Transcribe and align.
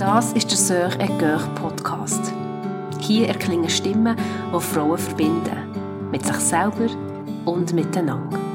Das 0.00 0.32
ist 0.32 0.50
der 0.50 0.56
Sœur 0.56 0.98
et 0.98 1.10
Coeur 1.18 1.46
Podcast. 1.56 2.32
Hier 3.00 3.28
erklingen 3.28 3.68
Stimmen, 3.68 4.16
die 4.16 4.60
Frauen 4.62 4.96
verbinden. 4.96 6.10
Mit 6.10 6.24
sich 6.24 6.36
selber 6.36 6.88
und 7.44 7.74
miteinander. 7.74 8.49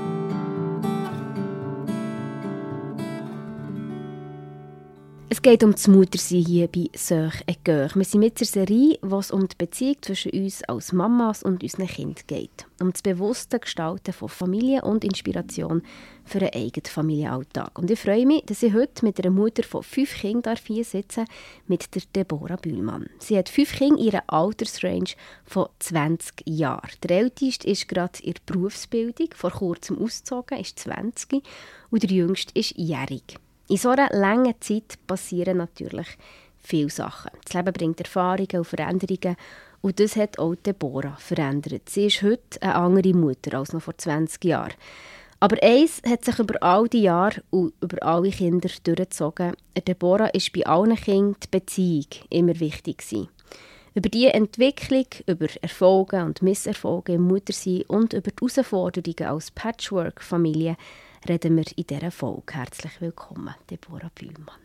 Geht 5.46 5.64
um 5.64 5.74
das 5.74 5.88
Muttersein 5.88 6.44
hier 6.44 6.68
bei 6.68 6.90
Sœur 6.96 7.32
et 7.46 7.64
Coeur. 7.64 7.92
Wir 7.94 8.04
sind 8.04 8.22
mit 8.22 8.40
der 8.40 8.48
Serie, 8.48 8.98
wo 9.04 9.20
es 9.20 9.30
um 9.30 9.48
die 9.48 9.56
Beziehung 9.56 9.98
zwischen 10.02 10.32
uns 10.32 10.64
als 10.64 10.92
Mamas 10.92 11.44
und 11.44 11.62
unseren 11.62 11.86
Kindern 11.86 12.24
geht. 12.26 12.66
Um 12.82 12.92
das 12.92 13.04
bewusste 13.04 13.60
Gestalten 13.60 14.12
von 14.12 14.28
Familie 14.28 14.82
und 14.82 15.04
Inspiration 15.04 15.84
für 16.24 16.40
einen 16.40 16.50
eigenen 16.56 16.88
Familienalltag. 16.88 17.78
Und 17.78 17.92
ich 17.92 18.00
freue 18.00 18.26
mich, 18.26 18.44
dass 18.48 18.64
ich 18.64 18.74
heute 18.74 19.06
mit 19.06 19.20
einer 19.20 19.30
Mutter 19.30 19.62
von 19.62 19.84
fünf 19.84 20.16
Kindern 20.16 20.58
hier 20.66 20.84
sitze, 20.84 21.26
mit 21.68 21.94
der 21.94 22.02
Deborah 22.16 22.56
Bühlmann. 22.56 23.08
Sie 23.20 23.38
hat 23.38 23.48
fünf 23.48 23.72
Kinder 23.74 24.00
in 24.00 24.04
ihrer 24.04 24.24
Altersrange 24.26 25.14
von 25.46 25.68
20 25.78 26.42
Jahren. 26.48 26.90
Der 27.04 27.20
älteste 27.20 27.68
ist 27.68 27.88
gerade 27.88 28.24
in 28.24 28.34
der 28.34 28.42
Berufsbildung, 28.52 29.30
vor 29.36 29.52
kurzem 29.52 30.00
ausgezogen, 30.00 30.58
ist 30.58 30.80
20 30.80 31.44
und 31.92 32.02
der 32.02 32.10
jüngste 32.10 32.52
ist 32.60 32.76
jährig. 32.78 33.38
In 33.68 33.78
so 33.78 33.90
einer 33.90 34.10
langen 34.12 34.54
Zeit 34.60 35.00
passieren 35.08 35.58
natürlich 35.58 36.08
viele 36.60 36.90
Sachen. 36.90 37.32
Das 37.44 37.54
Leben 37.56 37.74
bringt 37.74 38.00
Erfahrungen 38.00 38.58
und 38.58 38.66
Veränderungen 38.66 39.36
und 39.82 40.00
das 40.00 40.16
hat 40.16 40.38
auch 40.38 40.56
Deborah 40.56 41.16
verändert. 41.18 41.90
Sie 41.90 42.06
ist 42.06 42.22
heute 42.22 42.62
eine 42.62 42.76
andere 42.76 43.14
Mutter 43.14 43.58
als 43.58 43.74
noch 43.74 43.82
vor 43.82 43.98
20 43.98 44.44
Jahren. 44.46 44.74
Aber 45.40 45.62
eins 45.64 46.02
hat 46.08 46.26
sich 46.26 46.38
über 46.40 46.62
all 46.62 46.88
die 46.88 47.04
Jahre 47.04 47.42
und 47.50 47.74
über 47.82 48.02
alle 48.04 48.30
Kinder 48.30 48.70
durchgezogen. 48.84 49.54
Deborah 49.88 50.28
ist 50.28 50.54
bei 50.54 50.66
allen 50.66 50.96
Kindern 50.96 51.36
die 51.44 51.48
Beziehung 51.50 52.08
immer 52.30 52.60
wichtig 52.60 53.00
gewesen. 53.00 53.30
Über 53.96 54.10
die 54.10 54.28
Entwicklung, 54.28 55.06
über 55.26 55.48
Erfolge 55.62 56.24
und 56.24 56.42
Misserfolge 56.42 57.14
im 57.14 57.24
Muttersein 57.24 57.84
und 57.88 58.14
über 58.14 58.30
die 58.30 58.36
Herausforderungen 58.42 59.34
als 59.34 59.52
Patchwork-Familie 59.52 60.78
reden 61.28 61.58
wir 61.58 61.66
in 61.76 61.88
dieser 61.88 62.12
Folge. 62.12 62.54
Herzlich 62.54 63.02
willkommen, 63.02 63.56
Deborah 63.70 64.12
Bühlmann. 64.14 64.60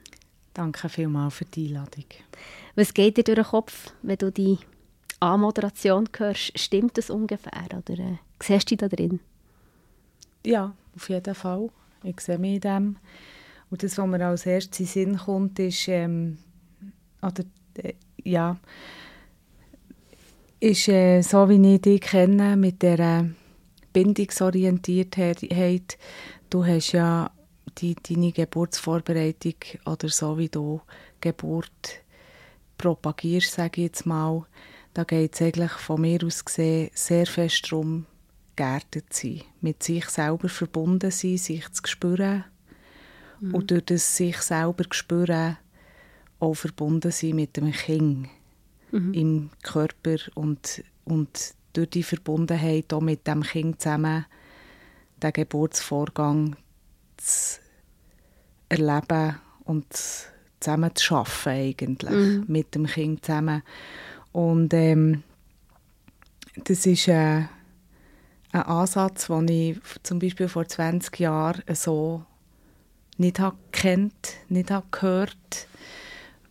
Danke 0.54 0.88
vielmals 0.88 1.34
für 1.34 1.44
die 1.44 1.68
Einladung. 1.68 2.04
Was 2.74 2.92
geht 2.92 3.16
dir 3.16 3.24
durch 3.24 3.36
den 3.36 3.44
Kopf, 3.44 3.92
wenn 4.02 4.18
du 4.18 4.30
die 4.30 4.58
Anmoderation 5.20 6.08
hörst? 6.16 6.58
Stimmt 6.58 6.98
das 6.98 7.10
ungefähr 7.10 7.66
oder 7.76 7.98
äh, 7.98 8.16
siehst 8.42 8.70
du 8.70 8.76
dich 8.76 8.78
da 8.78 8.88
drin? 8.88 9.20
Ja, 10.44 10.74
auf 10.96 11.08
jeden 11.08 11.34
Fall. 11.34 11.70
Ich 12.02 12.20
sehe 12.20 12.38
mich 12.38 12.56
in 12.56 12.60
dem. 12.60 12.96
Und 13.70 13.82
das, 13.82 13.96
was 13.96 14.06
mir 14.06 14.26
als 14.26 14.46
erstes 14.46 14.80
in 14.80 14.86
Sinn 14.86 15.18
kommt, 15.18 15.58
ist, 15.58 15.86
ähm, 15.88 16.38
oder, 17.22 17.44
äh, 17.74 17.94
ja, 18.24 18.58
ist 20.58 20.88
äh, 20.88 21.22
so, 21.22 21.48
wie 21.48 21.74
ich 21.74 21.80
dich 21.80 22.00
kenne, 22.00 22.56
mit 22.56 22.82
der 22.82 23.30
Bindungsorientiertheit. 23.92 25.98
Du 26.50 26.64
hast 26.66 26.92
ja 26.92 27.30
die, 27.78 27.94
deine 27.94 28.32
Geburtsvorbereitung 28.32 29.54
oder 29.86 30.08
so, 30.08 30.36
wie 30.36 30.48
du 30.48 30.80
Geburt 31.20 32.02
propagierst, 32.76 33.52
sage 33.52 33.82
ich 33.82 33.86
jetzt 33.86 34.04
mal, 34.04 34.44
da 34.92 35.04
geht 35.04 35.34
es 35.34 35.42
eigentlich 35.42 35.70
von 35.70 36.00
mir 36.00 36.24
aus 36.24 36.44
gesehen 36.44 36.90
sehr 36.92 37.26
fest 37.26 37.70
darum, 37.70 38.06
geerdet 38.56 39.12
zu 39.12 39.28
sein, 39.28 39.42
mit 39.60 39.82
sich 39.84 40.06
selber 40.06 40.48
verbunden 40.48 41.12
sein, 41.12 41.36
sich 41.36 41.70
zu 41.70 41.82
spüren 41.86 42.44
mhm. 43.38 43.54
und 43.54 43.70
durch 43.70 43.84
das 43.84 44.16
sich 44.16 44.38
selber 44.38 44.84
spüren 44.90 45.56
auch 46.40 46.54
verbunden 46.54 47.12
sein 47.12 47.36
mit 47.36 47.56
dem 47.56 47.70
Kind 47.70 48.28
mhm. 48.90 49.14
im 49.14 49.50
Körper 49.62 50.16
und, 50.34 50.82
und 51.04 51.54
durch 51.74 51.90
die 51.90 52.02
Verbundenheit 52.02 52.92
auch 52.92 53.00
mit 53.00 53.26
dem 53.28 53.44
Kind 53.44 53.80
zusammen 53.80 54.26
den 55.22 55.32
Geburtsvorgang 55.32 56.56
zu 57.16 57.58
erleben 58.68 59.36
und 59.64 59.86
zusammen 60.60 60.94
zu 60.94 61.16
arbeiten 61.16 61.48
eigentlich, 61.48 62.10
mhm. 62.10 62.44
mit 62.48 62.74
dem 62.74 62.86
Kind 62.86 63.24
zusammen. 63.24 63.62
Und 64.32 64.72
ähm, 64.74 65.22
das 66.64 66.86
ist 66.86 67.08
äh, 67.08 67.44
ein 68.52 68.62
Ansatz, 68.62 69.26
den 69.26 69.48
ich 69.48 69.78
zum 70.02 70.18
Beispiel 70.18 70.48
vor 70.48 70.66
20 70.66 71.18
Jahren 71.20 71.62
so 71.74 72.24
nicht 73.16 73.40
kennt, 73.72 74.36
nicht 74.48 74.70
habe 74.70 74.86
gehört, 74.90 75.68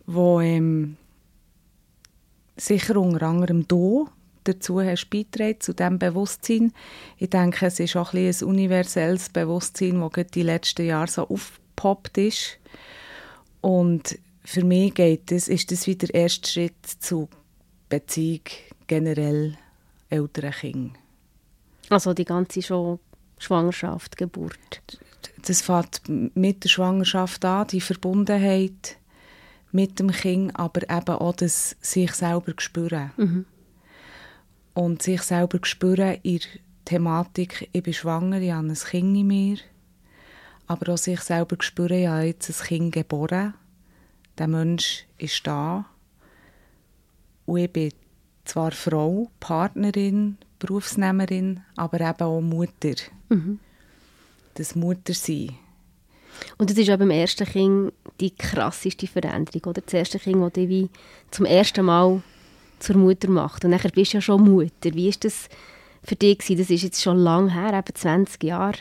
wo 0.06 0.40
ähm, 0.40 0.96
sicher 2.56 2.96
unter 2.96 3.26
anderem 3.26 3.66
du 3.66 4.08
dazu 4.44 4.80
hast 4.80 5.10
beitragen, 5.10 5.60
zu 5.60 5.74
diesem 5.74 5.98
Bewusstsein. 5.98 6.72
Ich 7.18 7.30
denke, 7.30 7.66
es 7.66 7.80
ist 7.80 7.96
auch 7.96 8.12
ein, 8.12 8.28
ein 8.28 8.44
universelles 8.44 9.28
Bewusstsein, 9.28 10.00
das 10.00 10.26
die 10.34 10.42
letzten 10.42 10.86
Jahre 10.86 11.10
so 11.10 11.28
aufgepoppt 11.28 12.18
ist. 12.18 12.58
Und 13.60 14.18
für 14.44 14.64
mich 14.64 14.94
geht 14.94 15.30
das, 15.30 15.48
ist 15.48 15.70
das 15.70 15.86
wieder 15.86 16.06
der 16.06 16.22
erste 16.22 16.48
Schritt 16.48 16.86
zu 16.86 17.28
Beziehung 17.88 18.42
generell 18.86 19.56
älteren 20.08 20.52
Kindern. 20.52 20.98
Also 21.88 22.14
die 22.14 22.24
ganze 22.24 22.62
schon 22.62 22.98
Schwangerschaft, 23.38 24.16
Geburt? 24.16 24.82
Das 25.46 25.62
fängt 25.62 26.02
mit 26.36 26.64
der 26.64 26.68
Schwangerschaft 26.68 27.44
an, 27.44 27.66
die 27.68 27.80
Verbundenheit 27.80 28.96
mit 29.72 29.98
dem 29.98 30.10
Kind, 30.10 30.58
aber 30.58 30.82
eben 30.82 31.16
auch 31.16 31.34
das 31.34 31.76
sich 31.80 32.12
selber 32.12 32.52
spüren. 32.58 33.12
Mhm 33.16 33.46
und 34.74 35.02
sich 35.02 35.22
selber 35.22 35.58
spüren 35.62 36.18
in 36.22 36.38
der 36.38 36.48
Thematik, 36.84 37.68
ich 37.72 37.82
bin 37.82 37.92
schwanger, 37.92 38.40
ich 38.40 38.52
habe 38.52 38.68
ein 38.68 38.74
Kind 38.74 39.16
in 39.16 39.26
mir, 39.26 39.58
aber 40.66 40.92
auch 40.92 40.98
sich 40.98 41.20
selber 41.20 41.56
spüren, 41.60 41.98
ich 41.98 42.08
habe 42.08 42.24
jetzt 42.24 42.48
ein 42.48 42.66
Kind 42.66 42.92
geboren, 42.92 43.54
der 44.38 44.48
Mensch 44.48 45.06
ist 45.18 45.46
da 45.46 45.84
und 47.46 47.58
ich 47.58 47.72
bin 47.72 47.92
zwar 48.44 48.72
Frau, 48.72 49.30
Partnerin, 49.38 50.38
Berufsnehmerin, 50.58 51.62
aber 51.76 52.00
eben 52.00 52.22
auch 52.22 52.40
Mutter. 52.40 52.94
Mhm. 53.28 53.58
Das 54.54 54.74
Muttersein. 54.74 55.56
Und 56.58 56.70
das 56.70 56.78
ist 56.78 56.90
auch 56.90 56.98
beim 56.98 57.10
ersten 57.10 57.46
Kind 57.46 57.92
die 58.20 58.34
krasseste 58.34 59.06
Veränderung, 59.06 59.70
oder? 59.70 59.80
Das 59.80 59.94
erste 59.94 60.18
Kind, 60.18 60.42
das 60.42 60.52
dich 60.52 60.88
zum 61.30 61.46
ersten 61.46 61.84
Mal 61.84 62.22
zur 62.80 62.96
Mutter 62.96 63.30
macht. 63.30 63.64
Und 63.64 63.70
nachher 63.70 63.90
bist 63.90 64.12
du 64.12 64.18
ja 64.18 64.20
schon 64.20 64.42
Mutter. 64.42 64.94
Wie 64.94 65.08
ist 65.08 65.24
das 65.24 65.48
für 66.02 66.16
dich 66.16 66.38
gewesen? 66.38 66.58
Das 66.58 66.70
ist 66.70 66.82
jetzt 66.82 67.02
schon 67.02 67.18
lange 67.18 67.52
her, 67.52 67.72
eben 67.78 67.94
20 67.94 68.42
Jahre, 68.42 68.78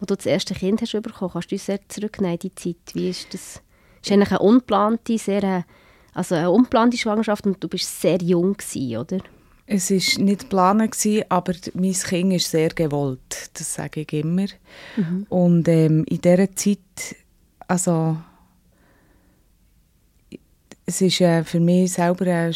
wo 0.00 0.06
du 0.06 0.16
das 0.16 0.26
erste 0.26 0.54
Kind 0.54 0.80
hast 0.80 0.92
bekommen. 0.92 1.30
Kannst 1.32 1.50
du 1.50 1.54
uns 1.54 1.66
sehr 1.66 1.80
zurücknehmen 1.88 2.38
in 2.42 2.50
die 2.50 2.54
Zeit? 2.54 2.94
Wie 2.94 3.10
ist 3.10 3.32
das? 3.32 3.62
Es 4.02 4.10
ist 4.10 4.12
eigentlich 4.12 4.30
eine 4.30 4.40
unplante, 4.40 5.18
sehr, 5.18 5.42
äh, 5.42 5.62
also 6.14 6.34
eine 6.34 6.50
unplante 6.50 6.96
Schwangerschaft 6.96 7.46
und 7.46 7.62
du 7.62 7.68
bist 7.68 8.00
sehr 8.00 8.18
jung 8.18 8.56
gewesen, 8.56 8.96
oder? 8.98 9.18
Es 9.66 9.90
war 9.90 10.24
nicht 10.24 10.42
geplant, 10.42 10.96
aber 11.28 11.52
mein 11.74 11.92
Kind 11.92 12.32
ist 12.32 12.50
sehr 12.50 12.68
gewollt, 12.68 13.50
das 13.54 13.74
sage 13.74 14.02
ich 14.02 14.12
immer. 14.12 14.46
Mhm. 14.96 15.26
Und 15.28 15.66
ähm, 15.66 16.04
in 16.08 16.20
dieser 16.20 16.54
Zeit, 16.54 16.78
also 17.66 18.16
es 20.86 21.02
war 21.02 21.28
äh, 21.28 21.44
für 21.44 21.60
mich 21.60 21.94
selber 21.94 22.26
eine 22.26 22.54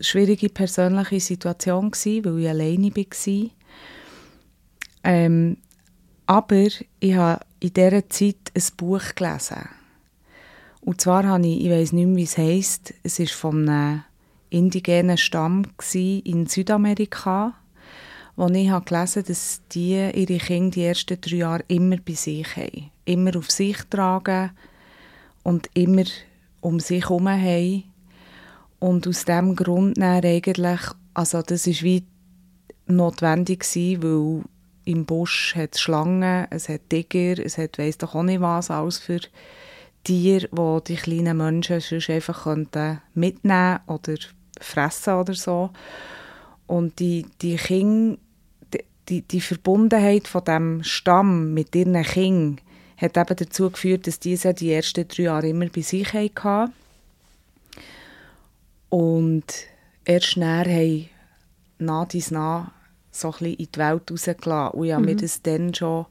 schwierige 0.00 0.48
persönliche 0.48 1.20
Situation, 1.20 1.92
gewesen, 1.92 2.24
weil 2.24 2.40
ich 2.40 2.48
alleine 2.48 2.96
war. 2.96 3.50
Ähm, 5.04 5.56
aber 6.26 6.66
ich 7.00 7.14
habe 7.14 7.40
in 7.60 7.72
dieser 7.72 8.08
Zeit 8.08 8.52
ein 8.54 8.62
Buch 8.76 9.14
gelesen. 9.14 9.68
Und 10.80 11.00
zwar 11.00 11.24
habe 11.24 11.46
ich, 11.46 11.64
ich 11.64 11.70
weiß 11.70 11.92
nicht 11.92 12.06
mehr, 12.06 12.16
wie 12.16 12.22
es 12.24 12.38
heisst, 12.38 12.94
es 13.02 13.20
war 13.20 13.26
von 13.26 13.68
einem 13.68 14.02
indigenen 14.50 15.16
Stamm 15.16 15.66
in 15.94 16.46
Südamerika, 16.46 17.54
wo 18.36 18.48
ich 18.48 18.70
habe 18.70 18.84
gelesen 18.84 19.22
habe, 19.22 19.28
dass 19.28 19.60
die 19.72 19.94
ihre 19.94 20.38
Kinder 20.38 20.70
die 20.70 20.84
ersten 20.84 21.20
drei 21.20 21.36
Jahre 21.36 21.64
immer 21.68 21.96
bei 21.96 22.14
sich 22.14 22.56
haben. 22.56 22.90
Immer 23.04 23.36
auf 23.36 23.50
sich 23.50 23.78
tragen 23.90 24.50
und 25.42 25.68
immer 25.74 26.04
um 26.60 26.80
sich 26.80 27.04
herum 27.04 27.28
haben. 27.28 27.84
Und 28.78 29.06
aus 29.06 29.24
diesem 29.24 29.56
Grund 29.56 30.00
eigentlich, 30.00 30.80
also 31.14 31.42
das 31.42 31.66
ist 31.66 31.82
wie 31.82 32.04
notwendig 32.86 33.60
gewesen, 33.60 34.02
weil 34.02 34.44
im 34.84 35.04
Busch 35.04 35.54
hat 35.54 35.74
es 35.74 35.80
Schlangen, 35.80 36.46
es 36.50 36.68
hat 36.68 36.88
Tiger, 36.88 37.44
es 37.44 37.58
hat 37.58 37.78
weiss 37.78 37.98
doch 37.98 38.14
auch 38.14 38.22
nicht 38.22 38.40
was, 38.40 38.70
alles 38.70 38.98
für 38.98 39.20
Tiere, 40.04 40.48
die 40.50 40.84
die 40.86 40.96
kleinen 40.96 41.36
Menschen 41.36 41.80
sonst 41.80 42.08
einfach 42.08 42.44
könnten 42.44 43.00
mitnehmen 43.14 43.80
oder 43.86 44.14
fressen 44.60 45.14
oder 45.14 45.34
so. 45.34 45.70
Und 46.66 46.98
die, 47.00 47.26
die 47.42 47.56
Kinder, 47.56 48.18
die, 49.08 49.22
die 49.22 49.40
Verbundenheit 49.40 50.28
von 50.28 50.44
dem 50.44 50.82
Stamm 50.84 51.52
mit 51.52 51.74
ihren 51.74 52.02
Kindern 52.02 52.60
hat 52.98 53.16
eben 53.16 53.36
dazu 53.36 53.70
geführt, 53.70 54.06
dass 54.06 54.18
diese 54.18 54.52
die 54.52 54.72
ersten 54.72 55.06
drei 55.06 55.22
Jahre 55.24 55.48
immer 55.48 55.68
bei 55.68 55.82
sich 55.82 56.12
hatten. 56.12 56.72
Und 58.88 59.44
erst 60.04 60.36
näher 60.36 60.64
haben 60.64 61.08
nach 61.78 62.08
dies 62.08 62.30
nach 62.30 62.72
so 63.10 63.32
ein 63.40 63.46
in 63.54 63.68
die 63.72 63.78
Welt 63.78 64.10
rausgelassen. 64.10 64.78
Und 64.78 64.86
ich 64.86 64.92
habe 64.92 65.04
mir 65.04 65.16
das 65.16 65.42
dann 65.42 65.74
schon, 65.74 66.06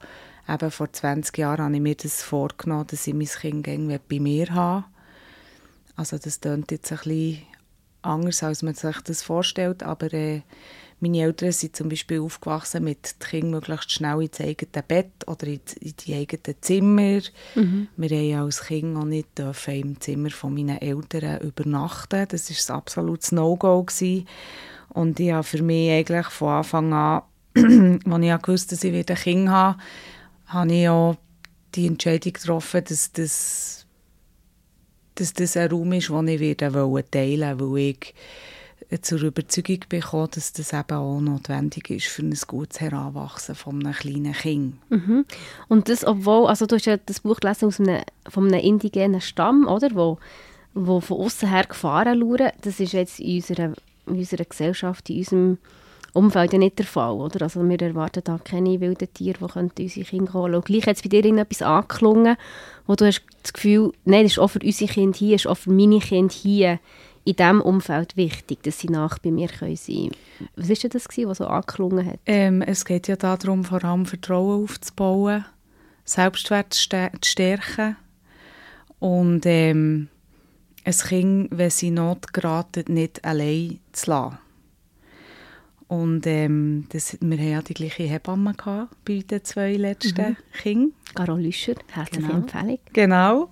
eben 0.48 0.72
vor 0.72 0.92
20 0.92 1.38
Jahren, 1.38 1.66
habe 1.66 1.76
ich 1.76 1.82
mir 1.82 1.96
das 1.96 2.22
vorgenommen, 2.24 2.88
dass 2.88 3.08
ich 3.08 3.14
mein 3.14 3.28
Kind 3.28 3.68
irgendwie 3.68 4.00
bei 4.10 4.20
mir 4.20 4.54
habe. 4.54 4.86
Also 5.96 6.18
das 6.18 6.40
klingt 6.40 6.72
jetzt 6.72 6.92
ein 6.92 6.98
bisschen 7.00 7.42
anders, 8.02 8.44
als 8.44 8.64
man 8.64 8.76
sich 8.76 9.02
das 9.02 9.24
vorstellt, 9.24 9.84
aber 9.84 10.14
äh, 10.14 10.42
meine 11.00 11.22
Eltern 11.22 11.52
sind 11.52 11.76
zum 11.76 11.90
Beispiel 11.90 12.20
aufgewachsen 12.20 12.84
mit 12.84 13.16
den 13.22 13.28
Kindern 13.28 13.52
möglichst 13.52 13.92
schnell 13.92 14.24
ins 14.24 14.42
eigene 14.42 14.84
Bett 14.88 15.12
oder 15.28 15.46
in 15.46 15.60
die, 15.82 16.16
eigenen 16.16 16.56
Zimmer. 16.62 17.22
Mhm. 17.54 17.88
Wir 17.98 18.38
haben 18.38 18.46
als 18.46 18.62
Kind 18.62 18.98
auch 18.98 19.06
nicht 19.06 19.40
im 19.68 20.02
Zimmer 20.02 20.32
von 20.32 20.56
meinen 20.56 20.82
Eltern 20.82 21.42
übernachten. 21.42 22.28
Das 22.28 22.50
war 22.50 22.76
ein 22.76 22.80
absolutes 22.80 23.32
No-Go. 23.32 23.86
Und 24.90 25.20
ich 25.20 25.32
habe 25.32 25.44
für 25.44 25.62
mich 25.62 25.92
eigentlich 25.92 26.28
von 26.28 26.50
Anfang 26.50 26.94
an, 26.94 27.22
als 28.12 28.24
ich 28.24 28.48
wusste, 28.48 28.76
dass 28.76 28.84
ich 28.84 28.94
wieder 28.94 29.14
ein 29.14 29.22
Kind 29.22 29.50
habe, 29.50 29.80
habe 30.48 30.74
ich 30.74 30.90
auch 30.90 31.16
die 31.76 31.86
Entscheidung 31.86 32.34
getroffen, 32.34 32.84
dass 32.84 33.12
das, 33.12 33.86
dass 35.14 35.34
das 35.34 35.58
ein 35.58 35.70
Raum 35.70 35.94
ist, 35.94 36.10
den 36.10 36.28
ich 36.28 36.40
teilen 36.40 36.74
wollte, 37.60 37.60
weil 37.60 37.78
ich 37.78 38.16
zur 39.02 39.22
Überzeugung 39.22 39.80
bekommen, 39.90 40.30
dass 40.34 40.54
das 40.54 40.72
eben 40.72 40.98
auch 40.98 41.20
notwendig 41.20 41.90
ist 41.90 42.08
für 42.08 42.22
ein 42.22 42.38
gutes 42.48 42.80
Heranwachsen 42.80 43.56
von 43.56 43.86
einem 43.86 43.94
kleinen 43.94 44.34
Kind. 44.34 44.76
Mhm. 44.90 45.26
Und 45.68 45.90
das, 45.90 46.06
obwohl, 46.06 46.48
also 46.48 46.66
du 46.66 46.76
hast 46.76 46.86
ja 46.86 46.98
das 46.98 47.20
Buch 47.20 47.40
gelesen 47.40 47.66
aus 47.66 47.80
einem, 47.80 48.04
von 48.30 48.48
einem 48.48 48.64
indigenen 48.64 49.20
Stamm, 49.20 49.68
oder, 49.68 49.90
wo, 49.94 50.20
wo 50.74 51.02
von 51.02 51.18
außen 51.18 51.50
her 51.50 51.66
Gefahren 51.66 52.20
lauern, 52.20 52.52
das 52.62 52.80
ist 52.80 52.94
jetzt 52.94 53.20
in 53.20 53.38
unserer, 53.38 53.74
in 54.06 54.16
unserer 54.20 54.46
Gesellschaft, 54.46 55.10
in 55.10 55.18
unserem 55.18 55.58
Umfeld 56.14 56.54
ja 56.54 56.60
nicht 56.60 56.80
der 56.80 56.86
Fall, 56.86 57.14
oder? 57.14 57.44
Also 57.44 57.68
wir 57.68 57.82
erwarten 57.82 58.22
da 58.24 58.40
keine 58.44 58.80
wilden 58.80 59.14
Tiere, 59.14 59.38
die 59.78 59.84
unsere 59.84 60.06
Kinder 60.06 60.34
holen 60.34 60.56
Und 60.56 60.66
gleich 60.66 60.88
hat 60.88 60.96
es 60.96 61.04
bei 61.04 61.10
dir 61.10 61.26
etwas 61.26 61.62
angeklungen, 61.62 62.38
wo 62.88 62.96
du 62.96 63.06
hast 63.06 63.22
das 63.44 63.54
Gefühl, 63.54 63.92
nein, 64.06 64.24
das 64.24 64.34
ist 64.34 64.40
auch 64.40 64.48
für 64.48 64.60
unsere 64.60 64.92
Kinder 64.92 65.18
hier, 65.18 65.36
das 65.36 65.42
ist 65.42 65.48
auch 65.48 65.58
für 65.58 65.72
meine 65.72 66.00
Kinder 66.00 66.34
hier 66.34 66.80
in 67.28 67.36
diesem 67.36 67.62
Umfeld 67.62 68.16
wichtig, 68.16 68.64
dass 68.64 68.80
sie 68.80 68.88
nach 68.88 69.20
bei 69.20 69.32
mir 69.32 69.50
sein 69.50 69.76
können. 69.76 70.12
Was 70.56 70.70
war 70.70 70.76
denn 70.76 70.92
das, 70.92 71.08
was 71.10 71.38
so 71.38 71.46
angeklungen 71.46 72.06
hat? 72.06 72.20
Ähm, 72.26 72.62
es 72.62 72.86
geht 72.86 73.10
ja 73.10 73.18
darum, 73.18 73.66
vor 73.66 73.84
allem 73.84 74.06
Vertrauen 74.06 74.64
aufzubauen, 74.64 75.44
Selbstwert 76.06 76.74
zu 76.74 76.90
stärken 77.22 77.98
und 79.00 79.46
ähm, 79.46 80.08
ein 80.86 80.94
Kind, 80.94 81.50
wenn 81.52 81.70
sie 81.70 81.92
Not 81.92 82.32
geraten, 82.32 82.94
nicht 82.94 83.26
allein 83.26 83.80
zu 83.92 84.10
lassen. 84.12 84.38
Und 85.90 86.28
ähm, 86.28 86.86
das, 86.90 87.18
wir 87.20 87.38
hatten 87.38 87.50
ja 87.50 87.62
die 87.62 87.74
gleiche 87.74 88.04
Hebamme 88.04 88.54
bei 89.06 89.20
den 89.20 89.44
zwei 89.44 89.74
letzten 89.76 90.22
mhm. 90.22 90.38
Kindern. 90.54 90.94
Carol 91.14 91.42
Lüscher, 91.42 91.76
herzliche 91.92 92.28
genau. 92.28 92.40
Empfehlung. 92.40 92.80
Genau. 92.94 93.50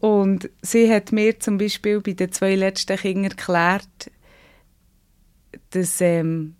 Und 0.00 0.48
sie 0.62 0.92
hat 0.92 1.12
mir 1.12 1.38
zum 1.40 1.58
Beispiel 1.58 2.00
bei 2.00 2.12
den 2.12 2.32
zwei 2.32 2.54
letzten 2.54 2.96
Kindern 2.96 3.32
erklärt, 3.32 4.10
dass 5.70 6.00
ähm, 6.00 6.54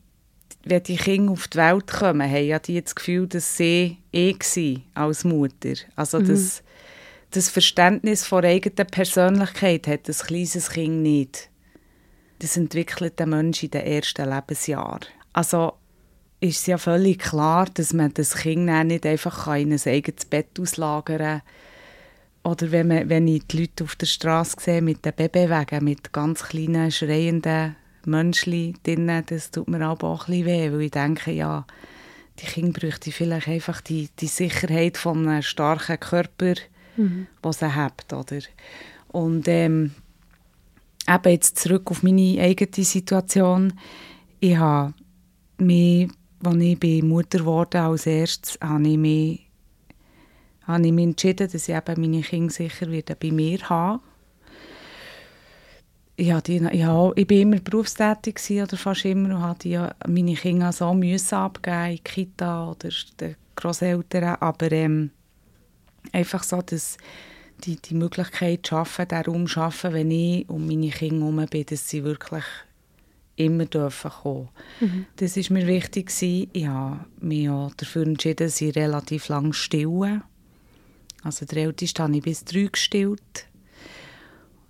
wenn 0.64 0.82
die 0.82 0.96
Kinder 0.96 1.32
auf 1.32 1.48
die 1.48 1.58
Welt 1.58 1.86
kommen, 1.86 2.28
haben 2.30 2.46
ja 2.46 2.58
die 2.58 2.82
das 2.82 2.94
Gefühl, 2.94 3.26
dass 3.26 3.56
sie 3.56 3.98
ich 4.10 4.56
eh 4.56 4.80
als 4.94 5.24
Mutter. 5.24 5.74
Also 5.94 6.18
mhm. 6.18 6.28
das, 6.28 6.62
das 7.30 7.48
Verständnis 7.48 8.26
von 8.26 8.44
eigener 8.44 8.84
Persönlichkeit 8.84 9.86
hat 9.86 10.08
das 10.08 10.24
kleines 10.24 10.70
Kind 10.70 11.02
nicht. 11.02 11.48
Das 12.40 12.56
entwickelt 12.56 13.18
der 13.18 13.26
Mensch 13.26 13.62
in 13.62 13.70
den 13.70 13.82
ersten 13.82 14.28
Lebensjahren. 14.28 15.06
Also 15.32 15.74
ist 16.40 16.60
es 16.60 16.66
ja 16.66 16.78
völlig 16.78 17.18
klar, 17.18 17.66
dass 17.74 17.92
man 17.92 18.14
das 18.14 18.36
Kind 18.36 18.66
nicht 18.66 19.06
einfach 19.06 19.46
in 19.56 19.72
ein 19.72 19.80
eigenes 19.86 20.24
Bett 20.24 20.58
auslagern 20.60 21.18
kann 21.18 21.42
oder 22.48 22.72
wenn, 22.72 22.88
man, 22.88 23.08
wenn 23.08 23.28
ich 23.28 23.46
die 23.46 23.60
Leute 23.60 23.84
auf 23.84 23.94
der 23.96 24.06
Straße 24.06 24.56
sehe 24.58 24.82
mit 24.82 25.04
den 25.04 25.12
Babywagen, 25.12 25.84
mit 25.84 26.12
ganz 26.12 26.44
kleinen, 26.44 26.90
schreienden 26.90 27.76
Menschen 28.06 28.74
drinnen, 28.82 29.24
das 29.26 29.50
tut 29.50 29.68
mir 29.68 29.86
auch 29.86 30.00
ein 30.02 30.16
bisschen 30.16 30.46
weh, 30.46 30.72
weil 30.72 30.80
ich 30.82 30.90
denke, 30.90 31.32
ja, 31.32 31.66
die 32.40 32.46
Kinder 32.46 32.80
bräuchten 32.80 33.12
vielleicht 33.12 33.48
einfach 33.48 33.80
die, 33.82 34.08
die 34.18 34.28
Sicherheit 34.28 34.96
von 34.96 35.28
einem 35.28 35.42
starken 35.42 36.00
Körper, 36.00 36.54
mhm. 36.96 37.26
den 37.44 37.52
sie 37.52 37.74
haben, 37.74 37.94
oder? 38.12 38.40
Und 39.08 39.46
ähm, 39.48 39.92
eben 41.06 41.32
jetzt 41.32 41.58
zurück 41.58 41.90
auf 41.90 42.02
meine 42.02 42.40
eigene 42.40 42.84
Situation. 42.84 43.74
Ich 44.40 44.56
habe 44.56 44.94
mich, 45.58 46.08
als 46.44 46.56
ich 46.56 47.02
Mutter 47.02 47.44
wurde 47.44 47.80
als 47.80 48.06
erstes, 48.06 48.58
habe 48.60 48.88
ich 48.88 48.96
mich 48.96 49.47
habe 50.68 50.86
ich 50.86 50.92
mich 50.92 51.04
entschieden, 51.04 51.50
dass 51.50 51.68
ich 51.68 51.74
eben 51.74 52.00
meine 52.00 52.22
Kinder 52.22 52.52
sicher 52.52 52.90
wieder 52.90 53.14
bei 53.14 53.32
mir 53.32 53.58
habe. 53.68 54.00
Ja, 56.20 56.40
die, 56.40 56.58
ja, 56.58 57.12
ich 57.14 57.30
war 57.30 57.30
immer 57.30 57.60
berufstätig 57.60 58.40
oder 58.50 58.76
fast 58.76 59.04
immer 59.04 59.36
und 59.36 59.42
habe 59.42 59.58
die, 59.60 59.78
meine 60.06 60.34
Kinder 60.34 60.72
so 60.72 60.92
müssen 60.92 61.34
abgeben 61.34 61.90
in 61.90 61.96
die 61.96 62.02
Kita 62.02 62.70
oder 62.70 62.88
den 63.20 63.36
Großeltern, 63.54 64.36
aber 64.40 64.72
ähm, 64.72 65.10
einfach 66.12 66.42
so, 66.42 66.60
dass 66.60 66.98
die, 67.64 67.76
die 67.76 67.94
Möglichkeit 67.94 68.66
schaffen, 68.66 69.08
den 69.08 69.22
Raum 69.22 69.48
schaffen, 69.48 69.92
wenn 69.92 70.10
ich 70.10 70.48
um 70.48 70.66
meine 70.66 70.90
Kinder 70.90 71.26
herum 71.26 71.46
bin, 71.46 71.66
dass 71.66 71.88
sie 71.88 72.04
wirklich 72.04 72.44
immer 73.36 73.66
dürfen 73.66 74.10
kommen. 74.10 74.48
Mhm. 74.80 75.06
Das 75.16 75.36
war 75.36 75.56
mir 75.56 75.66
wichtig. 75.66 76.10
Ich 76.20 76.66
habe 76.66 77.04
mich 77.20 77.48
auch 77.48 77.72
dafür 77.76 78.02
entschieden, 78.02 78.48
sie 78.48 78.70
relativ 78.70 79.28
lang 79.28 79.52
stillen. 79.52 80.22
Also 81.22 81.46
der 81.46 81.64
älteste 81.64 82.02
habe 82.02 82.16
ich 82.16 82.22
bis 82.22 82.44
drei 82.44 82.68
gestillt. 82.70 83.48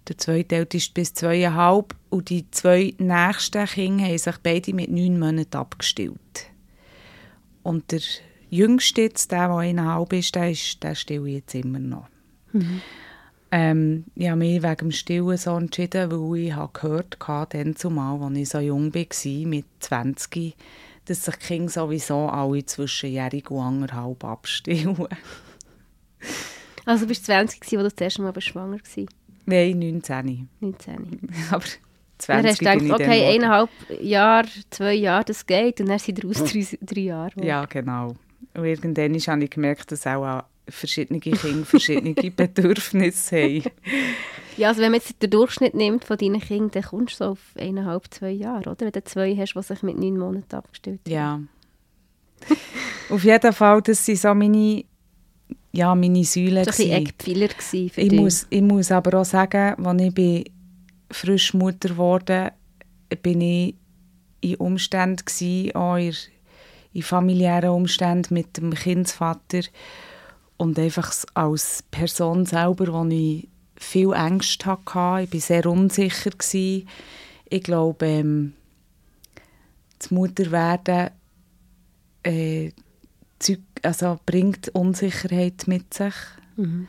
Der 0.09 0.17
zweite 0.17 0.57
älteste 0.57 0.95
bis 0.95 1.13
zweieinhalb. 1.15 1.95
Und 2.09 2.31
die 2.31 2.51
zwei 2.51 2.95
nächsten 2.99 3.67
Kinder 3.67 4.05
haben 4.05 4.19
sich 4.19 4.37
beide 4.43 4.75
mit 4.75 4.91
neun 4.91 5.19
Monaten 5.19 5.57
abgestillt. 5.57 6.47
Und 7.63 7.93
der 7.93 8.01
jüngste, 8.49 9.03
jetzt, 9.03 9.31
der, 9.31 9.49
der 9.49 9.57
eineinhalb 9.57 10.13
ist, 10.15 10.35
der, 10.35 10.51
ist, 10.51 10.83
der 10.83 10.95
stille 10.95 11.29
ich 11.29 11.35
jetzt 11.35 11.55
immer 11.55 11.79
noch. 11.79 12.09
Mhm. 12.53 12.81
Ähm, 13.51 14.05
ich 14.15 14.29
habe 14.29 14.39
mich 14.39 14.63
wegen 14.63 14.77
dem 14.77 14.91
Stillen 14.91 15.37
so 15.37 15.57
entschieden, 15.57 16.11
weil 16.11 16.39
ich 16.39 16.53
habe 16.53 16.73
gehört 16.73 17.17
habe, 17.27 17.57
dann 17.57 17.77
zumal, 17.77 18.23
als 18.23 18.37
ich 18.37 18.49
so 18.49 18.59
jung 18.59 18.95
war, 18.95 19.47
mit 19.47 19.65
20, 19.81 20.55
dass 21.07 21.25
sich 21.25 21.39
Kinder 21.39 21.71
sowieso 21.71 22.29
alle 22.29 22.65
zwischenjährig 22.65 23.51
und 23.51 23.61
anderthalb 23.61 24.25
abstillen. 24.25 25.09
Also 26.85 27.07
bist 27.07 27.23
du 27.23 27.33
20 27.33 27.61
als 27.61 27.71
du 27.71 27.83
das 27.83 27.95
erste 27.99 28.23
Mal 28.23 28.41
schwanger 28.41 28.73
warst? 28.73 28.99
Nein, 29.47 29.79
19. 29.79 30.49
19. 30.61 31.21
Aber 31.51 31.65
20 32.19 32.27
dann 32.27 32.47
hast 32.47 32.61
du 32.61 32.65
gedacht, 32.65 33.01
okay, 33.01 33.35
eineinhalb 33.35 33.71
Jahre, 34.01 34.49
zwei 34.71 34.95
Jahre, 34.95 35.25
das 35.25 35.47
geht. 35.47 35.81
Und 35.81 35.89
dann 35.89 35.99
sind 35.99 36.23
daraus 36.23 36.45
drei, 36.45 36.67
drei 36.81 37.01
Jahre. 37.01 37.45
Ja, 37.45 37.65
genau. 37.67 38.15
Und 38.55 38.65
irgendwann 38.65 39.15
habe 39.15 39.45
ich 39.45 39.51
gemerkt, 39.51 39.93
dass 39.93 40.07
auch 40.07 40.45
verschiedene 40.69 41.21
Kinder 41.21 41.65
verschiedene 41.65 42.15
Bedürfnisse 42.31 43.37
haben. 43.37 43.65
Ja, 44.57 44.69
also 44.69 44.81
wenn 44.81 44.91
man 44.91 45.01
jetzt 45.01 45.23
den 45.23 45.31
Durchschnitt 45.31 45.75
nimmt 45.75 46.05
von 46.05 46.19
deinen 46.19 46.41
Kindern, 46.41 46.71
dann 46.73 46.83
kommst 46.83 47.21
du 47.21 47.25
so 47.25 47.31
auf 47.33 47.39
eineinhalb, 47.57 48.13
zwei 48.13 48.31
Jahre, 48.31 48.71
oder? 48.71 48.87
Wenn 48.87 48.93
du 48.93 49.05
zwei 49.05 49.37
hast, 49.37 49.55
die 49.55 49.63
sich 49.63 49.83
mit 49.83 49.99
neun 49.99 50.19
Monaten 50.19 50.57
abgestellt 50.57 51.01
haben. 51.07 51.13
Ja. 51.13 51.41
auf 53.11 53.25
jeden 53.25 53.53
Fall, 53.53 53.83
das 53.83 54.05
sind 54.05 54.19
so 54.19 54.35
meine 54.35 54.85
ja, 55.73 55.95
meine 55.95 56.25
Säule. 56.25 56.65
Das 56.65 56.79
war 56.79 56.87
ein 56.87 57.07
Eckpfeiler 57.07 57.49
für 57.59 57.77
ich 57.77 58.09
dich. 58.09 58.13
Muss, 58.13 58.47
ich 58.51 58.63
muss 58.63 58.91
aber 58.91 59.21
auch 59.21 59.25
sagen, 59.25 59.85
als 59.85 60.03
ich 60.03 60.15
bin 60.15 60.45
frisch 61.11 61.55
Mutter 61.55 61.97
wurde, 61.97 62.53
bin 63.23 63.41
ich 63.41 63.75
in 64.41 64.57
Umständen 64.57 65.25
gewesen, 65.25 65.75
auch 65.75 65.97
in, 65.97 66.15
in 66.93 67.03
familiären 67.03 67.71
Umständen 67.71 68.35
mit 68.35 68.57
dem 68.57 68.73
Kindsvater 68.75 69.63
und 70.57 70.79
einfach 70.79 71.13
als 71.35 71.85
Person 71.91 72.47
selber, 72.47 72.93
wo 72.93 73.05
ich 73.09 73.49
viel 73.77 74.13
Ängste 74.13 74.67
hatte. 74.67 75.25
Ich 75.25 75.33
war 75.33 75.41
sehr 75.41 75.67
unsicher. 75.67 76.31
Gewesen. 76.31 76.89
Ich 77.49 77.63
glaube, 77.63 78.07
ähm, 78.07 78.53
das 79.99 80.11
Mutterwerden 80.11 81.11
äh, 82.23 82.71
also 83.83 84.19
bringt 84.27 84.69
Unsicherheit 84.71 85.65
mit 85.67 85.95
sich. 85.95 86.15
Mhm. 86.57 86.89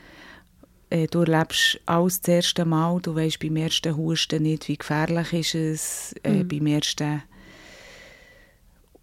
Äh, 0.90 1.08
du 1.08 1.22
erlebst 1.22 1.80
alles 1.86 2.22
das 2.22 2.36
erste 2.36 2.66
Mal, 2.66 3.00
du 3.02 3.16
weißt 3.16 3.40
beim 3.40 3.56
ersten 3.58 3.96
Husten 3.96 4.44
nicht, 4.44 4.68
wie 4.68 4.78
gefährlich 4.78 5.34
ist 5.34 5.56
es, 5.56 6.16
äh, 6.24 6.44
mhm. 6.44 6.48
beim 6.48 6.68
ersten 6.68 7.22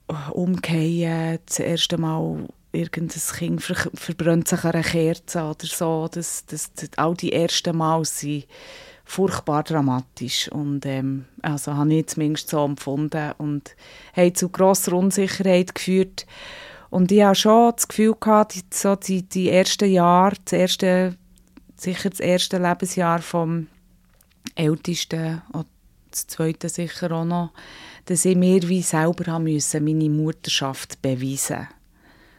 äh, 0.08 0.30
Umkehren, 0.32 1.38
das 1.46 1.60
erste 1.60 1.98
Mal 1.98 2.48
irgendein 2.72 3.20
Kind 3.36 3.62
verbrennt 3.62 4.48
sich 4.48 4.64
an 4.64 4.72
einer 4.72 4.82
Kerze 4.82 5.42
oder 5.42 5.66
so. 5.66 6.08
Das, 6.12 6.44
das, 6.46 6.72
das, 6.74 6.90
all 6.96 7.14
die 7.14 7.32
ersten 7.32 7.76
Mal 7.76 8.04
sind 8.04 8.46
furchtbar 9.04 9.62
dramatisch. 9.62 10.50
Und 10.50 10.84
ähm, 10.84 11.26
also 11.42 11.74
habe 11.74 11.94
ich 11.94 12.08
zumindest 12.08 12.50
so 12.50 12.64
empfunden 12.64 13.32
und 13.38 13.74
hat 14.14 14.36
zu 14.36 14.48
grosser 14.48 14.92
Unsicherheit 14.92 15.74
geführt. 15.74 16.26
Und 16.90 17.11
ich 17.12 17.23
hatte 17.23 17.40
schon 17.40 17.73
das 17.75 17.88
Gefühl, 17.88 18.14
gehabt, 18.19 18.55
die, 18.55 18.62
so 18.73 18.97
die, 18.97 19.23
die 19.23 19.50
ersten 19.50 19.90
Jahre, 19.90 20.37
das 20.45 20.52
erste, 20.52 21.16
sicher 21.76 22.11
das 22.11 22.21
erste 22.21 22.59
Lebensjahr 22.59 23.21
vom 23.21 23.66
Ältesten, 24.55 25.43
und 25.52 25.66
das 26.11 26.26
zweite 26.26 26.69
sicher 26.69 27.12
auch 27.12 27.25
noch, 27.25 27.52
dass 28.07 28.25
ich 28.25 28.37
mir 28.37 28.62
wie 28.69 28.83
selber 28.83 29.33
haben 29.33 29.45
müssen, 29.45 29.85
meine 29.85 30.09
Mutterschaft 30.09 31.02
beweisen 31.02 31.69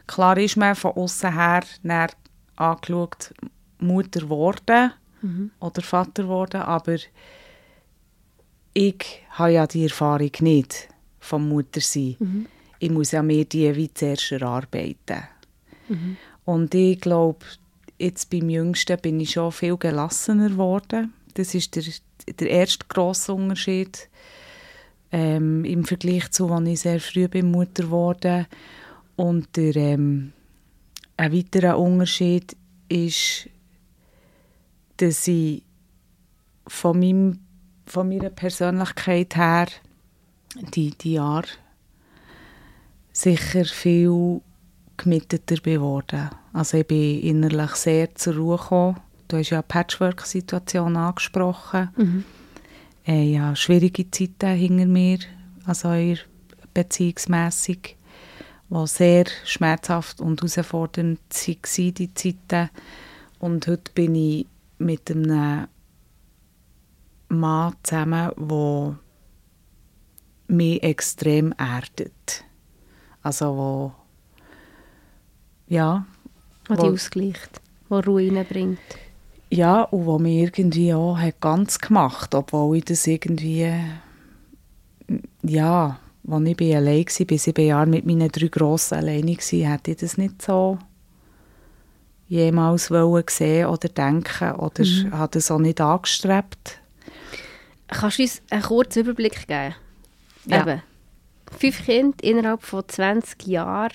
Klar 0.06 0.38
ist 0.38 0.56
man 0.56 0.74
von 0.74 0.92
außen 0.92 1.34
her 1.34 1.62
angeschaut, 2.56 3.34
Mutter 3.78 4.20
geworden 4.20 4.92
mhm. 5.20 5.50
oder 5.60 5.82
Vater 5.82 6.22
geworden, 6.24 6.62
aber 6.62 6.96
ich 8.72 9.22
habe 9.30 9.52
ja 9.52 9.66
die 9.66 9.84
Erfahrung 9.84 10.30
nicht 10.40 10.88
vom 11.20 11.48
Muttersein. 11.48 12.16
Mhm. 12.18 12.46
Ich 12.78 12.90
muss 12.90 13.12
ja 13.12 13.22
mir 13.22 13.44
die 13.44 13.74
wie 13.74 13.92
zuerst 13.92 14.32
erarbeiten. 14.32 15.24
Mhm. 15.88 16.16
Und 16.44 16.74
ich 16.74 17.00
glaube, 17.00 17.44
jetzt 17.98 18.30
beim 18.30 18.48
Jüngsten 18.48 18.98
bin 19.00 19.20
ich 19.20 19.32
schon 19.32 19.52
viel 19.52 19.76
gelassener 19.76 20.50
geworden. 20.50 21.12
Das 21.34 21.54
ist 21.54 21.76
der, 21.76 21.84
der 22.34 22.50
erste 22.50 22.86
grosse 22.88 23.34
Unterschied 23.34 24.08
ähm, 25.12 25.64
im 25.64 25.84
Vergleich 25.84 26.30
zu, 26.30 26.48
als 26.48 26.68
ich 26.68 26.80
sehr 26.80 27.00
früh 27.00 27.28
bin 27.28 27.50
Mutter 27.50 27.84
geworden. 27.84 28.46
Und 29.16 29.56
der, 29.56 29.76
ähm, 29.76 30.32
ein 31.16 31.32
weiterer 31.32 31.78
Unterschied 31.78 32.56
ist, 32.88 33.48
dass 34.98 35.26
ich 35.26 35.62
von, 36.66 36.98
meinem, 36.98 37.40
von 37.86 38.08
meiner 38.08 38.30
Persönlichkeit 38.30 39.36
her 39.36 39.66
die, 40.74 40.90
die 40.90 41.14
Jahre 41.14 41.48
sicher 43.18 43.64
viel 43.64 44.40
gemitteter 44.96 45.56
geworden. 45.56 46.30
Also 46.52 46.78
ich 46.78 46.86
bin 46.86 47.20
innerlich 47.20 47.72
sehr 47.72 48.14
zur 48.14 48.36
Ruhe 48.36 48.56
gekommen. 48.56 49.00
Du 49.26 49.36
hast 49.36 49.50
ja 49.50 49.58
eine 49.58 49.64
Patchwork-Situation 49.64 50.96
angesprochen. 50.96 51.90
Mhm. 51.96 52.24
Äh, 53.06 53.32
ja, 53.32 53.56
schwierige 53.56 54.10
Zeiten 54.10 54.56
hinter 54.56 54.86
mir, 54.86 55.18
also 55.64 55.92
beziehungsmässig, 56.74 57.96
die 58.70 58.86
sehr 58.86 59.24
schmerzhaft 59.44 60.20
und 60.20 60.40
herausfordernd 60.40 61.18
waren, 61.30 61.94
die 61.94 62.14
Zeiten. 62.14 62.70
Und 63.38 63.66
heute 63.66 63.92
bin 63.94 64.14
ich 64.14 64.46
mit 64.78 65.10
einem 65.10 65.66
Mann 67.28 67.74
zusammen, 67.82 68.30
der 68.38 68.98
mich 70.48 70.82
extrem 70.82 71.52
erdet. 71.52 72.44
Also 73.22 73.56
wo 73.56 73.92
ja, 75.68 76.06
wo, 76.66 76.76
wo 76.76 76.82
die 76.82 76.88
ausgleicht, 76.88 77.60
wo 77.88 77.98
Ruhe 77.98 78.30
reinbringt. 78.30 78.78
Ja, 79.50 79.82
und 79.82 80.06
wo 80.06 80.18
mich 80.18 80.42
irgendwie 80.42 80.92
auch 80.94 81.18
hat 81.18 81.40
ganz 81.40 81.78
gemacht, 81.78 82.34
obwohl 82.34 82.78
ich 82.78 82.84
das 82.84 83.06
irgendwie 83.06 83.72
ja, 85.42 85.98
als 86.28 86.44
ich 86.46 86.76
allein 86.76 87.06
war, 87.06 87.26
bin 87.26 87.38
sieben 87.38 87.66
Jahre 87.66 87.86
mit 87.86 88.06
meinen 88.06 88.28
drei 88.28 88.48
Grossen 88.48 88.98
alleine 88.98 89.36
war, 89.36 89.72
hätte 89.72 89.90
ich 89.92 89.96
das 89.96 90.18
nicht 90.18 90.42
so 90.42 90.78
jemals 92.28 92.90
wollen 92.90 93.24
sehen 93.30 93.66
oder 93.66 93.88
denken 93.88 94.52
oder 94.52 94.84
mhm. 94.84 95.18
hat 95.18 95.34
es 95.34 95.50
auch 95.50 95.58
nicht 95.58 95.80
angestrebt. 95.80 96.80
Kannst 97.88 98.18
du 98.18 98.22
uns 98.22 98.42
einen 98.50 98.62
kurzen 98.62 99.00
Überblick 99.00 99.48
geben? 99.48 99.74
Ja. 100.44 100.60
Eben, 100.60 100.82
fünf 101.50 101.84
Kinder 101.84 102.16
innerhalb 102.22 102.62
von 102.62 102.82
20 102.86 103.46
Jahren. 103.46 103.92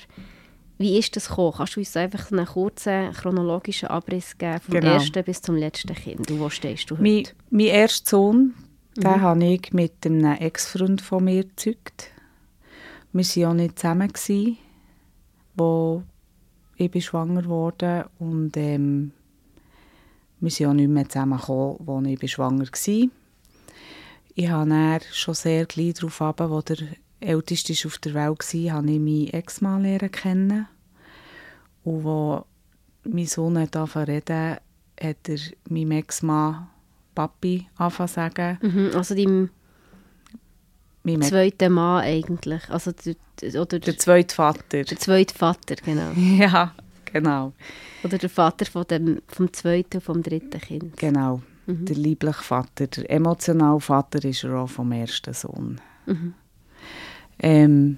Wie 0.78 0.98
ist 0.98 1.16
das 1.16 1.30
gekommen? 1.30 1.54
Kannst 1.58 1.76
du 1.76 1.80
uns 1.80 1.96
einfach 1.96 2.32
einen 2.32 2.46
kurzen 2.46 3.12
chronologischen 3.14 3.90
Abriss 3.90 4.38
geben, 4.38 4.60
vom 4.60 4.74
genau. 4.74 4.94
ersten 4.94 5.24
bis 5.24 5.42
zum 5.42 5.56
letzten 5.56 5.94
Kind? 5.94 6.30
Und 6.30 6.40
wo 6.40 6.50
stehst 6.50 6.90
du 6.90 6.96
heute? 6.96 7.04
Mein, 7.04 7.24
mein 7.50 7.68
erster 7.68 8.10
Sohn, 8.10 8.54
mhm. 8.98 9.02
den 9.02 9.22
habe 9.22 9.46
ich 9.46 9.72
mit 9.72 10.06
einem 10.06 10.34
Ex-Freund 10.34 11.02
von 11.02 11.24
mir 11.24 11.44
gezeugt. 11.44 12.10
Wir 13.12 13.24
waren 13.24 13.46
auch 13.46 13.54
nicht 13.54 13.80
zusammen, 13.80 14.08
gewesen, 14.08 14.58
wo 15.56 16.04
ich 16.76 16.90
bin 16.90 17.02
schwanger 17.02 17.46
wurde 17.46 18.10
und 18.18 18.58
ähm, 18.58 19.12
wir 20.40 20.52
sind 20.52 20.68
auch 20.68 20.74
nicht 20.74 20.90
mehr 20.90 21.08
zusammengekommen, 21.08 22.08
als 22.08 22.24
ich 22.24 22.32
schwanger 22.32 22.66
war. 22.66 23.10
Ich 24.36 24.50
habe 24.50 24.70
dann 24.70 25.02
schon 25.12 25.36
sehr 25.36 25.66
gleich 25.66 25.94
darauf 25.94 26.66
der 26.66 26.78
älteste 27.24 27.88
auf 27.88 27.98
der 27.98 28.14
Welt 28.14 28.54
war, 28.54 28.74
habe 28.74 28.92
ich 28.92 29.00
meinen 29.00 29.28
Ex-Mann 29.28 30.12
kennen. 30.12 30.68
Und 31.84 32.06
als 32.06 32.46
mein 33.04 33.26
Sohn 33.26 33.58
angefangen 33.58 34.06
reden, 34.06 34.58
hat 35.02 35.30
er 35.30 35.40
meinem 35.70 35.92
Ex-Mann 35.92 36.68
Papi 37.16 37.68
angefangen 37.78 38.08
zu 38.08 38.14
sagen. 38.14 38.58
Mhm, 38.62 38.92
also 38.96 39.16
deinem 39.16 39.50
mein 41.04 41.22
zweiten 41.22 41.74
Mann 41.74 42.02
eigentlich. 42.04 42.70
Also, 42.70 42.92
oder 43.60 43.80
der 43.80 43.98
zweite 43.98 44.34
Vater. 44.34 44.84
Der 44.84 44.98
zweite 44.98 45.36
Vater, 45.36 45.76
genau. 45.76 46.12
Ja, 46.16 46.74
genau. 47.06 47.54
Oder 48.04 48.18
der 48.18 48.30
Vater 48.30 48.66
von 48.66 48.86
dem, 48.88 49.22
vom 49.28 49.52
zweiten 49.52 49.98
und 49.98 50.04
vom 50.04 50.24
dritten 50.24 50.62
Kind. 50.62 50.98
Genau, 50.98 51.42
mhm. 51.66 51.86
der 51.86 51.98
liebliche 51.98 52.42
Vater. 52.42 52.88
Der 52.88 53.10
emotionale 53.12 53.82
Vater 53.82 54.24
ist 54.24 54.46
er 54.46 54.56
auch 54.56 54.70
vom 54.70 54.92
ersten 54.94 55.34
Sohn. 55.34 55.82
Mhm. 56.06 56.34
Ähm, 57.40 57.98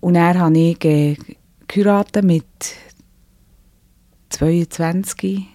und 0.00 0.14
er 0.14 0.38
habe 0.38 0.58
ich 0.58 0.84
äh, 0.84 1.16
geheiratet 1.68 2.24
mit 2.24 2.44
22 4.30 5.46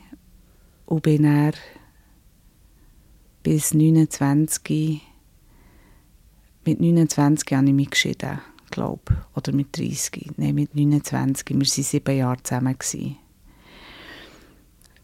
und 0.85 1.03
bin 1.03 1.25
er 1.25 1.53
bis 3.43 3.73
29 3.73 5.01
mit 6.65 6.79
29 6.79 7.53
habe 7.53 7.67
ich 7.67 7.73
mich 7.73 7.89
geschieden, 7.89 8.39
glaube 8.69 9.17
Oder 9.35 9.51
mit 9.51 9.75
30. 9.77 10.33
Nein, 10.37 10.55
mit 10.55 10.75
29. 10.75 11.49
Wir 11.49 11.55
waren 11.55 11.65
sieben 11.65 12.17
Jahre 12.17 12.43
zusammen. 12.43 12.77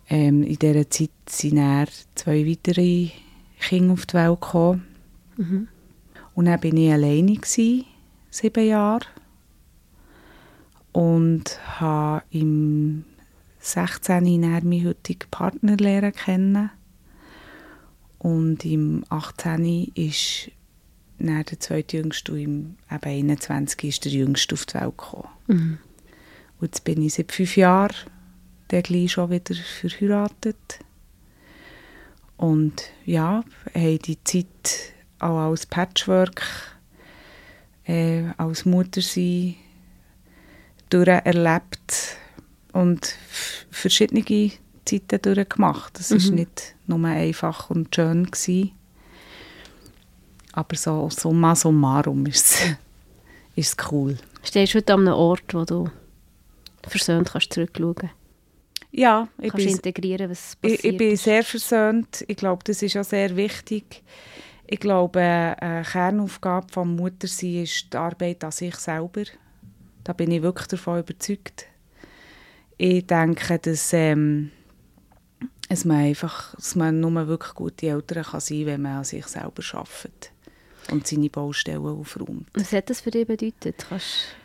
Ähm, 0.09 0.43
in 0.43 0.55
dieser 0.55 0.89
Zeit 0.89 1.09
sind 1.27 1.57
dann 1.57 1.87
zwei 2.15 2.45
weitere 2.45 3.09
Kinder 3.59 3.93
auf 3.93 4.05
die 4.05 4.13
Welt 4.13 4.41
gekommen. 4.41 4.85
Mhm. 5.35 5.67
Und 6.37 6.45
dann 6.45 6.63
war 6.63 6.71
ich 6.71 6.91
alleine, 6.91 7.33
gewesen, 7.33 7.85
sieben 8.29 8.67
Jahre. 8.67 9.07
Und 10.91 11.59
habe 11.79 12.21
im 12.29 13.05
16. 13.57 14.39
meinen 14.39 14.85
heutigen 14.85 15.27
Partner 15.31 15.77
lernen 15.77 16.13
kennen. 16.13 16.69
Und 18.19 18.63
im 18.65 19.03
18. 19.09 19.91
ist 19.95 20.51
dann 21.17 21.43
der 21.43 21.59
zweitjüngste 21.59 22.33
und 22.33 22.39
im 22.39 22.75
eben 22.91 23.31
21 23.31 23.83
ist 23.85 24.05
der 24.05 24.11
jüngste 24.11 24.53
auf 24.53 24.67
die 24.67 24.75
Welt 24.75 24.95
gekommen. 24.95 25.29
Mhm. 25.47 25.77
Und 26.59 26.67
jetzt 26.67 26.83
bin 26.83 27.01
ich 27.01 27.15
seit 27.15 27.31
fünf 27.31 27.57
Jahren 27.57 27.95
der 28.69 28.83
gleich 28.83 29.13
schon 29.13 29.31
wieder 29.31 29.55
verheiratet. 29.55 30.81
Und 32.35 32.91
ja, 33.05 33.43
habe 33.73 33.97
die 33.97 34.23
Zeit 34.23 34.93
auch 35.19 35.49
als 35.49 35.65
Patchwork, 35.65 36.43
äh, 37.85 38.23
als 38.37 38.65
Mutter 38.65 39.01
sein, 39.01 39.55
erlebt 40.91 42.17
und 42.73 43.15
verschiedene 43.71 44.51
Zeiten 44.85 45.21
durchgemacht. 45.21 45.99
Es 45.99 46.11
war 46.11 46.19
mhm. 46.19 46.35
nicht 46.35 46.75
nur 46.85 47.05
einfach 47.05 47.69
und 47.69 47.93
schön. 47.93 48.25
Gewesen. 48.25 48.71
Aber 50.53 50.75
so 50.75 51.09
summa 51.09 51.55
summarum 51.55 52.25
ist 52.25 52.61
es 53.55 53.75
cool. 53.91 54.17
Stehst 54.43 54.73
du 54.73 54.77
heute 54.77 54.93
an 54.93 55.01
einem 55.01 55.13
Ort, 55.13 55.53
wo 55.53 55.65
du 55.65 55.89
versöhnt 56.87 57.29
kannst 57.31 57.53
zurückschauen 57.53 58.09
Ja, 58.91 59.27
ich 59.39 59.51
kannst 59.51 59.65
bin, 59.65 59.75
integrieren, 59.75 60.29
was 60.29 60.55
passiert 60.55 60.83
ich, 60.83 60.91
ich 60.91 60.97
bin 60.97 61.15
sehr 61.17 61.43
versöhnt. 61.43 62.23
Ich 62.27 62.37
glaube, 62.37 62.63
das 62.63 62.81
ist 62.81 62.97
auch 62.97 63.03
sehr 63.03 63.35
wichtig. 63.35 64.03
Ich 64.69 64.79
glaube, 64.79 65.21
eine 65.21 65.83
Kernaufgabe 65.83 66.67
des 66.67 66.85
Muttersein 66.85 67.63
ist 67.63 67.93
die 67.93 67.97
Arbeit 67.97 68.43
an 68.43 68.51
sich 68.51 68.75
selber. 68.75 69.23
Da 70.03 70.13
bin 70.13 70.31
ich 70.31 70.41
wirklich 70.41 70.67
davon 70.67 70.99
überzeugt. 70.99 71.65
Ich 72.77 73.07
denke, 73.07 73.59
dass, 73.59 73.93
ähm, 73.93 74.51
dass 75.69 75.85
man 75.85 75.97
einfach, 75.97 76.53
dass 76.55 76.75
man 76.75 76.99
nur 76.99 77.27
wirklich 77.27 77.53
gute 77.53 77.87
Eltern 77.87 78.23
kann 78.23 78.39
sein 78.41 78.59
kann, 78.59 78.65
wenn 78.67 78.81
man 78.81 78.97
an 78.97 79.03
sich 79.05 79.25
selber 79.27 79.63
arbeitet 79.73 80.31
und 80.91 81.07
seine 81.07 81.29
Baustellen 81.29 81.85
aufräumt. 81.85 82.47
Was 82.53 82.73
hat 82.73 82.89
das 82.89 83.01
für 83.01 83.11
dich 83.11 83.25
bedeutet? 83.25 83.85
Kannst, 83.87 84.35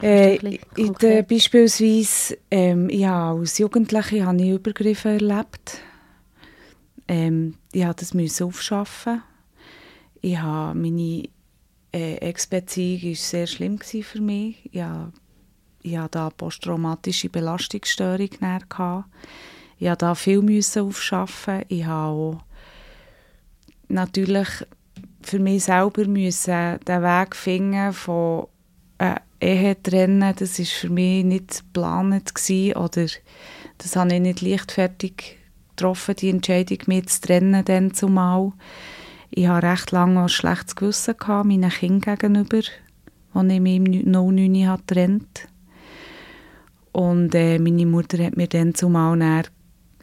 äh, 0.00 0.36
in 0.76 0.94
der, 0.94 1.22
beispielsweise, 1.22 2.38
ähm, 2.50 2.88
ja, 2.88 3.32
als 3.32 3.58
Jugendliche 3.58 4.24
habe 4.24 4.42
ich 4.42 4.50
Übergriffe 4.50 5.10
erlebt. 5.10 5.82
ähm, 7.08 7.54
ich 7.72 7.84
musste 7.84 8.16
das 8.16 8.42
aufschaffen. 8.42 9.22
Ich 10.20 10.38
habe 10.38 10.78
meine 10.78 11.28
äh, 11.92 12.16
Ex-Beziehung 12.16 13.10
war 13.10 13.16
sehr 13.16 13.46
schlimm 13.46 13.78
für 13.80 14.20
mich. 14.20 14.56
Ich 14.72 14.82
hatte, 14.82 15.12
ich 15.82 15.96
hatte 15.96 16.18
da 16.18 16.30
posttraumatische 16.30 17.28
Belastungsstörung. 17.28 18.30
Gehabt. 18.30 19.06
Ich 19.78 19.88
musste 19.88 19.96
da 19.96 20.14
viel 20.14 20.42
müssen 20.42 20.82
aufschaffen. 20.82 21.62
Ich 21.68 21.84
habe 21.84 22.12
auch 22.12 22.42
natürlich 23.88 24.48
für 25.22 25.38
mich 25.38 25.64
selber 25.64 26.04
müssen 26.06 26.80
den 26.86 27.02
Weg 27.02 27.36
finden 27.36 27.92
von 27.92 28.48
äh, 28.98 29.16
Ehe 29.40 29.80
trennen. 29.82 30.34
Das 30.36 30.58
war 30.58 30.66
für 30.66 30.90
mich 30.90 31.24
nicht 31.24 31.64
geplant 31.64 32.32
oder 32.76 33.06
das 33.78 33.96
habe 33.96 34.14
ich 34.14 34.20
nicht 34.20 34.40
leichtfertig 34.40 35.38
getroffen, 35.70 36.16
die 36.16 36.30
Entscheidung, 36.30 36.78
mich 36.86 37.06
zu 37.06 37.20
trennen 37.20 37.64
dann 37.64 37.94
zumal. 37.94 38.52
Ich 39.30 39.46
hatte 39.46 39.66
recht 39.66 39.92
lange 39.92 40.22
ein 40.22 40.28
schlechtes 40.28 40.76
Gewissen 40.76 41.16
gehabt, 41.16 41.46
meinen 41.46 41.70
Kindern 41.70 42.16
gegenüber, 42.16 42.62
als 43.34 43.52
ich 43.52 43.60
mich 43.60 43.76
im 43.76 44.10
09 44.10 44.76
getrennt 44.76 45.48
Und 46.92 47.34
äh, 47.34 47.58
meine 47.58 47.86
Mutter 47.86 48.24
hat 48.24 48.36
mir 48.36 48.48
dann 48.48 48.74
zumal 48.74 49.18
dann, 49.18 49.44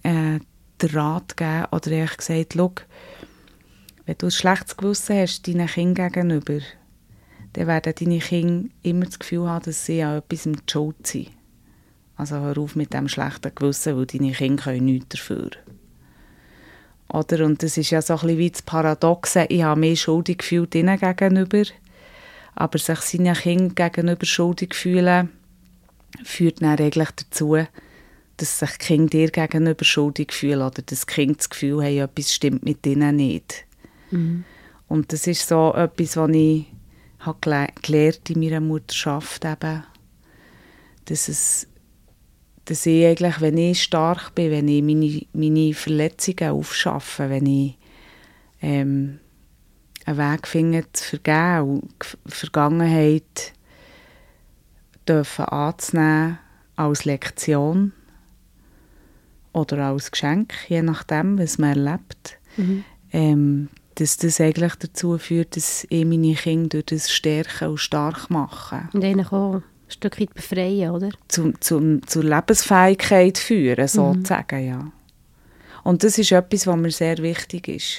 äh, 0.04 0.40
den 0.82 0.90
Rat 0.92 1.36
gegeben 1.36 1.66
oder 1.72 1.92
ich 1.92 2.18
gesagt, 2.18 2.56
wenn 4.06 4.18
du 4.20 4.28
ein 4.28 4.32
schlechtes 4.32 4.78
Gewissen 4.78 5.18
hast 5.18 5.48
deinen 5.48 5.68
Kindern 5.68 6.12
gegenüber, 6.12 6.60
dann 7.54 7.68
werden 7.68 7.94
deine 7.98 8.20
Kinder 8.20 8.70
immer 8.84 9.06
das 9.06 9.18
Gefühl 9.18 9.50
haben, 9.50 9.66
dass 9.66 9.86
sie 9.86 10.04
an 10.04 10.18
etwas 10.18 10.46
im 10.46 10.58
Schuld 10.70 11.08
sind. 11.08 11.30
Also 12.16 12.36
hör 12.36 12.58
auf 12.58 12.76
mit 12.76 12.94
dem 12.94 13.08
schlechten 13.08 13.54
Gewissen, 13.56 13.98
weil 13.98 14.06
deine 14.06 14.32
Kinder 14.32 14.64
können 14.64 14.86
nichts 14.86 15.10
dafür. 15.10 15.50
Oder? 17.10 17.46
Und 17.46 17.62
das 17.64 17.78
ist 17.78 17.92
ja 17.92 18.02
so 18.02 18.14
ein 18.14 18.20
bisschen 18.22 18.38
wie 18.38 18.52
das 18.52 18.62
Paradoxe, 18.62 19.46
ich 19.50 19.64
habe 19.64 19.80
mehr 19.80 19.96
schuldig 19.96 20.40
gefühlt 20.40 20.76
ihnen 20.76 21.00
gegenüber, 21.00 21.64
aber 22.56 22.78
sich 22.78 23.00
seinen 23.00 23.36
Kindern 23.36 23.76
gegenüber 23.76 24.26
schuldig 24.26 24.74
fühlen, 24.74 25.30
führt 26.24 26.62
dann 26.62 26.80
eigentlich 26.80 27.12
dazu, 27.12 27.58
dass 28.38 28.60
sich 28.60 28.72
die 28.72 28.86
Kinder 28.86 29.10
dir 29.10 29.30
gegenüber 29.30 29.86
schuldig 29.86 30.34
fühlen 30.34 30.62
oder 30.62 30.82
dass 30.82 31.06
die 31.06 31.14
Kinder 31.14 31.36
das 31.36 31.50
Gefühl 31.50 31.84
haben, 31.84 31.98
etwas 31.98 32.34
stimmt 32.34 32.64
mit 32.64 32.86
ihnen 32.86 33.16
nicht. 33.16 33.66
Mhm. 34.12 34.44
Und 34.88 35.14
das 35.14 35.28
ist 35.28 35.48
so 35.48 35.74
etwas, 35.74 36.18
was 36.18 36.30
ich 36.32 36.66
habe 37.20 37.68
gelernt 37.82 38.30
in 38.30 38.40
meiner 38.40 38.60
Mutterschaft 38.60 39.46
eben, 39.46 39.84
dass 41.06 41.28
es 41.28 41.68
dass 42.66 42.86
ich 42.86 43.06
eigentlich, 43.06 43.42
wenn 43.42 43.58
ich 43.58 43.84
stark 43.84 44.34
bin, 44.36 44.52
wenn 44.52 44.68
ich 44.68 44.84
meine, 44.84 45.22
meine 45.34 45.74
Verletzungen 45.74 46.52
aufschaffe, 46.52 47.30
wenn 47.30 47.46
ich 47.46 47.78
ähm, 48.62 49.20
einen 50.06 50.18
Weg 50.18 50.48
finde, 50.48 50.86
zu 50.92 51.18
vergeben 51.18 51.82
und 51.82 52.18
Vergangenheit 52.26 53.54
dürfen 55.08 55.46
anzunehmen 55.46 56.40
als 56.76 57.06
Lektion 57.06 57.94
oder 59.54 59.86
als 59.86 60.12
Geschenk, 60.12 60.54
je 60.68 60.82
nachdem, 60.82 61.38
was 61.38 61.58
man 61.58 61.78
erlebt, 61.78 62.38
mhm. 62.58 62.84
ähm, 63.12 63.70
dass 63.96 64.18
das 64.18 64.42
eigentlich 64.42 64.76
dazu 64.76 65.18
führt, 65.18 65.56
dass 65.56 65.86
ich 65.90 66.06
meine 66.06 66.34
Kinder 66.34 66.82
durch 66.82 66.86
das 66.86 67.12
stärken 67.12 67.70
und 67.70 67.78
stark 67.78 68.30
mache. 68.30 68.90
Und 68.92 69.04
ihnen 69.04 69.26
auch 69.26 69.62
Stück 69.88 70.20
weit 70.20 70.34
befreien, 70.34 70.92
oder? 70.92 71.10
Zum, 71.28 71.60
zum, 71.62 72.06
zur 72.08 72.24
Lebensfähigkeit 72.24 73.38
führen, 73.38 73.88
sozusagen, 73.88 74.62
mhm. 74.62 74.68
ja. 74.68 74.92
Und 75.84 76.04
das 76.04 76.18
ist 76.18 76.32
etwas, 76.32 76.66
was 76.66 76.78
mir 76.78 76.92
sehr 76.92 77.18
wichtig 77.20 77.68
ist. 77.68 77.98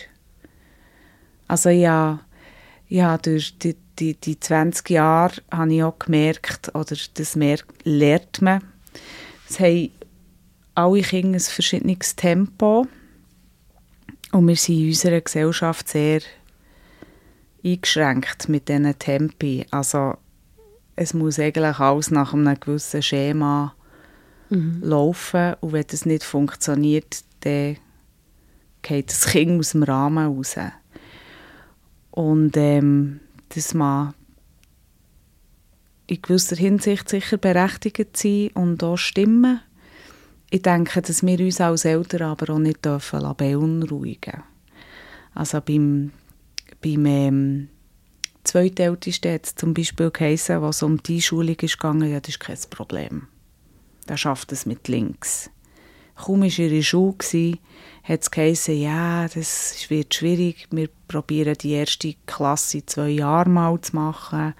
Also 1.47 1.69
ja, 1.69 2.21
ja 2.89 3.17
durch 3.17 3.57
die, 3.59 3.77
die, 3.99 4.15
die 4.15 4.41
20 4.41 4.91
Jahre 4.91 5.41
habe 5.53 5.73
ich 5.73 5.83
auch 5.85 5.99
gemerkt, 5.99 6.75
oder 6.75 6.97
das 7.15 7.37
merkt, 7.37 7.85
lernt 7.85 8.43
man, 8.43 8.63
es 9.49 9.61
haben 9.61 9.91
alle 10.75 11.01
Kinder 11.03 11.37
ein 11.37 11.41
verschiedenes 11.41 12.17
Tempo 12.17 12.87
und 14.33 14.49
wir 14.49 14.57
sind 14.57 14.81
in 14.81 14.89
unserer 14.89 15.21
Gesellschaft 15.21 15.89
sehr 15.89 16.21
eingeschränkt 17.65 18.49
mit 18.49 18.69
diesen 18.69 18.99
Tempi. 18.99 19.65
Also 19.71 20.15
es 20.97 21.13
muss 21.13 21.39
eigentlich 21.39 21.79
alles 21.79 22.11
nach 22.11 22.33
einem 22.33 22.59
gewissen 22.59 23.03
Schema 23.03 23.75
mhm. 24.49 24.81
laufen 24.83 25.55
und 25.61 25.73
wenn 25.73 25.85
das 25.87 26.07
nicht 26.07 26.25
funktioniert, 26.25 27.23
dann 27.41 27.77
geht 28.83 29.11
das 29.11 29.27
Kind 29.27 29.61
aus 29.61 29.73
dem 29.73 29.83
Rahmen 29.83 30.27
raus. 30.27 30.57
Und 32.11 32.57
ähm, 32.57 33.21
das 33.51 33.75
mag 33.75 34.15
in 36.07 36.23
gewisser 36.23 36.57
Hinsicht 36.57 37.09
sicher 37.09 37.37
berechtigt 37.37 38.17
sein 38.17 38.51
und 38.55 38.83
auch 38.83 38.97
stimmen. 38.97 39.61
Ich 40.51 40.63
denke, 40.63 41.03
dass 41.03 41.27
wir 41.27 41.41
uns 41.41 41.61
als 41.61 41.85
Eltern 41.85 42.23
aber 42.23 42.55
auch 42.55 42.59
nicht 42.59 42.85
dürfen 42.85 43.35
beunruhigen 43.37 44.45
Also 45.35 45.61
beim, 45.61 46.13
beim 46.81 47.07
ähm, 47.07 47.69
zweitältesten 48.47 49.35
hat 49.35 49.47
es 49.47 49.55
zum 49.55 49.75
Beispiel 49.75 50.11
geheißen, 50.11 50.63
was 50.63 50.83
um 50.83 51.03
die 51.03 51.17
Einschulung 51.17 51.57
ist 51.57 51.79
gegangen, 51.79 52.11
ja, 52.11 52.21
das 52.21 52.31
ist 52.31 52.41
kein 52.41 52.59
Problem. 52.71 53.29
Der 54.09 54.17
schafft 54.17 54.53
es 54.53 54.67
mit 54.67 54.89
links. 54.89 55.51
Kaum 56.15 56.41
war 56.43 56.59
in 56.59 56.83
Schule, 56.83 57.59
hat 58.03 58.23
es 58.23 58.31
geheißen, 58.31 58.81
ja, 58.81 59.29
das 59.29 59.87
wird 59.89 60.15
schwierig, 60.15 60.69
wir 60.71 60.89
probieren 61.09 61.57
die 61.61 61.73
erste 61.73 62.15
Klasse 62.27 62.87
zwei 62.87 63.09
Jahren 63.09 63.53
mal 63.53 63.79
zu 63.81 63.95
machen. 63.95 64.55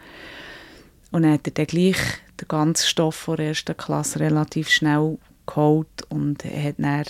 Und 1.13 1.23
dann 1.23 1.33
hat 1.33 1.47
er 1.47 1.53
dann 1.53 1.67
gleich 1.67 1.97
den 2.41 2.49
ganzen 2.49 2.87
Stoff 2.87 3.25
der 3.27 3.49
ersten 3.49 3.77
Klasse 3.77 4.21
relativ 4.21 4.69
schnell 4.69 5.19
geholt 5.47 6.03
und 6.09 6.45
hat 6.45 6.75
dann 6.79 7.05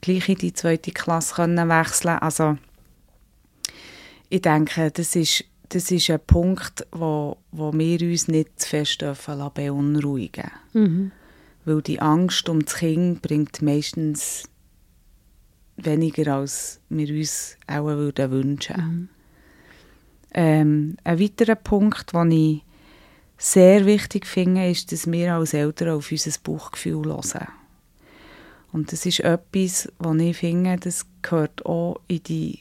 gleich 0.00 0.28
in 0.28 0.36
die 0.36 0.54
zweite 0.54 0.92
Klasse 0.92 1.34
können 1.34 1.68
wechseln 1.68 2.18
Also 2.18 2.56
ich 4.30 4.42
denke, 4.42 4.90
das 4.90 5.16
ist 5.16 5.44
das 5.70 5.90
ist 5.90 6.10
ein 6.10 6.20
Punkt, 6.26 6.86
wo, 6.92 7.36
wo 7.52 7.72
wir 7.72 8.00
uns 8.02 8.28
nicht 8.28 8.60
zu 8.60 8.68
fest 8.68 9.00
dürfen 9.00 9.50
beunruhigen 9.54 10.50
mhm. 10.72 11.12
Weil 11.64 11.82
die 11.82 12.00
Angst 12.00 12.48
um 12.48 12.64
das 12.64 12.74
Kind 12.74 13.22
bringt 13.22 13.62
meistens 13.62 14.44
weniger, 15.76 16.36
als 16.36 16.80
wir 16.88 17.08
uns 17.14 17.56
auch 17.66 17.84
würden 17.84 18.30
wünschen 18.30 18.76
mhm. 18.76 19.08
ähm, 20.34 20.96
Ein 21.04 21.20
weiterer 21.20 21.54
Punkt, 21.54 22.12
den 22.12 22.32
ich 22.32 22.62
sehr 23.38 23.86
wichtig 23.86 24.26
finde, 24.26 24.68
ist, 24.68 24.92
dass 24.92 25.10
wir 25.10 25.34
als 25.34 25.54
Eltern 25.54 25.90
auf 25.90 26.10
unser 26.10 26.38
Bauchgefühl 26.42 27.06
hören. 27.06 27.48
Und 28.72 28.92
das 28.92 29.06
ist 29.06 29.20
etwas, 29.20 29.90
was 29.98 30.16
ich 30.18 30.36
finde, 30.36 30.76
das 30.76 31.06
gehört 31.22 31.64
auch 31.64 32.00
in 32.08 32.22
die 32.22 32.58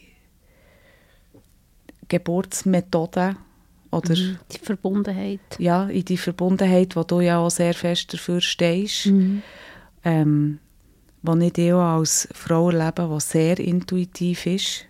Geburtsmethode 2.10 3.36
oder 3.92 4.16
mhm. 4.16 4.38
die 4.52 4.60
Verbundenheit. 4.60 5.40
Ja, 5.58 5.86
in 5.86 6.06
die 6.06 6.18
Verbundenheit, 6.18 6.96
wo 6.96 7.04
du 7.04 7.22
ja 7.22 7.40
auch 7.40 7.50
sehr 7.50 7.74
fest 7.74 8.14
dafür 8.14 8.42
stehst. 8.42 9.08
Mhm. 9.08 9.42
Ähm, 10.04 10.60
wo 11.22 11.36
ich 11.36 11.74
auch 11.74 11.98
als 11.98 12.28
Frau 12.34 12.70
erlebe, 12.70 13.08
die 13.10 13.20
sehr 13.20 13.60
intuitiv 13.60 14.46
ist. 14.46 14.86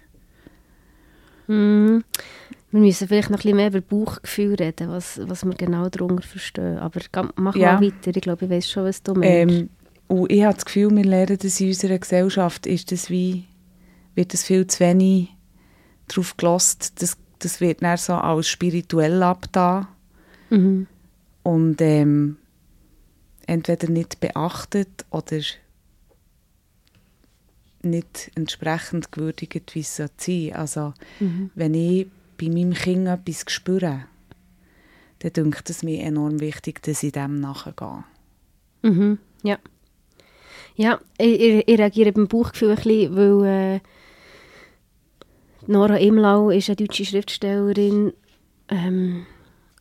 Mhm. 1.47 2.03
Wir 2.71 2.79
müssen 2.81 3.07
vielleicht 3.07 3.31
noch 3.31 3.39
ein 3.39 3.41
bisschen 3.41 3.55
mehr 3.55 3.69
über 3.69 3.81
Bauchgefühl 3.81 4.53
reden, 4.53 4.89
was, 4.89 5.19
was 5.23 5.43
wir 5.43 5.55
genau 5.55 5.89
darunter 5.89 6.21
verstehen. 6.21 6.77
Aber 6.77 6.99
mach 7.35 7.55
ja. 7.55 7.73
mal 7.73 7.81
weiter, 7.81 8.15
ich 8.15 8.21
glaube, 8.21 8.45
ich 8.45 8.51
weiß 8.51 8.69
schon, 8.69 8.83
was 8.83 9.01
du 9.01 9.15
meinst. 9.15 9.55
Ähm, 9.55 9.69
und 10.07 10.31
ich 10.31 10.43
habe 10.43 10.53
das 10.53 10.65
Gefühl, 10.65 10.95
wir 10.95 11.03
lernen 11.03 11.37
das 11.41 11.59
in 11.59 11.69
unserer 11.69 11.97
Gesellschaft, 11.97 12.67
ist 12.67 12.91
das 12.91 13.09
wie, 13.09 13.45
wird 14.13 14.33
das 14.33 14.43
viel 14.43 14.67
zu 14.67 14.79
wenig 14.81 15.29
darauf 16.09 16.37
gelost, 16.37 17.01
das, 17.01 17.17
das 17.39 17.61
wird 17.61 17.81
dann 17.81 17.97
so 17.97 18.13
als 18.13 18.49
spirituell 18.49 19.23
abgetan 19.23 19.87
mhm. 20.49 20.87
und 21.43 21.81
ähm, 21.81 22.37
entweder 23.47 23.89
nicht 23.89 24.19
beachtet 24.19 25.05
oder 25.09 25.39
nicht 27.81 28.31
entsprechend 28.35 29.11
gewürdigt, 29.11 29.73
wie 29.73 29.79
es 29.79 29.95
sein. 29.95 30.53
Also 30.53 30.93
mhm. 31.19 31.49
wenn 31.55 31.73
ich 31.73 32.07
bei 32.37 32.49
meinem 32.49 32.73
Kind 32.73 33.07
etwas 33.07 33.45
spüre, 33.47 34.05
dann 35.19 35.33
denke 35.33 35.63
es 35.67 35.83
mir 35.83 36.01
enorm 36.03 36.39
wichtig, 36.39 36.81
dass 36.83 37.03
ich 37.03 37.11
dem 37.11 37.39
nachgehe. 37.39 38.03
Mhm. 38.81 39.19
Ja. 39.43 39.57
Ja, 40.75 40.99
ich, 41.17 41.65
ich, 41.67 41.79
reagiere 41.79 42.13
beim 42.13 42.29
Bauchgefühl 42.29 42.69
ein 42.69 42.75
bisschen, 42.75 43.15
weil 43.15 43.45
äh, 43.75 43.79
Nora 45.69 45.97
Imlau 45.97 46.49
ist 46.49 46.67
eine 46.69 46.77
deutsche 46.77 47.05
Schriftstellerin 47.05 48.11
ähm, 48.69 49.27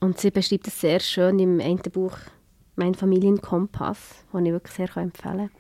und 0.01 0.21
sie 0.21 0.31
beschreibt 0.31 0.69
es 0.69 0.79
sehr 0.83 1.01
schön 1.01 1.39
im 1.39 1.61
einen 1.61 1.81
Buch 1.91 2.13
«Mein 2.77 2.95
Familienkompass», 2.95 4.23
das 4.31 4.43
ich 4.43 4.53
wirklich 4.53 4.75
sehr 4.75 4.95
empfehlen 4.99 5.49
kann. 5.49 5.51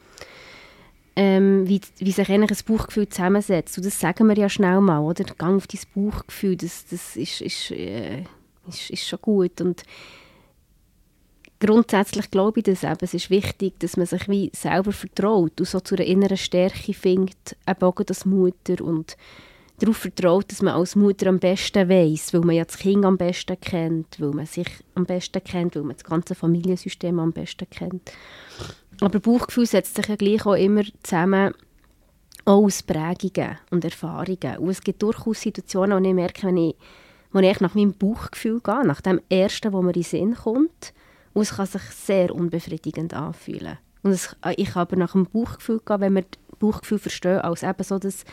ähm, 1.16 1.66
wie, 1.66 1.80
wie 1.96 2.12
sich 2.12 2.28
eigentlich 2.28 2.60
ein 2.60 2.64
Bauchgefühl 2.66 3.08
zusammensetzt. 3.08 3.78
Und 3.78 3.86
das 3.86 3.98
sagen 3.98 4.28
wir 4.28 4.36
ja 4.36 4.50
schnell 4.50 4.82
mal, 4.82 5.00
oder? 5.00 5.24
Gang 5.24 5.56
auf 5.56 5.66
dein 5.66 5.80
Bauchgefühl, 5.94 6.56
das, 6.56 6.84
das 6.90 7.16
ist, 7.16 7.40
ist, 7.40 7.70
äh, 7.70 8.24
ist, 8.68 8.90
ist 8.90 9.08
schon 9.08 9.20
gut. 9.22 9.62
Und 9.62 9.82
grundsätzlich 11.58 12.30
glaube 12.30 12.60
ich 12.60 12.64
das 12.64 12.84
eben. 12.84 12.98
Es 13.00 13.14
ist 13.14 13.30
wichtig, 13.30 13.80
dass 13.80 13.96
man 13.96 14.04
sich 14.04 14.28
wie 14.28 14.50
selber 14.54 14.92
vertraut 14.92 15.58
und 15.58 15.66
so 15.66 15.80
zu 15.80 15.94
einer 15.94 16.04
inneren 16.04 16.36
Stärke 16.36 16.92
findet, 16.92 17.56
eben 17.66 17.82
auch 17.82 17.96
als 17.96 18.26
Mutter 18.26 18.84
und 18.84 19.16
darauf 19.78 19.96
vertraut, 19.96 20.50
dass 20.50 20.62
man 20.62 20.74
als 20.74 20.96
Mutter 20.96 21.28
am 21.28 21.38
besten 21.38 21.88
weiß, 21.88 22.34
weil 22.34 22.40
man 22.40 22.56
ja 22.56 22.64
das 22.64 22.78
Kind 22.78 23.04
am 23.04 23.16
besten 23.16 23.58
kennt, 23.60 24.20
weil 24.20 24.30
man 24.30 24.46
sich 24.46 24.68
am 24.94 25.04
besten 25.04 25.42
kennt, 25.42 25.76
weil 25.76 25.84
man 25.84 25.96
das 25.96 26.04
ganze 26.04 26.34
Familiensystem 26.34 27.18
am 27.18 27.32
besten 27.32 27.68
kennt. 27.70 28.12
Aber 29.00 29.20
Bauchgefühl 29.20 29.66
setzt 29.66 29.94
sich 29.94 30.06
ja 30.06 30.16
gleich 30.16 30.44
auch 30.44 30.54
immer 30.54 30.82
zusammen 31.02 31.54
auch 32.44 32.64
aus 32.64 32.82
Prägungen 32.82 33.58
und 33.70 33.84
Erfahrungen. 33.84 34.58
Und 34.58 34.70
es 34.70 34.80
gibt 34.80 35.02
durchaus 35.02 35.42
Situationen, 35.42 36.02
wo 36.02 36.08
ich 36.08 36.14
merke, 36.14 36.46
wenn 36.46 36.56
ich, 36.56 36.76
wo 37.30 37.38
ich 37.40 37.60
nach 37.60 37.74
meinem 37.74 37.92
Bauchgefühl 37.92 38.60
gehe, 38.60 38.86
nach 38.86 39.02
dem 39.02 39.20
Ersten, 39.28 39.72
wo 39.72 39.82
mir 39.82 39.90
in 39.90 40.00
den 40.00 40.02
Sinn 40.02 40.34
kommt, 40.34 40.94
und 41.34 41.42
es 41.42 41.54
kann 41.54 41.66
sich 41.66 41.82
sehr 41.82 42.34
unbefriedigend 42.34 43.14
anfühlen. 43.14 43.78
Und 44.02 44.12
es, 44.12 44.34
ich 44.56 44.70
kann 44.70 44.82
aber 44.82 44.96
nach 44.96 45.12
dem 45.12 45.26
Bauchgefühl 45.26 45.80
gehen, 45.84 46.00
wenn 46.00 46.14
wir 46.14 46.22
das 46.22 46.58
Bauchgefühl 46.58 46.98
verstehen, 46.98 47.40
als 47.40 47.62
eben 47.62 47.84
so, 47.84 47.98
dass 47.98 48.24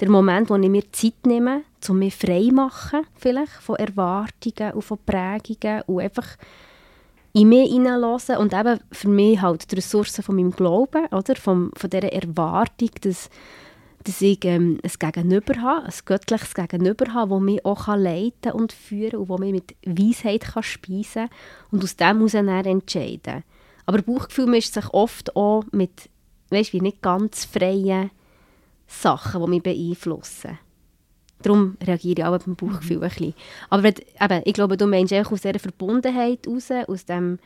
der 0.00 0.10
Moment, 0.10 0.48
wo 0.48 0.56
ich 0.56 0.68
mir 0.68 0.90
Zeit 0.92 1.26
nehme, 1.26 1.62
um 1.88 1.98
mich 1.98 2.16
frei 2.16 2.46
zu 2.48 2.54
machen, 2.54 3.06
vielleicht 3.16 3.52
von 3.52 3.76
Erwartungen 3.76 4.72
und 4.72 4.82
von 4.82 4.98
Prägungen 5.04 5.82
und 5.86 6.00
einfach 6.00 6.36
in 7.32 7.48
mich 7.48 7.70
hineinlassen 7.70 8.38
und 8.38 8.52
eben 8.52 8.80
für 8.90 9.08
mich 9.08 9.40
halt 9.40 9.70
die 9.70 9.76
Ressourcen 9.76 10.24
von 10.24 10.36
meinem 10.36 10.50
Glauben, 10.50 11.06
oder? 11.06 11.36
Von, 11.36 11.70
von 11.76 11.90
dieser 11.90 12.12
Erwartung, 12.12 12.90
dass, 13.02 13.30
dass 14.02 14.20
ich 14.20 14.44
ähm, 14.44 14.80
ein 14.82 15.12
Gegenüber 15.12 15.60
habe, 15.60 15.86
ein 15.86 15.92
göttliches 16.04 16.54
Gegenüber 16.54 17.12
habe, 17.12 17.34
das 17.34 17.42
mich 17.42 17.64
auch 17.64 17.86
leiten 17.88 18.52
und 18.52 18.72
führen 18.72 19.20
und 19.20 19.28
das 19.28 19.38
mit 19.40 19.76
Weisheit 19.84 20.40
kann 20.40 20.62
speisen 20.62 21.28
kann 21.28 21.30
und 21.70 21.84
aus 21.84 21.96
dem 21.96 22.26
heraus 22.26 22.34
entscheiden. 22.66 23.44
Aber 23.86 24.02
Bauchgefühl 24.02 24.46
mischt 24.46 24.74
sich 24.74 24.88
oft 24.92 25.36
auch 25.36 25.64
mit, 25.72 26.08
weißt, 26.50 26.72
wie 26.72 26.80
nicht 26.80 27.02
ganz 27.02 27.44
freien 27.44 28.10
Sachen, 28.90 29.42
die 29.42 29.50
mich 29.50 29.62
beeinflussen. 29.62 30.58
Darum 31.42 31.76
reagiere 31.82 32.20
ich 32.20 32.24
auch 32.24 32.38
beim 32.38 32.56
Bauchgefühl 32.56 32.98
mhm. 32.98 33.02
ein 33.04 33.08
bisschen. 33.08 33.34
Aber 33.70 33.82
wenn, 33.82 33.94
eben, 33.94 34.42
ich 34.44 34.52
glaube, 34.52 34.76
du 34.76 34.86
meinst 34.86 35.12
einfach 35.12 35.32
aus 35.32 35.42
dieser 35.42 35.58
Verbundenheit 35.58 36.46
heraus, 36.46 36.70
aus 36.86 37.04
dem 37.06 37.38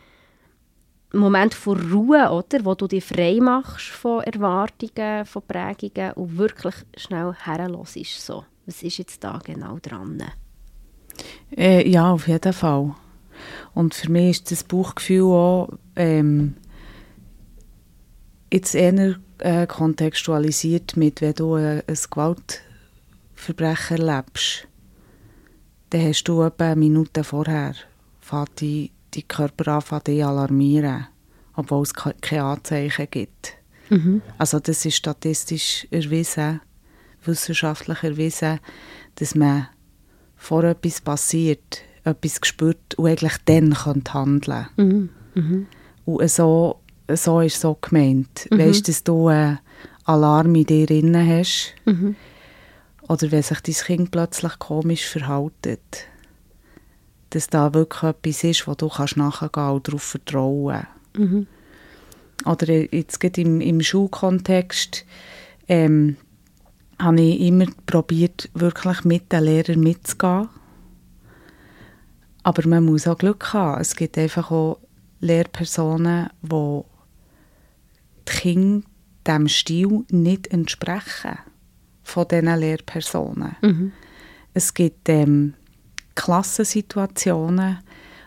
Moment 1.13 1.55
von 1.55 1.93
Ruhe, 1.93 2.29
oder, 2.31 2.65
wo 2.65 2.75
du 2.75 2.89
dich 2.89 3.05
frei 3.05 3.39
machst 3.41 3.87
von 3.87 4.25
Erwartungen, 4.25 5.25
von 5.25 5.43
Prägungen 5.47 6.13
und 6.15 6.37
wirklich 6.39 6.75
schnell 6.97 7.35
herlässt. 7.45 8.27
So. 8.27 8.45
Was 8.67 8.83
ist 8.83 8.99
jetzt 8.99 9.23
da 9.23 9.39
genau 9.45 9.79
dran? 9.81 10.23
Äh, 11.57 11.89
ja, 11.89 12.11
auf 12.11 12.27
jeden 12.27 12.53
Fall. 12.53 12.95
Und 13.75 13.95
für 13.95 14.11
mich 14.11 14.31
ist 14.31 14.51
das 14.51 14.65
Bauchgefühl 14.65 15.23
auch 15.23 15.69
ähm, 15.97 16.55
jetzt 18.55 18.75
eher 18.75 19.17
äh, 19.39 19.67
kontextualisiert 19.67 20.97
mit, 20.97 21.21
wenn 21.21 21.35
du 21.35 21.57
äh, 21.57 21.83
ein 21.87 21.99
Gewaltverbrechen 22.11 23.99
erlebst, 23.99 24.69
dann 25.91 26.03
hast 26.03 26.25
du 26.25 26.43
etwa 26.43 26.75
Minuten 26.75 27.25
vorher 27.25 27.75
fängt 28.21 28.61
die, 28.61 28.91
die 29.13 29.23
Körper 29.23 29.83
an, 29.91 30.01
dich 30.07 30.25
alarmieren, 30.25 31.09
obwohl 31.55 31.83
es 31.83 31.93
keine 31.95 32.45
Anzeichen 32.45 33.09
gibt. 33.11 33.55
Mhm. 33.91 34.23
Also 34.39 34.61
das 34.61 34.85
ist 34.85 34.97
statistisch 34.97 35.87
erwiesen, 35.91 36.61
wissenschaftlich 37.25 38.03
erwiesen, 38.03 38.61
dass 39.17 39.35
man 39.35 39.69
vor 40.37 40.65
etwas 40.65 41.01
passiert, 41.01 41.83
etwas 42.05 42.41
spürt 42.45 42.95
und 42.97 43.09
eigentlich 43.09 43.37
dann 43.45 43.85
handeln 43.85 44.03
kann. 44.05 44.69
Mhm. 44.77 45.09
Mhm. 45.35 45.67
Und 46.07 46.31
so 46.31 46.81
so 47.09 47.41
ist 47.41 47.61
so 47.61 47.77
gemeint. 47.81 48.49
Mhm. 48.51 48.59
Weißt 48.59 48.89
dass 48.89 49.05
du 49.05 49.29
einen 49.29 49.59
Alarm 50.05 50.55
in 50.55 50.65
dir 50.65 50.87
drin 50.87 51.17
hast? 51.17 51.75
Mhm. 51.85 52.17
Oder 53.09 53.31
wenn 53.31 53.43
sich 53.43 53.61
dein 53.61 53.75
Kind 53.75 54.11
plötzlich 54.11 54.59
komisch 54.59 55.07
verhält. 55.07 56.09
Dass 57.31 57.49
da 57.49 57.75
wirklich 57.75 58.03
etwas 58.03 58.45
ist, 58.45 58.67
wo 58.67 58.75
du 58.75 58.89
kannst 58.89 59.17
nachgehen 59.17 59.71
und 59.71 59.89
darauf 59.89 60.03
vertrauen 60.03 60.87
mhm. 61.17 61.47
Oder 62.45 62.95
jetzt 62.95 63.21
gerade 63.21 63.41
im, 63.41 63.61
im 63.61 63.81
Schulkontext 63.81 65.05
ähm, 65.69 66.17
habe 66.99 67.21
ich 67.21 67.41
immer 67.41 67.67
probiert, 67.87 68.51
wirklich 68.55 69.05
mit 69.05 69.33
den 69.33 69.45
Lehrern 69.45 69.81
mitzugehen. 69.81 70.49
Aber 72.43 72.69
man 72.69 72.85
muss 72.85 73.07
auch 73.07 73.17
Glück 73.17 73.53
haben. 73.55 73.81
Es 73.81 73.97
gibt 73.97 74.19
einfach 74.19 74.51
auch 74.51 74.79
Lehrpersonen, 75.21 76.29
die 76.43 76.83
die 78.29 78.33
Kinder 78.33 78.87
diesem 79.27 79.49
Stil 79.49 80.05
nicht 80.11 80.49
entsprechen 80.49 81.39
von 82.03 82.29
diesen 82.29 82.55
Lehrpersonen. 82.59 83.57
Mhm. 83.63 83.93
Es 84.53 84.75
gibt 84.75 85.09
ähm, 85.09 85.55
Klassensituationen, 86.15 87.79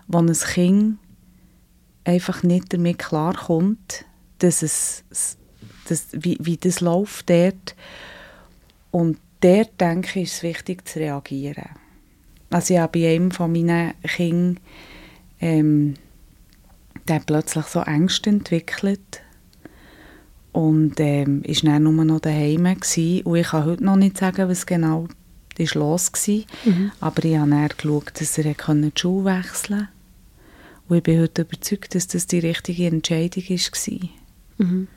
wo 0.07 0.17
ein 0.17 0.33
Kind 0.33 0.97
einfach 2.03 2.43
nicht 2.43 2.73
damit 2.73 2.99
klarkommt, 2.99 4.05
dass 4.39 4.61
es, 4.61 5.03
dass, 5.87 6.07
wie, 6.11 6.37
wie 6.39 6.57
das 6.57 6.81
läuft 6.81 7.29
dort. 7.29 7.75
Und 8.91 9.19
dort, 9.41 9.79
denke 9.79 10.21
ich, 10.21 10.27
ist 10.27 10.35
es 10.37 10.43
wichtig 10.43 10.87
zu 10.87 10.99
reagieren. 10.99 11.69
Also 12.49 12.73
ich 12.73 12.79
habe 12.79 12.99
bei 12.99 13.13
einem 13.13 13.31
von 13.31 13.51
meinen 13.51 13.93
Kindern 14.01 14.59
ähm, 15.39 15.95
der 17.07 17.19
plötzlich 17.19 17.65
so 17.65 17.81
Ängste 17.81 18.29
entwickelt 18.29 19.21
und 20.51 20.99
ähm, 20.99 21.43
ist 21.43 21.65
dann 21.65 21.83
nur 21.83 22.05
noch 22.05 22.19
daheim 22.19 22.63
gewesen. 22.63 23.21
und 23.23 23.35
ich 23.35 23.47
kann 23.47 23.65
heute 23.65 23.83
noch 23.83 23.95
nicht 23.95 24.17
sagen, 24.17 24.49
was 24.49 24.65
genau 24.65 25.07
ist 25.57 25.75
los 25.75 26.11
war. 26.13 26.35
Mhm. 26.65 26.91
Aber 26.99 27.25
ich 27.25 27.37
habe 27.37 27.49
dann 27.49 27.69
geschaut, 27.69 28.11
dass 28.19 28.37
er 28.37 28.53
die 28.53 28.91
Schule 28.95 29.25
wechseln 29.25 29.77
konnte. 29.77 29.89
Und 30.87 30.97
ich 30.97 31.03
bin 31.03 31.21
heute 31.21 31.41
überzeugt, 31.41 31.95
dass 31.95 32.07
das 32.07 32.27
die 32.27 32.39
richtige 32.39 32.87
Entscheidung 32.87 33.43
war. 33.49 34.09
Mhm. 34.57 34.87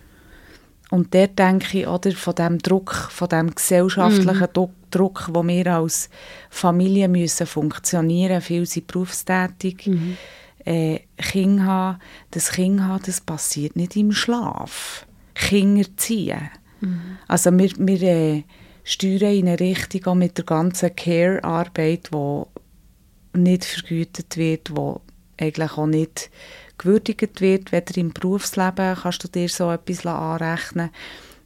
Und 0.90 1.14
der 1.14 1.28
denke 1.28 1.78
ich, 1.78 1.86
oder, 1.86 2.10
von 2.12 2.34
dem 2.34 2.58
Druck, 2.58 2.94
von 3.10 3.28
dem 3.28 3.54
gesellschaftlichen 3.54 4.48
mhm. 4.56 4.68
Druck, 4.90 5.28
wo 5.32 5.46
wir 5.46 5.66
als 5.68 6.10
Familie 6.50 7.08
müssen 7.08 7.46
funktionieren, 7.46 8.40
viele 8.40 8.66
sind 8.66 8.88
berufstätig, 8.88 9.86
mhm. 9.86 10.16
äh, 10.64 11.00
Kinder 11.16 11.64
haben, 11.64 11.98
das 12.32 12.50
Kind 12.50 12.80
haben, 12.80 13.02
das 13.06 13.20
passiert 13.20 13.76
nicht 13.76 13.94
im 13.94 14.10
Schlaf. 14.10 15.06
Kinder 15.40 15.88
ziehen. 15.96 16.50
Mhm. 16.80 17.18
Also 17.28 17.50
wir, 17.56 17.70
wir 17.78 18.02
äh, 18.02 18.42
steuern 18.84 19.34
in 19.34 19.48
eine 19.48 19.60
Richtung 19.60 20.06
auch 20.06 20.14
mit 20.14 20.38
der 20.38 20.44
ganzen 20.44 20.94
Care-Arbeit, 20.94 22.10
die 22.12 23.38
nicht 23.38 23.64
vergütet 23.64 24.36
wird, 24.36 24.68
die 24.68 25.44
eigentlich 25.44 25.72
auch 25.72 25.86
nicht 25.86 26.30
gewürdigt 26.78 27.40
wird. 27.40 27.72
Weder 27.72 27.96
im 27.96 28.12
Berufsleben 28.12 28.96
kannst 28.96 29.24
du 29.24 29.28
dir 29.28 29.48
so 29.48 29.70
etwas 29.70 30.06
anrechnen 30.06 30.90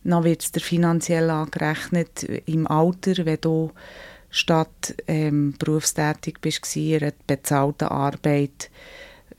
noch 0.04 0.24
wird 0.24 0.42
es 0.42 0.52
dir 0.52 0.60
finanziell 0.60 1.30
angerechnet 1.30 2.24
im 2.24 2.66
Alter, 2.66 3.24
wenn 3.24 3.40
du 3.40 3.72
statt 4.30 4.94
ähm, 5.06 5.54
berufstätig 5.58 6.40
bist, 6.40 6.76
in 6.76 7.02
einer 7.02 7.12
bezahlten 7.26 7.88
Arbeit, 7.88 8.70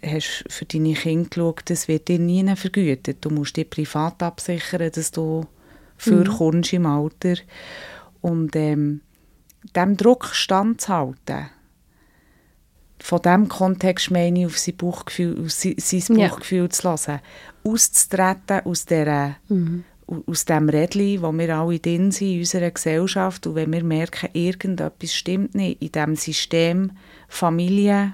hast 0.05 0.45
für 0.49 0.65
deine 0.65 0.93
Kinder 0.93 1.29
geschaut, 1.29 1.63
das 1.65 1.87
wird 1.87 2.07
dir 2.07 2.19
nie 2.19 2.55
vergütet. 2.55 3.17
Du 3.21 3.29
musst 3.29 3.57
dich 3.57 3.69
privat 3.69 4.21
absichern, 4.23 4.91
dass 4.93 5.11
du 5.11 5.45
vorkommst 5.97 6.73
mhm. 6.73 6.77
im 6.77 6.85
Alter. 6.85 7.35
Und 8.21 8.55
ähm, 8.55 9.01
dem 9.75 9.97
Druck 9.97 10.27
standzuhalten, 10.33 11.49
von 12.99 13.21
diesem 13.21 13.47
Kontext 13.49 14.09
meine 14.11 14.39
ich, 14.39 14.45
auf 14.45 14.57
sein 14.57 14.77
Bauchgefühl, 14.77 15.43
auf 15.43 15.51
sein, 15.51 15.75
sein 15.77 16.17
Bauchgefühl 16.17 16.63
ja. 16.63 16.69
zu 16.69 16.89
hören, 16.89 17.19
auszutreten 17.63 18.61
aus, 18.65 18.85
dieser, 18.85 19.35
mhm. 19.47 19.83
aus 20.07 20.45
dem 20.45 20.69
Rädchen, 20.69 21.21
wo 21.21 21.31
wir 21.31 21.55
alle 21.55 21.79
drin 21.79 22.11
sind 22.11 22.31
in 22.31 22.39
unserer 22.39 22.71
Gesellschaft 22.71 23.45
und 23.47 23.55
wenn 23.55 23.71
wir 23.73 23.83
merken, 23.83 24.29
irgendetwas 24.33 25.13
stimmt 25.13 25.55
nicht 25.55 25.81
in 25.81 25.91
diesem 25.91 26.15
System 26.15 26.91
Familie, 27.27 28.13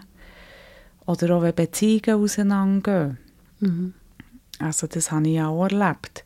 oder 1.12 1.36
auch 1.36 1.42
wenn 1.42 1.56
Beziehungen 1.56 2.24
auseinandergehen. 2.24 3.18
Mhm. 3.60 3.94
Also 4.60 4.88
das 4.88 5.12
habe 5.12 5.28
ich 5.30 5.42
auch 5.42 5.64
erlebt. 5.64 6.24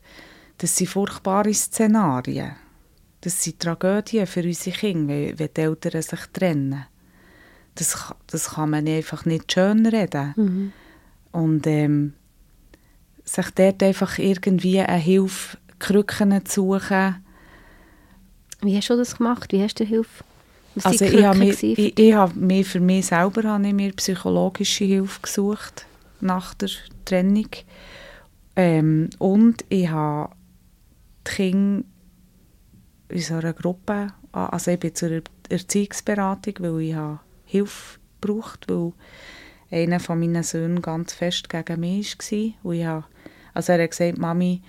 Das 0.58 0.76
sind 0.76 0.88
furchtbare 0.88 1.52
Szenarien. 1.52 2.52
Das 3.20 3.42
sind 3.42 3.60
Tragödien 3.60 4.26
für 4.26 4.42
unsere 4.42 4.76
Kinder, 4.76 5.38
wenn, 5.38 5.50
die 5.54 5.60
Eltern 5.60 6.02
sich 6.02 6.20
trennen. 6.32 6.86
Das, 7.74 8.14
das 8.26 8.50
kann 8.50 8.70
man 8.70 8.88
einfach 8.88 9.24
nicht 9.24 9.52
schön 9.52 9.86
reden. 9.86 10.34
Mhm. 10.36 10.72
Und 11.32 11.66
ähm, 11.66 12.14
sich 13.24 13.50
dort 13.50 13.82
einfach 13.82 14.18
irgendwie 14.18 14.80
eine 14.80 14.98
Hilfe 14.98 15.58
Krücken 15.78 16.44
zu 16.46 16.78
suchen. 16.78 17.16
Wie 18.62 18.76
hast 18.76 18.88
du 18.88 18.96
das 18.96 19.16
gemacht? 19.16 19.52
Wie 19.52 19.62
hast 19.62 19.78
du 19.78 19.84
Hilfe? 19.84 20.24
Also 20.82 21.04
ich 21.04 21.24
habe, 21.24 21.38
mir, 21.38 21.52
ich, 21.52 21.98
ich 21.98 22.14
habe 22.14 22.38
mir 22.38 22.64
für 22.64 22.80
mich 22.80 23.06
selber 23.06 23.44
habe 23.44 23.66
ich 23.66 23.72
mir 23.72 23.92
psychologische 23.92 24.84
Hilfe 24.84 25.22
gesucht 25.22 25.86
nach 26.20 26.54
der 26.54 26.68
Trennung. 27.04 27.48
Ähm, 28.56 29.10
und 29.18 29.64
ich 29.68 29.88
habe 29.88 30.34
die 31.26 31.30
Kinder 31.30 31.84
in 33.08 33.20
so 33.20 33.34
einer 33.34 33.52
Gruppe, 33.52 34.08
also 34.32 34.70
ich 34.70 34.80
bin 34.80 34.94
zur 34.94 35.22
Erziehungsberatung, 35.48 36.54
weil 36.58 36.80
ich 36.80 36.94
habe 36.94 37.20
Hilfe 37.44 37.98
braucht, 38.20 38.68
weil 38.68 38.92
einer 39.70 40.00
von 40.00 40.18
meinen 40.18 40.42
Söhnen 40.42 40.82
ganz 40.82 41.12
fest 41.12 41.48
gegen 41.48 41.80
mich 41.80 42.16
war. 42.18 42.52
Und 42.64 42.74
ich 42.74 42.84
habe, 42.84 43.04
also 43.54 43.72
er 43.72 43.82
hat 43.82 43.90
gesagt, 43.90 44.18
Mami, 44.18 44.62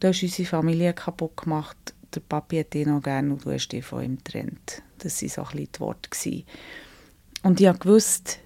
du 0.00 0.08
hast 0.08 0.22
unsere 0.22 0.48
Familie 0.48 0.92
kaputt 0.92 1.36
gemacht, 1.36 1.94
der 2.14 2.20
Papi 2.20 2.58
hat 2.58 2.74
dich 2.74 2.86
noch 2.86 3.02
gerne 3.02 3.32
und 3.32 3.44
du 3.44 3.52
hast 3.52 3.68
dich 3.68 3.84
von 3.84 4.02
ihm 4.02 4.16
getrennt. 4.16 4.82
Das 4.98 5.22
waren 5.22 5.28
so 5.28 5.42
ein 5.42 5.46
bisschen 5.48 5.72
die 5.72 5.80
Worte. 5.80 6.44
Und 7.42 7.60
ich 7.60 7.78
gewusst, 7.78 8.38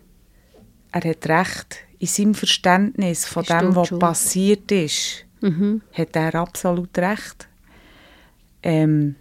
er 0.92 1.10
hat 1.10 1.26
recht. 1.28 1.76
In 1.98 2.06
seinem 2.06 2.34
Verständnis 2.34 3.24
von 3.24 3.44
Bist 3.44 3.60
dem, 3.60 3.74
was 3.74 3.98
passiert 3.98 4.70
ist, 4.70 5.24
mhm. 5.40 5.82
hat 5.92 6.14
er 6.16 6.34
absolut 6.34 6.96
recht. 6.98 7.48
Ähm, 8.62 9.16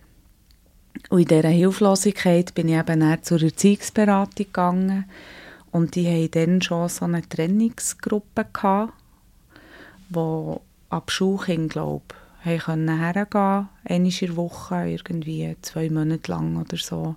und 1.10 1.20
in 1.20 1.28
dieser 1.28 1.50
Hilflosigkeit 1.50 2.54
bin 2.54 2.70
ich 2.70 2.76
eben 2.76 3.24
zur 3.24 3.42
Erziehungsberatung 3.42 4.46
gegangen 4.46 5.06
und 5.72 5.96
die 5.96 6.08
hatten 6.08 6.32
dann 6.32 6.62
schon 6.62 6.90
so 6.90 7.06
eine 7.06 7.28
Trennungsgruppe, 7.28 8.46
gehabt, 8.54 8.94
wo 10.10 10.62
ab 10.90 11.12
Schulkind, 11.12 11.72
glaube 11.72 12.04
ich, 12.10 12.23
hergehen 12.44 12.90
einmal 12.90 13.70
in 13.86 14.10
der 14.10 14.36
Woche, 14.36 14.88
irgendwie 14.88 15.56
zwei 15.62 15.90
Monate 15.90 16.32
lang 16.32 16.58
oder 16.60 16.78
so. 16.78 17.16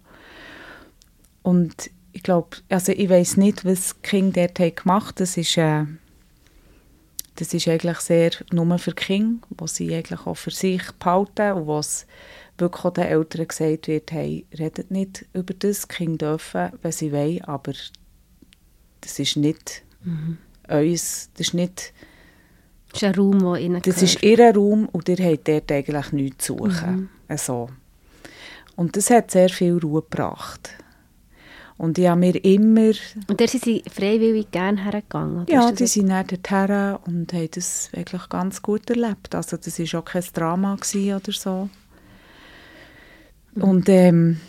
Und 1.42 1.90
ich 2.12 2.22
glaube, 2.22 2.56
also 2.68 2.92
ich 2.92 3.10
weiß 3.10 3.36
nicht, 3.36 3.64
was 3.64 3.94
die 3.94 4.08
Kinder 4.08 4.48
dort 4.48 4.76
gemacht 4.76 5.06
haben. 5.06 5.14
Das 5.16 5.36
ist, 5.36 5.56
äh, 5.58 5.84
das 7.34 7.52
ist 7.52 7.68
eigentlich 7.68 7.98
sehr 7.98 8.30
nur 8.52 8.78
für 8.78 8.92
die 8.92 9.04
Kinder, 9.04 9.46
was 9.50 9.76
sie 9.76 9.94
eigentlich 9.94 10.26
auch 10.26 10.36
für 10.36 10.50
sich 10.50 10.82
behalten 10.92 11.52
und 11.52 11.66
was 11.66 12.06
wirklich 12.58 12.84
auch 12.84 12.92
den 12.92 13.04
Eltern 13.04 13.48
gesagt 13.48 13.88
wird, 13.88 14.12
hey, 14.12 14.46
redet 14.58 14.90
nicht 14.90 15.26
über 15.34 15.52
das, 15.52 15.82
die 15.82 15.94
Kinder 15.94 16.30
dürfen, 16.30 16.70
wenn 16.80 16.92
sie 16.92 17.12
wollen, 17.12 17.42
aber 17.42 17.74
das 19.02 19.18
ist 19.18 19.36
nicht 19.36 19.82
mhm. 20.02 20.38
uns, 20.68 21.30
das 21.34 21.48
ist 21.48 21.54
nicht... 21.54 21.92
Das 22.92 23.02
ist 23.02 23.08
ein 23.08 23.14
Raum, 23.14 23.38
der 23.38 23.60
ihnen 23.60 23.82
Das 23.82 24.02
ist 24.02 24.22
ihr 24.22 24.54
Raum 24.54 24.88
und 24.90 25.08
ihr 25.08 25.18
habt 25.18 25.48
dort 25.48 25.70
eigentlich 25.70 26.12
nichts 26.12 26.46
zu 26.46 26.56
suchen. 26.56 26.96
Mhm. 26.96 27.08
Also. 27.28 27.68
Und 28.76 28.96
das 28.96 29.10
hat 29.10 29.30
sehr 29.30 29.48
viel 29.48 29.78
Ruhe 29.78 30.02
gebracht. 30.02 30.70
Und 31.78 31.98
ich 31.98 32.08
habe 32.08 32.20
mir 32.20 32.42
immer... 32.42 32.92
Und 33.28 33.38
da 33.38 33.46
sind 33.46 33.64
Sie 33.64 33.82
freiwillig 33.90 34.50
gerne 34.50 34.82
hergegangen? 34.82 35.42
Oder 35.42 35.52
ja, 35.52 35.72
die 35.72 35.86
sind 35.86 36.08
dann 36.08 36.26
dorthin 36.26 36.96
und 37.04 37.32
haben 37.32 37.48
das 37.54 37.90
wirklich 37.92 38.28
ganz 38.30 38.62
gut 38.62 38.88
erlebt. 38.88 39.34
Also 39.34 39.58
das 39.58 39.78
war 39.78 40.00
auch 40.00 40.04
kein 40.04 40.24
Drama 40.32 40.74
oder 40.74 41.32
so. 41.32 41.68
Mhm. 43.54 43.62
Und 43.62 43.88
ähm, 43.90 44.40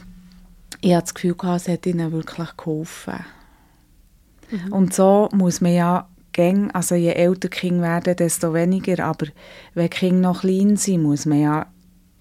ich 0.80 0.94
hatte 0.94 1.04
das 1.04 1.14
Gefühl, 1.14 1.36
es 1.56 1.68
hat 1.68 1.86
ihnen 1.86 2.12
wirklich 2.14 2.56
geholfen. 2.56 3.26
Mhm. 4.50 4.74
Und 4.74 4.94
so 4.94 5.28
muss 5.34 5.60
man 5.60 5.74
ja 5.74 6.08
gäng, 6.38 6.72
also 6.72 6.96
je 6.96 7.12
älter 7.12 7.50
Kinder 7.50 7.82
werden, 7.82 8.16
desto 8.16 8.54
weniger, 8.54 9.04
aber 9.04 9.28
wenn 9.74 9.90
Kinder 9.90 10.30
noch 10.30 10.42
klein 10.42 10.78
sind, 10.78 11.04
muss 11.04 11.26
man 11.26 11.42
ja 11.42 11.68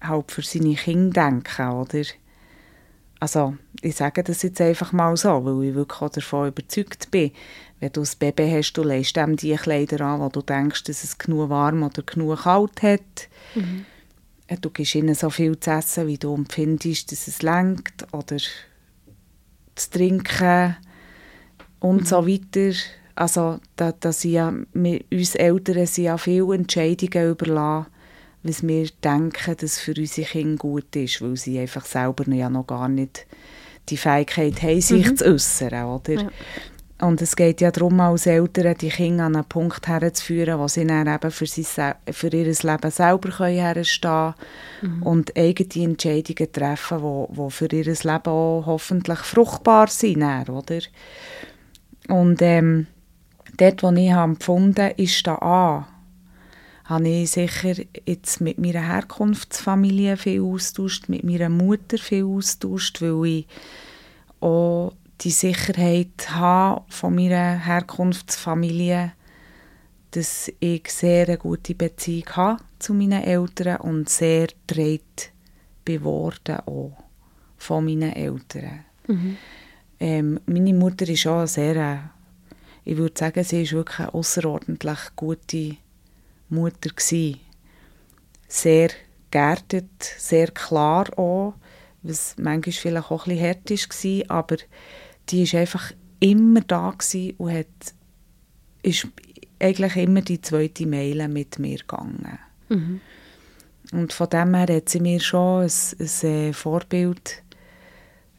halt 0.01 0.31
für 0.31 0.41
seine 0.41 0.75
Kinder 0.75 1.29
denken, 1.29 1.69
oder? 1.69 2.03
Also, 3.19 3.55
ich 3.81 3.95
sage 3.95 4.23
das 4.23 4.43
jetzt 4.43 4.61
einfach 4.61 4.91
mal 4.91 5.15
so, 5.17 5.45
weil 5.45 5.69
ich 5.69 5.75
wirklich 5.75 6.11
davon 6.11 6.49
überzeugt 6.49 7.09
bin, 7.09 7.31
wenn 7.79 7.91
du 7.91 8.01
ein 8.01 8.09
Baby 8.19 8.51
hast, 8.51 8.73
du 8.73 8.83
legst 8.83 9.15
dem 9.15 9.35
die 9.35 9.55
Kleider 9.55 10.01
an, 10.01 10.19
wo 10.19 10.29
du 10.29 10.41
denkst, 10.41 10.83
dass 10.83 11.03
es 11.03 11.17
genug 11.17 11.49
warm 11.49 11.83
oder 11.83 12.03
genug 12.03 12.43
kalt 12.43 12.81
hat. 12.81 13.29
Mhm. 13.55 13.85
Äh, 14.47 14.57
du 14.57 14.69
gibst 14.69 14.95
ihnen 14.95 15.15
so 15.15 15.29
viel 15.29 15.59
zu 15.59 15.71
essen, 15.71 16.07
wie 16.07 16.17
du 16.17 16.33
empfindest, 16.33 17.11
dass 17.11 17.27
es 17.27 17.41
lenkt 17.41 18.07
oder 18.13 18.37
zu 18.37 19.89
trinken 19.91 20.75
und 21.79 22.01
mhm. 22.01 22.05
so 22.05 22.27
weiter. 22.27 22.75
Also, 23.17 23.59
da, 23.75 23.93
da 23.99 24.11
sind 24.11 24.31
ja, 24.31 24.53
wir, 24.73 25.01
uns 25.11 25.33
Eltern 25.33 25.87
sind 25.87 26.05
ja 26.05 26.17
viele 26.19 26.53
Entscheidungen 26.53 27.31
überlassen, 27.31 27.87
was 28.43 28.65
wir 28.65 28.87
denken, 29.03 29.55
dass 29.57 29.79
für 29.79 29.95
unsere 29.97 30.27
Kinder 30.27 30.57
gut 30.57 30.95
ist, 30.95 31.21
weil 31.21 31.35
sie 31.35 31.57
einfach 31.57 31.85
selber 31.85 32.31
ja 32.31 32.47
noch 32.47 32.67
gar 32.67 32.87
nicht 32.87 33.25
die 33.89 33.97
Fähigkeit 33.97 34.61
haben, 34.61 34.81
sich 34.81 35.09
mhm. 35.09 35.17
zu 35.17 35.25
äußern, 35.33 35.85
oder? 35.85 36.13
Ja. 36.13 36.29
Und 36.99 37.21
es 37.21 37.35
geht 37.35 37.61
ja 37.61 37.71
darum, 37.71 37.99
als 37.99 38.27
Eltern 38.27 38.75
die 38.79 38.89
Kinder 38.89 39.25
an 39.25 39.35
einen 39.35 39.45
Punkt 39.45 39.87
herzuführen, 39.87 40.59
wo 40.59 40.67
sie 40.67 40.85
dann 40.85 41.07
eben 41.07 41.31
für, 41.31 41.47
sie, 41.47 41.63
für 41.63 42.27
ihr 42.27 42.45
Leben 42.45 42.91
selber 42.91 43.47
herstehen 43.47 43.85
können 44.01 44.33
mhm. 44.81 45.03
und 45.03 45.35
eigene 45.35 45.85
Entscheidungen 45.85 46.51
treffen, 46.51 47.27
die, 47.29 47.51
für 47.51 47.71
ihr 47.71 47.83
Leben 47.83 48.27
auch 48.27 48.63
hoffentlich 48.67 49.19
fruchtbar 49.19 49.87
sind, 49.87 50.23
oder? 50.23 50.79
Und 52.09 52.41
ähm, 52.41 52.85
dort, 53.57 53.83
wo 53.83 53.91
ich 53.91 54.11
habe 54.11 54.31
empfunden 54.31 54.91
ist 54.97 55.25
da 55.27 55.35
an, 55.35 55.85
habe 56.85 57.09
ich 57.09 57.31
sicher 57.31 57.75
jetzt 58.05 58.39
mit 58.39 58.57
meiner 58.57 58.81
Herkunftsfamilie 58.81 60.15
viel 60.15 60.41
austauscht, 60.41 61.09
mit 61.09 61.23
meiner 61.23 61.49
Mutter 61.49 61.97
viel 61.97 62.23
austauscht, 62.23 63.01
weil 63.01 63.25
ich 63.25 63.47
auch 64.39 64.93
die 65.21 65.31
Sicherheit 65.31 66.29
habe 66.29 66.83
von 66.89 67.15
meiner 67.15 67.57
Herkunftsfamilie, 67.57 69.11
dass 70.11 70.51
ich 70.59 70.89
sehr 70.89 71.27
eine 71.27 71.37
gute 71.37 71.75
Beziehung 71.75 72.29
habe 72.29 72.63
zu 72.79 72.93
meinen 72.93 73.23
Eltern 73.23 73.77
und 73.77 74.09
sehr 74.09 74.47
gedreht 74.67 75.31
geworden 75.83 76.57
auch 76.65 76.91
von 77.57 77.85
meinen 77.85 78.13
Eltern. 78.13 78.85
Mhm. 79.07 79.37
Ähm, 79.99 80.39
meine 80.45 80.73
Mutter 80.73 81.07
ist 81.09 81.27
auch 81.27 81.47
sehr, 81.47 82.11
ich 82.87 82.95
würde 82.95 83.19
sagen, 83.19 83.43
sie 83.43 83.63
ist 83.63 83.73
wirklich 83.73 83.99
eine 83.99 84.13
außerordentlich 84.13 84.99
gute 85.17 85.75
Mutter 86.47 86.89
gewesen. 86.89 87.41
Sehr 88.47 88.91
geerdet, 89.29 89.91
sehr 90.17 90.47
klar 90.51 91.05
auch, 91.19 91.55
was 92.01 92.35
manchmal 92.39 92.71
vielleicht 92.71 93.11
auch 93.11 93.27
ein 93.27 93.37
bisschen 93.37 94.29
hart 94.29 94.29
war, 94.29 94.37
aber 94.37 94.57
die 95.27 95.51
war 95.51 95.59
einfach 95.59 95.91
immer 96.21 96.61
da 96.61 96.95
und 97.37 97.51
hat, 97.51 97.67
ist 98.83 99.07
eigentlich 99.59 99.95
immer 99.97 100.21
die 100.21 100.39
zweite 100.39 100.87
Meile 100.87 101.27
mit 101.27 101.59
mir 101.59 101.79
gegangen. 101.79 102.39
Mhm. 102.69 103.01
Und 103.91 104.13
von 104.13 104.29
dem 104.29 104.55
her 104.55 104.73
hat 104.73 104.87
sie 104.87 105.01
mir 105.01 105.19
schon 105.19 105.63
ein, 105.63 105.71
ein 105.99 106.29
äh, 106.29 106.53
Vorbild 106.53 107.43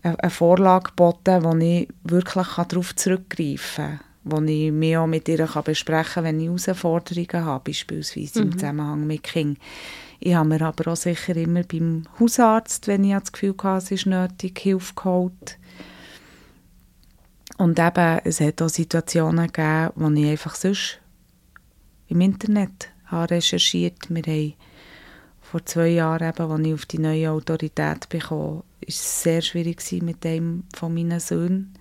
eine 0.02 0.30
Vorlage 0.30 0.90
geboten, 0.90 1.44
wo 1.44 1.54
ich 1.56 1.88
wirklich 2.04 2.46
darauf 2.46 2.96
zurückgreifen 2.96 3.98
kann, 3.98 4.07
wo 4.24 4.40
ich 4.42 4.72
mich 4.72 4.96
auch 4.96 5.06
mit 5.06 5.28
ihr 5.28 5.46
besprechen 5.64 6.14
kann, 6.14 6.24
wenn 6.24 6.40
ich 6.40 6.46
Herausforderungen 6.46 7.44
habe, 7.44 7.64
beispielsweise 7.64 8.40
mhm. 8.40 8.46
im 8.46 8.58
Zusammenhang 8.58 9.06
mit 9.06 9.22
Kindern. 9.22 9.56
Ich 10.20 10.34
habe 10.34 10.48
mir 10.48 10.62
aber 10.62 10.92
auch 10.92 10.96
sicher 10.96 11.36
immer 11.36 11.62
beim 11.62 12.04
Hausarzt, 12.18 12.88
wenn 12.88 13.04
ich 13.04 13.14
das 13.14 13.32
Gefühl 13.32 13.54
hatte, 13.62 13.84
es 13.84 13.90
ist 13.90 14.06
nötig, 14.06 14.58
Hilfe 14.58 14.94
geholt. 14.94 15.58
Und 17.56 17.78
eben, 17.78 18.20
es 18.24 18.40
hat 18.40 18.60
auch 18.62 18.68
Situationen 18.68 19.46
gegeben, 19.46 19.90
wo 19.94 20.10
ich 20.10 20.26
einfach 20.28 20.54
sonst 20.54 21.00
im 22.08 22.20
Internet 22.20 22.90
habe 23.06 23.34
recherchiert. 23.34 24.08
Wir 24.08 24.22
haben 24.22 24.54
vor 25.40 25.64
zwei 25.64 25.88
Jahren, 25.88 26.28
eben, 26.28 26.50
als 26.50 26.66
ich 26.66 26.74
auf 26.74 26.86
die 26.86 26.98
neue 26.98 27.30
Autorität 27.30 28.08
bekam, 28.08 28.62
ist 28.80 29.00
es 29.00 29.22
sehr 29.22 29.42
schwierig 29.42 29.80
mit 30.02 30.24
einem 30.26 30.64
von 30.74 30.92
meinen 30.92 31.20
Söhnen. 31.20 31.74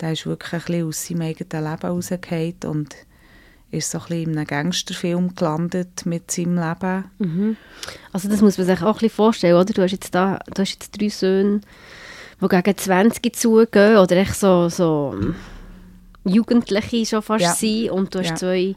Der 0.00 0.12
ist 0.12 0.26
wirklich 0.26 0.52
ein 0.52 0.60
bisschen 0.60 0.88
aus 0.88 1.06
seinem 1.06 1.22
eigenen 1.22 1.70
Leben 1.70 1.86
rausgefallen 1.86 2.56
und 2.66 2.94
ist 3.70 3.90
so 3.90 3.98
ein 3.98 4.04
bisschen 4.04 4.30
in 4.30 4.38
einem 4.38 4.46
Gangsterfilm 4.46 5.34
gelandet 5.34 6.06
mit 6.06 6.30
seinem 6.30 6.56
Leben. 6.56 7.04
Mhm. 7.18 7.56
Also 8.12 8.28
das 8.28 8.40
muss 8.40 8.58
man 8.58 8.66
sich 8.66 8.82
auch 8.82 8.86
ein 8.86 8.92
bisschen 8.92 9.10
vorstellen, 9.10 9.56
oder? 9.56 9.72
Du 9.72 9.82
hast 9.82 9.92
jetzt, 9.92 10.14
da, 10.14 10.38
du 10.52 10.62
hast 10.62 10.72
jetzt 10.72 11.00
drei 11.00 11.08
Söhne, 11.08 11.60
die 12.40 12.48
gegen 12.48 12.76
20 12.76 13.36
zugehen 13.36 13.96
oder 13.96 14.16
echt 14.16 14.36
so, 14.36 14.68
so 14.68 15.14
Jugendliche 16.24 17.06
schon 17.06 17.22
fast 17.22 17.44
ja. 17.44 17.52
sind 17.52 17.90
und 17.90 18.14
du 18.14 18.20
hast 18.20 18.30
ja. 18.30 18.36
zwei 18.36 18.74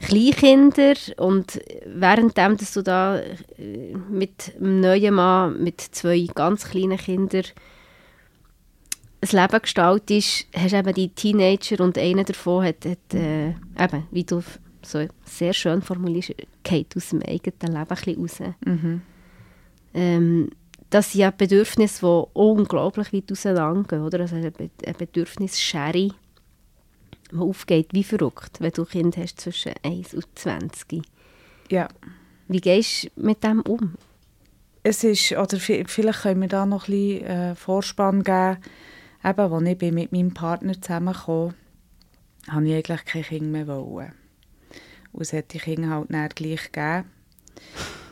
Kleinkinder 0.00 0.94
und 1.16 1.60
währenddem, 1.86 2.56
dass 2.56 2.72
du 2.72 2.82
da 2.82 3.18
äh, 3.18 3.94
mit 4.10 4.54
einem 4.56 4.80
neuen 4.80 5.14
Mann, 5.14 5.62
mit 5.62 5.80
zwei 5.80 6.26
ganz 6.32 6.68
kleinen 6.70 6.98
Kindern 6.98 7.44
ein 9.20 9.28
Leben 9.40 9.62
gestaltest, 9.62 10.46
hast 10.54 10.72
eben 10.72 10.94
die 10.94 11.08
Teenager 11.08 11.82
und 11.82 11.98
einer 11.98 12.24
davon 12.24 12.64
hat, 12.64 12.84
hat 12.84 13.14
äh, 13.14 13.48
eben, 13.48 14.06
wie 14.10 14.24
du 14.24 14.42
so 14.82 15.06
sehr 15.24 15.52
schön 15.52 15.82
formuliert, 15.82 16.34
geht 16.62 16.96
aus 16.96 17.10
dem 17.10 17.22
eigenen 17.22 17.52
Leben 17.60 17.76
ein 17.76 17.86
bisschen 17.86 18.20
raus. 18.20 18.40
Mhm. 18.64 19.02
Ähm, 19.94 20.50
das 20.90 21.12
sind 21.12 21.20
ja 21.20 21.30
Bedürfnisse, 21.30 22.00
die 22.00 22.38
unglaublich 22.38 23.12
weit 23.12 23.30
auseinandergehen, 23.30 24.04
oder? 24.04 24.20
Also 24.20 24.36
eine 24.36 24.50
Bedürfnisschere, 24.50 25.92
die 25.92 27.36
aufgeht 27.36 27.88
wie 27.92 28.04
verrückt, 28.04 28.60
wenn 28.60 28.72
du 28.72 28.82
ein 28.82 28.88
Kind 28.88 29.16
hast 29.16 29.40
zwischen 29.40 29.72
1 29.82 30.14
und 30.14 30.26
20. 30.34 31.02
Ja. 31.70 31.88
Wie 32.46 32.60
gehst 32.60 33.04
du 33.04 33.26
mit 33.26 33.44
dem 33.44 33.60
um? 33.62 33.94
Es 34.82 35.04
ist, 35.04 35.32
oder 35.32 35.58
vielleicht 35.58 36.22
können 36.22 36.40
wir 36.40 36.48
da 36.48 36.64
noch 36.64 36.88
ein 36.88 36.92
bisschen 36.92 37.26
äh, 37.26 37.54
Vorspann 37.54 38.22
geben. 38.22 38.58
Eben, 39.28 39.52
als 39.52 39.82
ich 39.82 39.92
mit 39.92 40.12
meinem 40.12 40.32
Partner 40.32 40.80
zusammengekommen 40.80 41.54
habe 42.48 42.66
ich 42.66 42.74
eigentlich 42.74 43.04
kein 43.04 43.22
Kind 43.22 43.52
mehr 43.52 43.66
wollen. 43.66 44.12
Und 45.12 45.22
es 45.22 45.32
hat 45.32 45.52
die 45.52 45.58
Kinder 45.58 45.90
halt 45.90 46.06
dann 46.10 46.28
gleich 46.30 46.72
gegeben. 46.72 47.04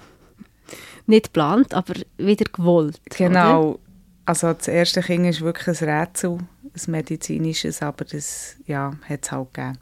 Nicht 1.07 1.27
geplant, 1.27 1.73
aber 1.73 1.95
wieder 2.19 2.45
gewollt. 2.53 3.01
Genau. 3.17 3.71
Oder? 3.71 3.79
Also 4.27 4.53
das 4.53 4.69
erste 4.69 5.03
Kind 5.03 5.27
ist 5.27 5.41
wirklich 5.41 5.81
ein 5.81 5.89
Rätsel, 5.89 6.39
ein 6.65 6.91
medizinisches, 6.91 7.81
aber 7.81 8.05
das 8.05 8.57
ja, 8.67 8.93
hat 9.09 9.25
es 9.25 9.31
halt 9.31 9.55
gegeben. 9.55 9.79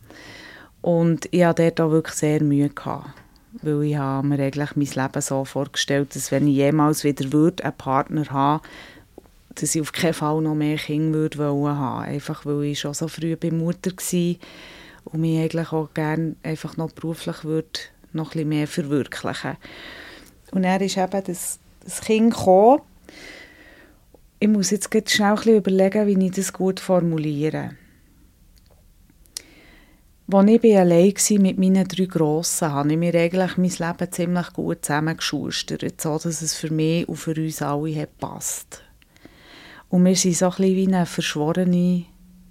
Und 0.83 1.29
ich 1.31 1.45
hatte 1.45 1.63
dort 1.63 1.81
auch 1.81 1.91
wirklich 1.91 2.15
sehr 2.15 2.43
Mühe. 2.43 2.69
Gehabt, 2.69 3.09
weil 3.63 3.85
ich 3.85 3.97
habe 3.97 4.27
mir 4.27 4.39
eigentlich 4.39 4.77
mein 4.77 5.05
Leben 5.05 5.23
so 5.23 5.45
vorgestellt, 5.47 6.15
dass 6.15 6.31
wenn 6.31 6.47
ich 6.47 6.57
jemals 6.57 7.05
wieder 7.05 7.33
würde, 7.33 7.65
einen 7.65 7.77
Partner 7.77 8.27
haben 8.29 8.61
dass 9.55 9.75
ich 9.75 9.81
auf 9.81 9.93
keinen 9.93 10.15
Fall 10.15 10.41
noch 10.41 10.55
mehr 10.55 10.77
Kinder 10.77 11.19
würde 11.19 11.39
wollen 11.39 11.77
haben. 11.77 12.05
Einfach 12.05 12.45
weil 12.47 12.65
ich 12.65 12.81
schon 12.81 12.95
so 12.95 13.09
früh 13.09 13.37
bei 13.37 13.51
Mutter 13.51 13.91
war 13.91 14.35
und 15.05 15.21
mich 15.21 15.39
eigentlich 15.39 15.73
auch 15.73 15.93
gerne 15.95 16.37
einfach 16.43 16.77
noch 16.77 16.93
beruflich 16.93 17.45
würde 17.45 17.81
noch 18.15 18.31
bisschen 18.31 18.49
mehr 18.49 18.67
verwirklichen. 18.67 19.57
Und 20.53 20.65
er 20.65 20.81
ist 20.81 20.97
eben 20.97 21.25
das, 21.25 21.59
das 21.83 22.01
Kind 22.01 22.33
gekommen. 22.33 22.83
Ich 24.39 24.49
muss 24.49 24.71
jetzt 24.71 24.91
schnell 25.11 25.31
ein 25.31 25.35
bisschen 25.37 25.57
überlegen, 25.57 26.07
wie 26.07 26.27
ich 26.27 26.33
das 26.33 26.53
gut 26.53 26.81
formuliere. 26.81 27.77
Als 30.33 30.51
ich 30.51 30.79
allein 30.79 31.13
war 31.15 31.39
mit 31.41 31.59
meinen 31.59 31.87
drei 31.87 32.07
Grossen, 32.07 32.73
habe 32.73 32.93
ich 32.93 32.97
mir 32.97 33.15
eigentlich 33.15 33.57
mein 33.59 33.71
Leben 33.71 34.13
ziemlich 34.13 34.53
gut 34.53 34.85
zusammengeschustert, 34.85 36.01
so 36.01 36.19
dass 36.19 36.41
es 36.41 36.55
für 36.55 36.73
mich 36.73 37.07
und 37.09 37.17
für 37.17 37.35
uns 37.35 37.61
alle 37.61 38.07
passt. 38.19 38.83
Und 39.89 40.05
wir 40.05 40.13
waren 40.13 40.33
so 40.33 40.47
ein 40.47 40.51
bisschen 40.51 40.77
wie 40.77 40.87
eine 40.89 41.07
verschworene 41.07 42.05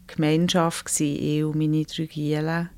Gemeinschaft, 0.07 0.99
ich 0.99 1.43
und 1.43 1.55
meine 1.55 1.85
drei 1.85 2.05
Gielen. 2.05 2.69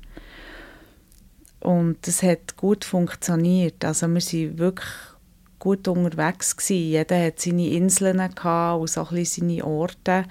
Und 1.60 2.06
das 2.06 2.22
hat 2.22 2.56
gut 2.56 2.84
funktioniert. 2.84 3.84
Also 3.84 4.06
wir 4.08 4.20
waren 4.20 4.58
wirklich 4.58 4.88
gut 5.58 5.88
unterwegs. 5.88 6.56
Gewesen. 6.56 6.76
Jeder 6.76 7.24
hatte 7.24 7.42
seine 7.42 7.68
Inseln 7.68 8.20
und 8.20 8.90
so 8.90 9.00
ein 9.02 9.14
bisschen 9.14 9.48
seine 9.48 9.64
Orte. 9.64 10.24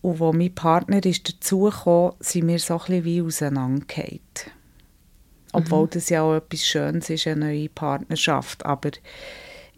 Und 0.00 0.20
als 0.20 0.36
mein 0.36 0.54
Partner 0.54 1.04
ist 1.04 1.28
dazugekommen 1.28 2.12
sind 2.20 2.48
wir 2.48 2.58
so 2.58 2.74
ein 2.74 2.78
bisschen 2.80 3.04
wie 3.04 3.22
auseinandergefallen. 3.22 4.20
Obwohl 5.52 5.84
mhm. 5.84 5.90
das 5.90 6.08
ja 6.08 6.22
auch 6.22 6.34
etwas 6.34 6.66
Schönes 6.66 7.10
ist, 7.10 7.26
eine 7.26 7.46
neue 7.46 7.68
Partnerschaft. 7.68 8.66
Aber 8.66 8.90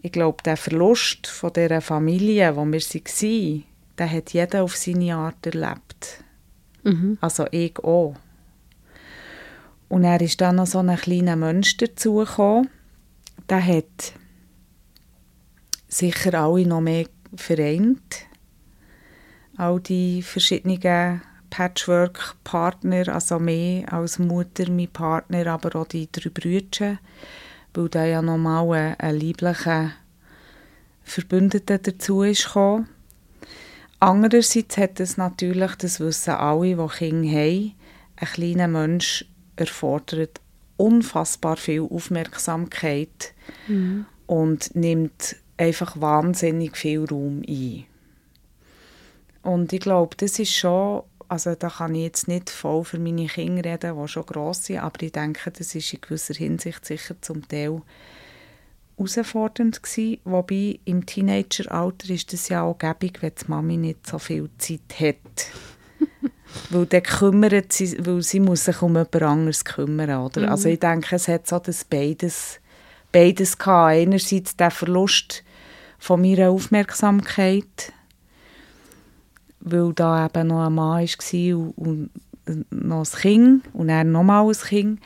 ich 0.07 0.13
glaube, 0.13 0.41
der 0.41 0.55
Verlust 0.55 1.27
von 1.27 1.51
dieser 1.51 1.81
Familie, 1.81 2.55
wo 2.55 2.65
wir 2.65 2.79
waren, 2.79 3.63
den 3.99 4.11
hat 4.11 4.33
jeder 4.33 4.63
auf 4.63 4.77
seine 4.77 5.15
Art 5.15 5.45
erlebt. 5.45 6.23
Mhm. 6.83 7.17
Also 7.19 7.45
ich 7.51 7.77
auch. 7.79 8.15
Und 9.89 10.05
er 10.05 10.21
ist 10.21 10.39
dann 10.39 10.55
noch 10.55 10.65
so 10.65 10.79
ein 10.79 10.95
kleiner 10.95 11.35
Mensch 11.35 11.75
dazugekommen. 11.75 12.69
Der 13.49 13.65
hat 13.65 14.13
sicher 15.89 16.33
alle 16.41 16.65
noch 16.65 16.81
mehr 16.81 17.07
vereint. 17.35 18.25
All 19.57 19.81
die 19.81 20.21
verschiedenen 20.21 21.21
Patchwork-Partner, 21.49 23.09
also 23.09 23.39
mehr 23.39 23.91
als 23.91 24.19
Mutter, 24.19 24.71
mein 24.71 24.87
Partner, 24.87 25.47
aber 25.47 25.75
auch 25.75 25.87
die 25.87 26.09
drei 26.09 26.29
Brüder, 26.29 26.97
weil 27.77 27.89
da 27.89 28.05
ja 28.05 28.23
nochmal 28.23 28.71
ein, 28.73 28.99
ein 28.99 29.15
lieblicher 29.15 29.91
Verbündeter 31.03 31.77
dazu 31.77 32.23
ist 32.23 32.45
gekommen. 32.45 32.89
Andererseits 33.99 34.77
hat 34.77 34.99
es 34.99 35.17
natürlich, 35.17 35.75
das 35.75 35.99
wissen 35.99 36.33
alle, 36.33 36.75
die 36.75 36.87
Kinder 36.97 37.29
haben, 37.29 37.73
ein 38.15 38.27
kleiner 38.27 38.67
Mensch 38.67 39.25
erfordert 39.55 40.41
unfassbar 40.75 41.57
viel 41.57 41.81
Aufmerksamkeit 41.81 43.33
mhm. 43.67 44.05
und 44.25 44.75
nimmt 44.75 45.35
einfach 45.57 45.99
wahnsinnig 45.99 46.77
viel 46.77 47.05
Raum 47.05 47.43
ein. 47.47 47.85
Und 49.43 49.71
ich 49.71 49.79
glaube, 49.79 50.15
das 50.17 50.39
ist 50.39 50.53
schon, 50.53 51.03
also 51.27 51.55
da 51.55 51.69
kann 51.69 51.95
ich 51.95 52.03
jetzt 52.03 52.27
nicht 52.27 52.49
voll 52.49 52.83
für 52.83 52.99
meine 52.99 53.27
Kinder 53.27 53.63
reden, 53.69 54.01
die 54.01 54.07
schon 54.07 54.25
gross 54.25 54.65
sind, 54.65 54.79
aber 54.79 55.01
ich 55.01 55.11
denke, 55.11 55.51
das 55.51 55.75
ist 55.75 55.93
in 55.93 56.01
gewisser 56.01 56.33
Hinsicht 56.33 56.85
sicher 56.85 57.15
zum 57.21 57.47
Teil 57.47 57.81
herausfordernd 58.97 59.83
gewesen, 59.83 60.19
wobei 60.23 60.79
im 60.85 61.05
Teenageralter 61.05 62.09
ist 62.09 62.33
es 62.33 62.49
ja 62.49 62.63
auch 62.63 62.77
gäbig, 62.77 63.21
wenn 63.21 63.33
die 63.39 63.45
Mami 63.47 63.77
nicht 63.77 64.07
so 64.07 64.19
viel 64.19 64.49
Zeit 64.57 64.99
hat. 64.99 65.51
weil 66.69 66.85
dann 66.85 67.03
kümmert 67.03 67.73
sie, 67.73 67.97
weil 68.05 68.21
sie 68.21 68.39
muss 68.39 68.65
sich 68.65 68.81
um 68.81 68.93
jemand 68.93 69.21
anderes 69.21 69.65
kümmern, 69.65 70.21
oder? 70.21 70.41
Mhm. 70.41 70.49
Also 70.49 70.69
ich 70.69 70.79
denke, 70.79 71.15
es 71.15 71.27
hat 71.27 71.47
so 71.47 71.59
das 71.59 71.83
beides, 71.83 72.59
beides 73.11 73.57
gehabt. 73.57 73.93
Einerseits 73.93 74.55
der 74.55 74.71
Verlust 74.71 75.43
von 75.99 76.21
meiner 76.21 76.49
Aufmerksamkeit, 76.49 77.93
weil 79.71 79.93
da 79.93 80.25
eben 80.25 80.47
noch 80.47 80.65
ein 80.65 80.73
Mann 80.73 81.07
war 81.07 81.57
und, 81.77 82.09
und 82.45 82.71
noch 82.71 83.05
ein 83.05 83.19
Kind 83.19 83.63
und 83.73 83.87
dann 83.87 84.11
nochmal 84.11 84.47
ein 84.47 84.53
Kind. 84.53 84.99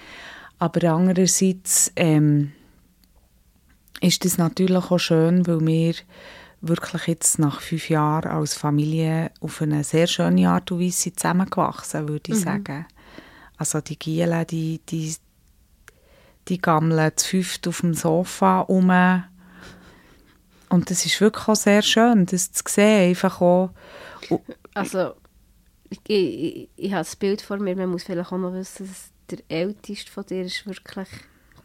Aber 0.60 0.91
andererseits 0.91 1.91
ähm, 1.95 2.52
ist 4.02 4.26
das 4.26 4.38
natürlich 4.38 4.78
auch 4.78 5.00
schön, 5.00 5.47
weil 5.47 5.65
wir 5.65 5.95
wirklich 6.62 7.08
jetzt 7.08 7.39
nach 7.39 7.62
fünf 7.62 7.89
Jahren 7.89 8.30
als 8.30 8.54
Familie 8.54 9.32
auf 9.39 9.62
eine 9.62 9.84
sehr 9.84 10.08
schöne 10.08 10.50
Art 10.50 10.71
und 10.71 10.80
Weise 10.80 11.13
zusammengewachsen, 11.13 12.08
würde 12.08 12.32
ich 12.32 12.39
mhm. 12.39 12.43
sagen. 12.43 12.86
Also 13.58 13.82
die 13.82 13.97
Giele, 13.97 14.45
die, 14.45 14.80
die, 14.88 15.15
die 16.47 16.62
gammeln 16.62 17.12
zu 17.15 17.30
fünft 17.30 17.67
auf 17.67 17.82
dem 17.82 17.93
Sofa 17.93 18.62
um. 18.62 18.91
Und 20.69 20.89
das 20.89 21.06
ist 21.06 21.19
wirklich 21.19 21.47
auch 21.47 21.56
sehr 21.56 21.82
schön, 21.82 22.26
das 22.26 22.52
zu 22.52 22.63
sehen. 22.67 23.10
Einfach 23.10 23.41
auch. 23.41 23.71
Also, 24.73 25.15
ich, 25.89 25.99
ich, 26.07 26.69
ich 26.75 26.91
habe 26.91 27.01
das 27.01 27.15
Bild 27.15 27.41
vor 27.41 27.57
mir, 27.57 27.75
man 27.75 27.89
muss 27.89 28.03
vielleicht 28.03 28.31
auch 28.31 28.38
noch 28.38 28.53
wissen, 28.53 28.88
dass 28.88 29.12
der 29.29 29.39
Älteste 29.49 30.12
von 30.12 30.25
dir 30.25 30.43
ist 30.43 30.65
wirklich 30.65 31.07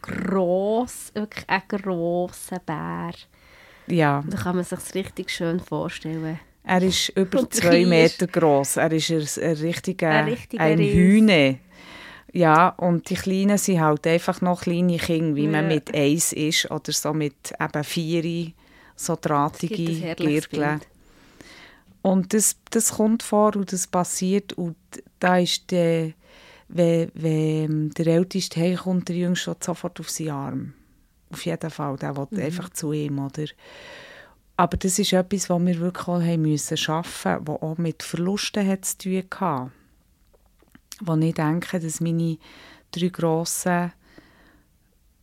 gross, 0.03 1.13
wirklich 1.15 1.45
ein 1.49 1.63
grosser 1.69 2.59
Bär. 2.61 3.15
Ja. 3.89 4.25
Da 4.27 4.37
kann 4.37 4.57
man 4.57 4.65
sich 4.65 4.79
das 4.79 4.95
richtig 4.95 5.31
schön 5.31 5.61
vorstellen. 5.61 6.39
Er 6.65 6.83
ist 6.83 7.11
über 7.11 7.49
zwei 7.49 7.87
Meter 7.87 8.27
groß. 8.27 8.79
Er 8.79 8.91
ist 8.91 9.39
ein, 9.39 9.53
richtiger, 9.55 10.11
ein, 10.11 10.25
richtiger 10.29 10.63
ein 10.63 10.79
Hühne. 10.79 11.61
Ja, 12.33 12.71
und 12.71 13.09
die 13.09 13.15
Kleinen 13.15 13.57
sind 13.57 13.81
halt 13.81 14.07
einfach 14.07 14.41
noch 14.41 14.63
kleine 14.63 14.99
Kinder, 14.99 15.37
wie 15.37 15.45
ja. 15.45 15.51
man 15.51 15.69
mit 15.69 15.95
eins 15.95 16.33
ist 16.33 16.71
oder 16.71 16.93
so 16.93 17.15
mit 17.15 17.53
eben 17.59 17.85
vier 17.85 18.53
so 18.97 19.17
drahtige 19.21 20.15
Girgeln. 20.17 20.81
Und 22.07 22.33
das, 22.33 22.55
das 22.71 22.93
kommt 22.93 23.25
vor 23.25 23.57
und 23.57 23.73
das 23.73 23.89
passiert 23.89 24.53
und 24.53 24.77
da 25.19 25.39
ist 25.39 25.73
der, 25.73 26.13
wenn, 26.69 27.11
wenn 27.15 27.91
der 27.91 28.07
Älteste 28.07 28.61
heimkommt, 28.61 29.09
der 29.09 29.17
Jüngste 29.17 29.57
sofort 29.59 29.99
auf 29.99 30.09
seinen 30.09 30.31
Arm. 30.31 30.75
Auf 31.33 31.45
jeden 31.45 31.69
Fall, 31.69 31.97
der 31.97 32.17
will 32.17 32.29
mhm. 32.31 32.43
einfach 32.43 32.69
zu 32.69 32.93
ihm, 32.93 33.19
oder? 33.19 33.47
Aber 34.57 34.77
das 34.77 35.01
ist 35.01 35.15
etwas, 35.15 35.51
was 35.51 35.67
wir 35.67 35.81
wirklich 35.81 36.07
auch 36.07 36.23
haben 36.23 36.43
müssen 36.43 36.77
schaffen, 36.77 37.45
das 37.45 37.61
auch 37.61 37.77
mit 37.77 38.05
Verlusten 38.05 38.65
hat 38.69 38.85
zu 38.85 38.99
tun 38.99 39.25
hatte. 39.41 39.73
Wo 41.01 41.17
ich 41.17 41.35
denke, 41.35 41.81
dass 41.81 42.01
meine 42.01 42.39
drei 42.93 43.09
Grossen 43.09 43.93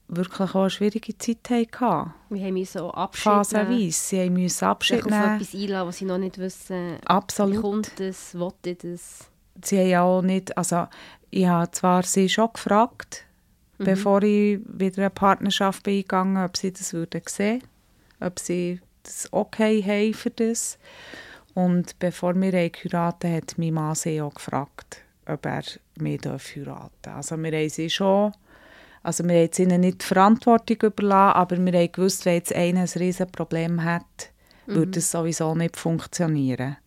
wirklich 0.08 0.50
auch 0.52 0.62
eine 0.62 0.70
schwierige 0.70 1.18
Zeit 1.18 1.50
hatten. 1.50 2.14
Wir 2.30 2.46
haben 2.46 2.66
so 2.66 2.92
Abschied 2.92 3.24
Phasenweise. 3.24 3.92
Sie 3.92 4.30
mussten 4.30 4.66
Abschied 4.66 5.06
nehmen. 5.06 5.24
auf 5.24 5.42
etwas 5.42 5.54
einladen, 5.54 5.88
was 5.88 5.98
sie 5.98 6.06
noch 6.06 6.18
nicht 6.18 6.38
wissen. 6.38 6.98
Absolut. 7.06 7.54
Wie 7.58 7.62
kommt 7.62 8.00
das? 8.00 8.34
Will 8.36 8.52
das? 8.64 9.30
Sie 9.64 9.80
haben 9.80 9.90
ja 9.90 10.04
auch 10.04 10.22
nicht... 10.22 10.58
Also, 10.58 10.88
ich 11.30 11.48
habe 11.48 11.72
zwar 11.72 12.04
sie 12.04 12.30
schon 12.30 12.54
gefragt, 12.54 13.26
mhm. 13.80 13.86
bevor 13.86 14.22
ich 14.24 14.60
wieder 14.66 15.04
eine 15.04 15.10
Partnerschaft 15.10 15.84
bin 15.84 15.96
eingegangen, 15.96 16.44
ob 16.44 16.58
sie 16.58 16.72
das 16.72 16.94
würden 16.94 17.22
sehen, 17.28 17.64
ob 18.20 18.40
sie 18.40 18.80
das 19.04 19.28
okay 19.32 19.84
haben 19.84 20.14
für 20.14 20.30
das. 20.30 20.78
Und 21.54 21.98
bevor 22.00 22.36
wir 22.36 22.52
heiraten, 22.52 23.34
hat 23.34 23.58
mein 23.58 23.74
Mann 23.74 23.96
sie 23.96 24.22
auch 24.22 24.34
gefragt, 24.34 25.04
ob 25.28 25.46
er 25.46 25.64
mich 26.00 26.22
heiraten 26.26 26.92
darf. 27.02 27.18
Also 27.18 27.38
wir 27.38 27.52
haben 27.52 27.70
sie 27.70 27.90
schon 27.90 28.34
Also 29.04 29.26
wir 29.26 29.34
haben 29.34 29.42
jetzt 29.42 29.60
ihnen 29.60 29.82
nicht 29.82 30.02
die 30.02 30.06
Verantwortung 30.06 30.78
überlassen, 30.82 31.36
aber 31.36 31.58
wir 31.58 31.80
haben 31.80 31.92
gewusst, 31.92 32.26
wenn 32.26 32.36
jetzt 32.36 32.56
einer 32.56 32.82
ein 32.82 32.90
riesen 32.96 33.28
Problem 33.28 33.84
hat, 33.84 34.32
mhm. 34.66 34.76
würde 34.76 35.00
es 35.00 35.12
sowieso 35.12 35.54
nicht 35.56 35.78
funktionieren. 35.78 36.78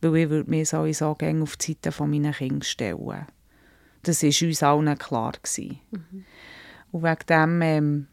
Weil 0.00 0.16
ich 0.16 0.30
würde 0.30 0.50
mich 0.50 0.70
sowieso 0.70 1.14
gerne 1.14 1.42
auf 1.42 1.56
die 1.56 1.76
Seite 1.82 2.06
meiner 2.06 2.32
Kinder 2.32 2.64
stellen. 2.64 3.26
Das 4.02 4.22
war 4.22 4.48
uns 4.48 4.62
allen 4.62 4.98
klar. 4.98 5.32
Mhm. 5.90 6.24
Und 6.90 7.02
wegen 7.02 7.26
dem 7.28 7.62
ähm, 7.62 8.06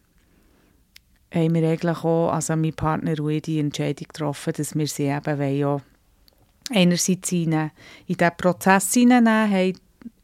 haben 1.34 1.53
wir 1.53 1.70
eigentlich 1.70 2.03
auch, 2.03 2.32
also 2.32 2.56
mein 2.56 2.74
Partner 2.74 3.18
und 3.20 3.30
ich, 3.30 3.41
die 3.43 3.60
Entscheidung 3.60 4.08
getroffen, 4.08 4.53
dass 4.58 4.76
wir 4.76 4.88
sie 4.88 5.03
eben 5.03 5.39
wollen, 5.39 5.82
einerseits 6.72 7.32
in, 7.32 7.53
in 7.53 7.72
diesen 8.08 8.38
Prozess 8.38 8.93
hineinnehmen, 8.93 9.49
hey, 9.49 9.76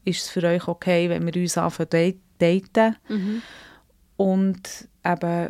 ist 0.04 0.24
es 0.24 0.30
für 0.30 0.44
euch 0.44 0.68
okay, 0.68 1.10
wenn 1.10 1.26
wir 1.26 1.42
uns 1.42 1.58
anfangen 1.58 2.20
daten? 2.42 2.96
Mhm. 3.08 3.42
Und 4.18 4.88
eben 5.06 5.50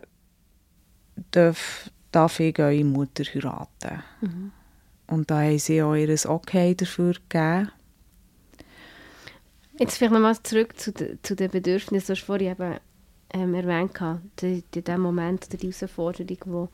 darf, 1.31 1.91
darf 2.11 2.39
ich 2.39 2.59
eure 2.59 2.83
Mutter 2.83 3.23
heiraten. 3.23 4.03
Mhm. 4.21 4.51
Und 5.07 5.29
da 5.29 5.41
haben 5.41 5.59
sie 5.59 5.81
auch 5.81 5.95
ihr 5.95 6.17
Okay 6.25 6.73
dafür 6.75 7.13
gegeben. 7.13 7.71
Jetzt 9.77 9.97
vielleicht 9.97 10.13
nochmal 10.13 10.41
zurück 10.41 10.77
zu, 10.79 10.91
de, 10.91 11.17
zu 11.21 11.35
den 11.35 11.49
Bedürfnissen. 11.49 12.07
Du 12.07 12.13
hast 12.13 12.25
vorhin 12.25 12.51
eben 12.51 12.77
ähm, 13.33 13.53
erwähnt, 13.55 13.99
in 14.41 14.83
dem 14.83 15.01
Moment 15.01 15.47
oder 15.47 15.57
die 15.57 15.71
Herausforderung, 15.71 16.37
wo 16.45 16.69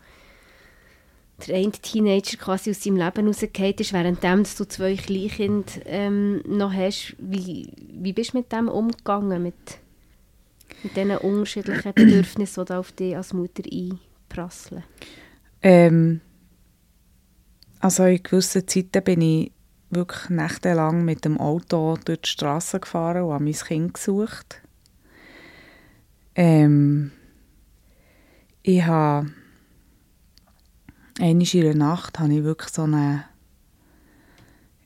der 1.45 1.57
eine 1.57 1.71
Teenager 1.71 2.37
quasi 2.37 2.71
aus 2.71 2.83
seinem 2.83 2.97
Leben 2.97 3.27
rausgefallen 3.27 3.75
ist, 3.75 3.93
während 3.93 4.59
du 4.59 4.67
zwei 4.67 4.95
Kleinkinder 4.95 5.71
ähm, 5.85 6.41
noch 6.47 6.73
hast. 6.73 7.15
Wie, 7.19 7.71
wie 7.77 8.13
bist 8.13 8.33
du 8.33 8.37
mit 8.37 8.51
dem 8.51 8.67
umgegangen, 8.67 9.43
mit, 9.43 9.79
mit 10.83 10.95
diesen 10.95 11.17
unterschiedlichen 11.17 11.93
Bedürfnissen, 11.95 12.65
die 12.65 12.73
auf 12.73 12.91
dich 12.91 13.15
als 13.15 13.33
Mutter 13.33 13.63
einprasseln? 13.71 14.83
Ähm, 15.61 16.21
also 17.79 18.03
in 18.05 18.21
gewissen 18.23 18.67
Zeiten 18.67 19.03
bin 19.03 19.21
ich 19.21 19.51
wirklich 19.89 20.29
nächtelang 20.29 21.05
mit 21.05 21.25
dem 21.25 21.39
Auto 21.39 21.97
durch 22.03 22.21
die 22.21 22.29
Straße 22.29 22.79
gefahren 22.79 23.23
und 23.23 23.33
habe 23.33 23.43
mein 23.43 23.53
Kind 23.53 23.93
gesucht. 23.93 24.61
Ähm, 26.35 27.11
ich 28.63 28.83
habe 28.83 29.31
einmal 31.19 31.47
in 31.53 31.61
der 31.61 31.75
Nacht 31.75 32.19
habe 32.19 32.33
ich 32.33 32.43
wirklich 32.43 32.73
so 32.73 32.83
eine 32.83 33.25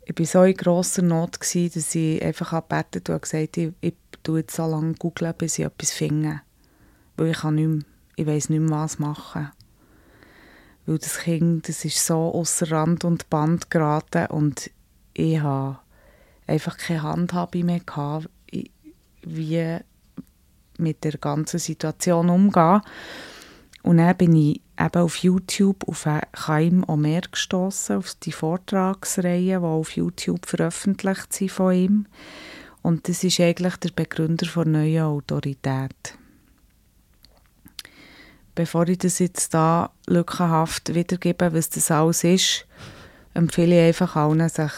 ich 0.05 0.17
war 0.17 0.25
so 0.25 0.43
in 0.43 0.55
grosser 0.55 1.01
Not, 1.01 1.39
gewesen, 1.39 1.71
dass 1.73 1.95
ich 1.95 2.21
einfach 2.21 2.51
gebetet 2.51 3.09
und 3.09 3.21
gesagt 3.21 3.57
ich, 3.57 3.71
ich 3.81 3.93
tue 4.23 4.39
jetzt 4.39 4.55
so 4.55 4.65
lange 4.65 4.93
googeln, 4.93 5.33
bis 5.37 5.59
ich 5.59 5.65
etwas 5.65 5.91
finde. 5.91 6.41
Weil 7.17 7.27
ich, 7.27 7.37
kann 7.37 7.55
nicht 7.55 7.67
mehr, 7.67 7.83
ich 8.15 8.27
weiss 8.27 8.49
nicht 8.49 8.61
mehr, 8.61 8.77
was 8.77 8.99
machen. 8.99 9.51
Weil 10.85 10.97
das 10.97 11.19
Kind, 11.19 11.69
das 11.69 11.85
ist 11.85 12.05
so 12.05 12.33
außer 12.33 12.71
Rand 12.71 13.05
und 13.05 13.29
Band 13.29 13.69
geraten 13.69 14.27
und 14.27 14.71
ich 15.13 15.39
hatte 15.39 15.79
einfach 16.47 16.77
keine 16.77 17.03
Handhabe 17.03 17.63
mehr, 17.63 17.79
gehabt, 17.79 18.29
wie 19.23 19.77
mit 20.77 21.03
der 21.03 21.13
ganzen 21.13 21.59
Situation 21.59 22.29
umgehen. 22.29 22.81
Und 23.83 23.97
dann 23.97 24.17
bin 24.17 24.35
ich 24.35 24.61
eben 24.85 25.01
auf 25.01 25.17
YouTube 25.17 25.87
auf 25.87 26.07
Chaim 26.33 26.83
Omer 26.87 27.21
gestoßen, 27.21 27.97
auf 27.97 28.15
die 28.15 28.31
Vortragsreihe, 28.31 29.59
die 29.59 29.65
auf 29.65 29.91
YouTube 29.95 30.45
veröffentlicht 30.45 31.33
sind 31.33 31.51
von 31.51 31.73
ihm. 31.73 32.05
Und 32.81 33.07
das 33.07 33.23
ist 33.23 33.39
eigentlich 33.39 33.75
der 33.77 33.91
Begründer 33.91 34.47
der 34.47 34.65
neuen 34.65 35.03
Autorität. 35.03 36.17
Bevor 38.55 38.87
ich 38.87 38.97
das 38.97 39.19
jetzt 39.19 39.53
da 39.53 39.91
lückenhaft 40.07 40.93
wiedergebe, 40.93 41.53
was 41.53 41.69
das 41.69 41.91
alles 41.91 42.23
ist, 42.23 42.65
empfehle 43.33 43.79
ich 43.79 43.87
einfach 43.87 44.15
allen, 44.15 44.49
sich 44.49 44.71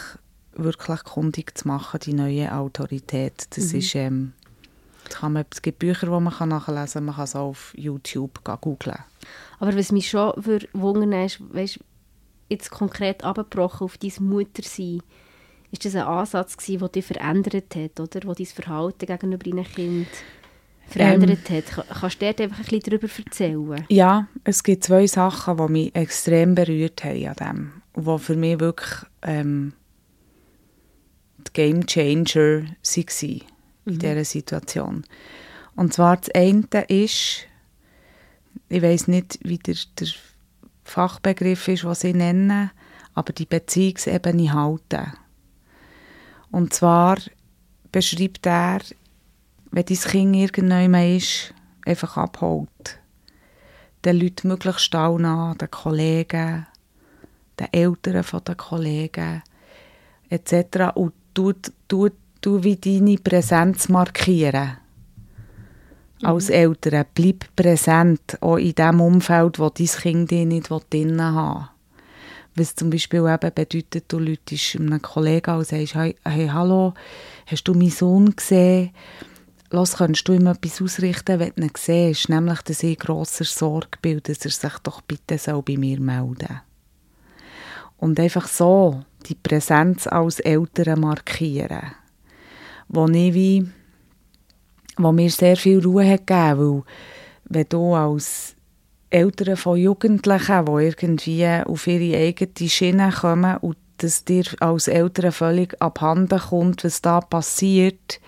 wirklich 0.56 1.04
kundig 1.04 1.58
zu 1.58 1.68
machen, 1.68 2.00
die 2.04 2.14
neue 2.14 2.54
Autorität. 2.54 3.48
Das 3.52 3.74
mhm. 3.74 3.80
ist 3.80 3.96
ähm, 3.96 4.34
kann 5.10 5.34
man, 5.34 5.46
es 5.52 5.62
gibt 5.62 5.80
Bücher, 5.80 6.08
die 6.08 6.12
man 6.12 6.50
nachlesen 6.50 6.94
kann, 6.94 7.06
man 7.06 7.16
kann 7.16 7.24
es 7.24 7.36
auch 7.36 7.50
auf 7.50 7.74
YouTube 7.78 8.44
googeln. 8.44 9.00
Aber 9.60 9.76
was 9.76 9.92
mich 9.92 10.10
schon 10.10 10.34
wundern 10.74 11.26
ist, 11.26 11.40
weißt, 11.54 11.80
jetzt 12.50 12.72
konkret 12.72 13.24
abgebrochen 13.24 13.86
auf 13.86 13.98
dein 13.98 14.12
Muttersein, 14.20 15.02
ist 15.72 15.86
das 15.86 15.96
ein 15.96 16.04
Ansatz 16.04 16.56
gewesen, 16.56 16.80
der 16.80 16.90
dich 16.90 17.06
verändert 17.06 17.76
hat, 17.76 18.00
oder? 18.00 18.20
Der 18.20 18.36
dein 18.36 18.46
Verhalten 18.46 19.06
gegenüber 19.06 19.50
deinem 19.50 19.64
Kind 19.64 20.08
verändert 20.88 21.50
ähm, 21.50 21.58
hat? 21.58 21.88
Kannst 22.00 22.22
du 22.22 22.34
dir 22.34 22.44
einfach 22.44 22.60
ein 22.60 22.66
bisschen 22.66 22.80
darüber 22.82 23.08
erzählen? 23.18 23.86
Ja, 23.90 24.28
es 24.44 24.64
gibt 24.64 24.84
zwei 24.84 25.08
Sachen, 25.08 25.58
die 25.58 25.72
mich 25.72 25.96
extrem 25.96 26.54
berührt 26.54 27.04
haben 27.04 27.28
an 27.28 27.36
dem. 27.36 27.72
Und 27.94 28.06
die 28.06 28.24
für 28.24 28.36
mich 28.36 28.60
wirklich 28.60 29.00
ähm, 29.24 29.74
die 31.48 31.54
Game 31.54 31.86
Changer 31.86 32.64
waren 32.64 33.42
in 33.86 33.96
mhm. 33.96 34.00
dieser 34.00 34.26
Situation. 34.26 35.04
Und 35.76 35.94
zwar 35.94 36.18
das 36.18 36.30
eine 36.36 36.68
ist, 36.88 37.48
ich 38.70 38.82
weiß 38.82 39.08
nicht, 39.08 39.40
wie 39.44 39.58
der, 39.58 39.76
der 40.00 40.08
Fachbegriff 40.84 41.68
ist, 41.68 41.86
was 41.86 42.02
sie 42.02 42.14
nennen, 42.14 42.72
aber 43.14 43.34
die 43.34 43.46
Beziehungsebene 43.46 44.54
halten. 44.54 45.14
Und 46.52 46.74
zwar 46.74 47.18
beschreibt 47.92 48.46
er, 48.46 48.80
wenn 49.72 49.86
dein 49.86 49.98
Kind 49.98 50.36
irgendjemand 50.36 51.18
ist, 51.18 51.54
einfach 51.86 52.18
abholt. 52.18 53.00
Den 54.06 54.20
Leuten 54.20 54.50
möglichst 54.50 54.94
an, 54.94 55.58
den 55.58 55.72
Kollegen, 55.72 56.68
den 57.60 57.68
Eltern 57.72 58.24
von 58.24 58.44
den 58.44 58.58
Kollegen 58.58 59.42
etc. 60.30 60.96
Und 60.96 61.14
tut, 61.34 61.72
tut 61.88 62.14
du 62.46 62.64
wie 62.64 62.76
deine 62.76 63.18
Präsenz 63.18 63.90
markieren. 63.90 64.78
Mhm. 66.22 66.28
Als 66.28 66.50
Eltern, 66.50 67.06
bleib 67.14 67.46
präsent, 67.56 68.38
auch 68.42 68.58
in 68.58 68.76
dem 68.76 69.02
Umfeld, 69.02 69.60
wo 69.60 69.70
dein 69.70 69.88
Kind 69.88 70.32
dich 70.32 70.46
nicht 70.46 70.70
drinnen 70.90 71.22
haben 71.22 71.70
Was 72.56 72.76
zum 72.76 72.90
Beispiel 72.90 73.26
eben 73.26 73.54
bedeutet, 73.54 74.06
du 74.08 74.20
läutest 74.20 74.76
einem 74.76 75.02
Kollegen 75.02 75.58
und 75.58 75.68
sagst, 75.68 75.96
hey, 75.96 76.16
hey, 76.26 76.48
hallo, 76.48 76.94
hast 77.48 77.68
du 77.68 77.74
meinen 77.74 77.90
Sohn 77.90 78.36
gesehen? 78.36 78.92
Los, 79.70 79.98
kannst 79.98 80.28
du 80.28 80.34
ihm 80.34 80.46
etwas 80.46 80.82
ausrichten, 80.82 81.40
wenn 81.40 81.54
du 81.56 81.64
ihn 81.64 81.72
siehst? 81.76 82.30
Nämlich, 82.30 82.62
dass 82.62 82.84
ich 82.84 83.00
grosser 83.00 83.46
Sorge 83.46 83.98
bin, 84.02 84.22
dass 84.22 84.46
er 84.46 84.52
sich 84.52 84.80
doch 84.84 85.02
bitte 85.02 85.40
soll 85.40 85.64
bei 85.64 85.78
mir 85.78 86.00
melden 86.00 86.48
soll. 86.48 86.62
Und 87.98 88.20
einfach 88.20 88.48
so 88.48 89.04
die 89.28 89.36
Präsenz 89.36 90.06
als 90.06 90.40
Eltern 90.42 91.00
markieren 91.00 92.03
wo 92.88 93.08
ich 93.08 93.34
wie, 93.34 93.66
wo 94.98 95.12
mir 95.12 95.30
sehr 95.30 95.58
viel 95.58 95.84
Ruhe 95.84 96.08
hat 96.08 96.28
gegeben, 96.28 96.58
weil 96.60 96.84
wenn 97.46 97.70
du 97.70 97.94
als 97.94 98.56
Eltern 99.10 99.58
von 99.58 99.78
Jugendlichen, 99.78 100.66
die 100.66 100.72
irgendwie 100.72 101.48
auf 101.66 101.88
ihre 101.88 102.18
eigene 102.18 102.70
Schiene 102.70 103.12
kommen 103.12 103.58
und 103.58 103.78
dass 103.98 104.26
dir 104.26 104.46
als 104.60 104.88
Eltern 104.88 105.32
völlig 105.32 105.80
abhanden 105.82 106.40
kommt, 106.40 106.84
was 106.84 107.02
da 107.02 107.22
passiert 107.22 108.20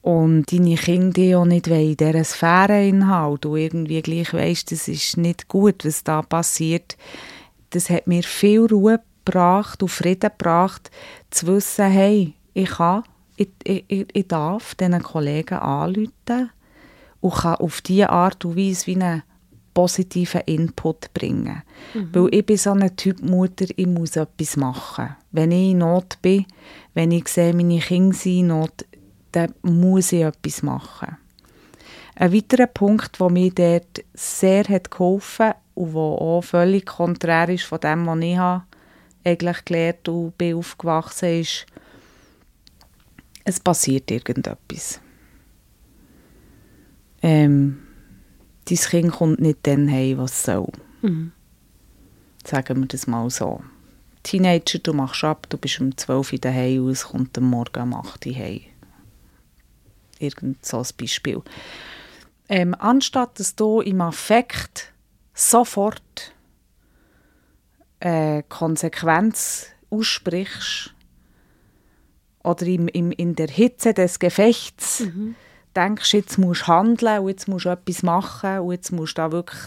und 0.00 0.50
deine 0.50 0.76
Kinder 0.76 1.38
auch 1.38 1.44
nicht 1.44 1.68
in 1.68 1.96
dieser 1.96 2.24
Sphäre 2.24 2.86
inhalten, 2.86 3.40
du 3.42 3.56
irgendwie 3.56 4.02
gleich 4.02 4.32
weißt, 4.32 4.72
das 4.72 4.88
ist 4.88 5.16
nicht 5.16 5.48
gut, 5.48 5.84
was 5.84 6.04
da 6.04 6.22
passiert, 6.22 6.96
das 7.70 7.90
hat 7.90 8.06
mir 8.06 8.22
viel 8.22 8.66
Ruhe 8.66 9.00
gebracht 9.24 9.82
und 9.82 9.88
Frieden 9.90 10.30
gebracht, 10.36 10.90
zu 11.30 11.46
wissen, 11.46 11.90
hey, 11.90 12.34
ich 12.54 12.70
kann 12.70 13.04
ich, 13.36 13.48
ich, 13.64 14.06
ich 14.12 14.28
darf 14.28 14.74
diesen 14.74 15.02
Kollegen 15.02 15.58
anrufen 15.58 16.50
und 17.20 17.34
kann 17.34 17.56
auf 17.56 17.80
diese 17.80 18.10
Art 18.10 18.44
und 18.44 18.56
Weise 18.56 18.86
wie 18.86 18.94
einen 18.94 19.22
positiven 19.74 20.42
Input 20.42 21.12
bringen. 21.14 21.62
Mhm. 21.94 22.10
Weil 22.12 22.34
ich 22.34 22.46
bin 22.46 22.56
so 22.56 22.72
ein 22.72 22.96
Typ 22.96 23.22
Mutter, 23.22 23.66
ich 23.74 23.86
muss 23.86 24.16
etwas 24.16 24.56
machen. 24.56 25.16
Wenn 25.30 25.50
ich 25.50 25.70
in 25.70 25.78
Not 25.78 26.18
bin, 26.20 26.46
wenn 26.94 27.10
ich 27.10 27.28
sehe, 27.28 27.54
meine 27.54 27.78
Kinder 27.78 28.14
sind 28.14 28.40
in 28.40 28.46
Not, 28.48 28.84
dann 29.32 29.54
muss 29.62 30.12
ich 30.12 30.22
etwas 30.22 30.62
machen. 30.62 31.16
Ein 32.16 32.34
weiterer 32.34 32.66
Punkt, 32.66 33.18
der 33.18 33.30
mir 33.30 33.50
dort 33.50 34.04
sehr 34.12 34.64
hat 34.64 34.90
geholfen 34.90 35.46
hat 35.46 35.56
und 35.74 35.94
der 35.94 36.00
auch 36.00 36.42
völlig 36.42 36.84
konträr 36.84 37.48
ist 37.48 37.64
von 37.64 37.80
dem, 37.80 38.06
was 38.06 38.20
ich 38.20 38.36
habe, 38.36 38.64
eigentlich 39.24 39.64
gelernt 39.64 40.08
und 40.08 40.36
bin 40.36 40.56
aufgewachsen 40.56 41.40
ist, 41.40 41.66
es 43.44 43.60
passiert 43.60 44.10
irgendetwas. 44.10 45.00
Ähm, 47.22 47.82
dein 48.68 48.78
Kind 48.78 49.12
kommt 49.12 49.40
nicht 49.40 49.58
dann 49.62 49.90
heim, 49.90 50.18
was 50.18 50.42
soll. 50.42 50.72
Mhm. 51.02 51.32
Sagen 52.44 52.80
wir 52.80 52.88
das 52.88 53.06
mal 53.06 53.30
so. 53.30 53.62
Teenager, 54.22 54.78
du 54.78 54.92
machst 54.92 55.24
ab, 55.24 55.48
du 55.48 55.58
bist 55.58 55.80
um 55.80 55.96
12 55.96 56.32
Uhr 56.32 56.38
daheim 56.38 56.84
und 56.84 56.90
es 56.90 57.04
kommt 57.04 57.36
am 57.38 57.50
Morgen 57.50 57.82
um 57.82 57.94
8 57.94 58.26
Uhr 58.26 58.34
heim. 58.34 58.60
Irgend 60.18 60.64
so 60.64 60.78
ein 60.78 60.86
Beispiel. 60.96 61.42
Ähm, 62.48 62.74
anstatt 62.78 63.38
dass 63.40 63.56
du 63.56 63.80
im 63.80 64.00
Affekt 64.00 64.92
sofort 65.34 66.34
äh, 68.00 68.42
Konsequenz 68.48 69.66
aussprichst 69.90 70.94
oder 72.44 72.66
im, 72.66 72.88
im, 72.88 73.12
in 73.12 73.34
der 73.34 73.48
Hitze 73.48 73.94
des 73.94 74.18
Gefechts 74.18 75.00
mhm. 75.00 75.34
denkst, 75.76 76.14
jetzt 76.14 76.38
musst 76.38 76.62
du 76.62 76.66
handeln 76.68 77.20
und 77.20 77.28
jetzt 77.28 77.48
musst 77.48 77.66
du 77.66 77.70
etwas 77.70 78.02
machen 78.02 78.60
und 78.60 78.72
jetzt 78.72 78.92
musst 78.92 79.18
du 79.18 79.22
da 79.22 79.32
wirklich 79.32 79.60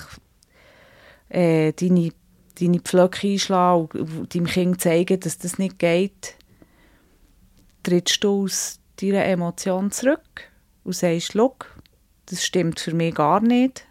äh, 1.29 1.73
deine, 1.73 2.11
deine 2.59 2.79
Pflöcke 2.79 3.27
einschlagen 3.27 3.99
und 3.99 4.35
deinem 4.35 4.45
Kind 4.45 4.81
zeigen, 4.81 5.19
dass 5.19 5.37
das 5.37 5.57
nicht 5.57 5.79
geht, 5.79 6.35
trittst 7.83 8.23
du 8.23 8.43
aus 8.43 8.79
deiner 9.01 9.25
Emotion 9.25 9.91
zurück 9.91 10.51
und 10.83 10.95
sagst, 10.95 11.33
schau, 11.33 11.55
das 12.27 12.43
stimmt 12.43 12.79
für 12.79 12.93
mich 12.93 13.15
gar 13.15 13.39
nicht. 13.39 13.85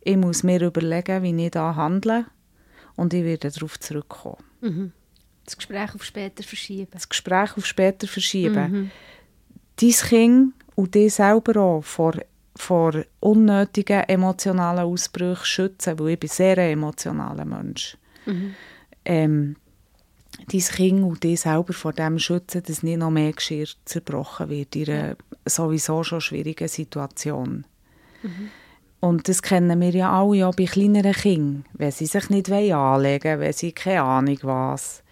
Ich 0.00 0.16
muss 0.16 0.42
mir 0.42 0.62
überlegen, 0.62 1.22
wie 1.22 1.44
ich 1.44 1.50
da 1.50 1.76
handle 1.76 2.26
und 2.96 3.14
ich 3.14 3.24
werde 3.24 3.50
darauf 3.50 3.78
zurückkommen. 3.78 4.44
Mhm. 4.60 4.92
Das 5.48 5.56
Gespräch 5.56 5.94
auf 5.94 6.04
später 6.04 6.42
verschieben. 6.42 6.90
Das 6.92 7.08
Gespräch 7.08 7.56
auf 7.56 7.64
später 7.64 8.06
verschieben. 8.06 8.70
Mhm. 8.70 8.90
Dein 9.80 9.90
Kind 9.90 10.54
und 10.74 10.94
dich 10.94 11.14
selber 11.14 11.58
auch 11.58 11.82
vor, 11.82 12.12
vor 12.54 12.92
unnötigen 13.20 14.02
emotionalen 14.02 14.84
Ausbrüchen 14.84 15.46
schützen, 15.46 15.98
weil 15.98 16.10
ich 16.10 16.20
bin 16.20 16.28
sehr 16.28 16.58
ein 16.58 16.72
emotionaler 16.72 17.46
Mensch. 17.46 17.96
Mhm. 18.26 18.54
Ähm, 19.06 19.56
dein 20.52 20.60
Kind 20.60 21.02
und 21.02 21.24
dich 21.24 21.40
selber 21.40 21.72
vor 21.72 21.94
dem 21.94 22.18
schützen, 22.18 22.62
dass 22.64 22.82
nicht 22.82 22.98
noch 22.98 23.10
mehr 23.10 23.32
Geschirr 23.32 23.68
zerbrochen 23.86 24.50
wird 24.50 24.76
in 24.76 24.90
einer 24.90 25.16
sowieso 25.46 26.04
schon 26.04 26.20
schwierigen 26.20 26.68
Situation. 26.68 27.64
Mhm. 28.22 28.50
Und 29.00 29.28
das 29.28 29.40
kennen 29.40 29.80
wir 29.80 29.94
ja 29.94 30.12
alle 30.12 30.46
auch 30.46 30.54
bei 30.54 30.66
kleineren 30.66 31.14
Kindern, 31.14 31.64
wenn 31.72 31.90
sie 31.90 32.04
sich 32.04 32.28
nicht 32.28 32.52
anlegen 32.52 33.24
wollen, 33.30 33.40
wenn 33.40 33.52
sie 33.54 33.72
keine 33.72 34.02
Ahnung 34.02 34.38
was. 34.42 35.02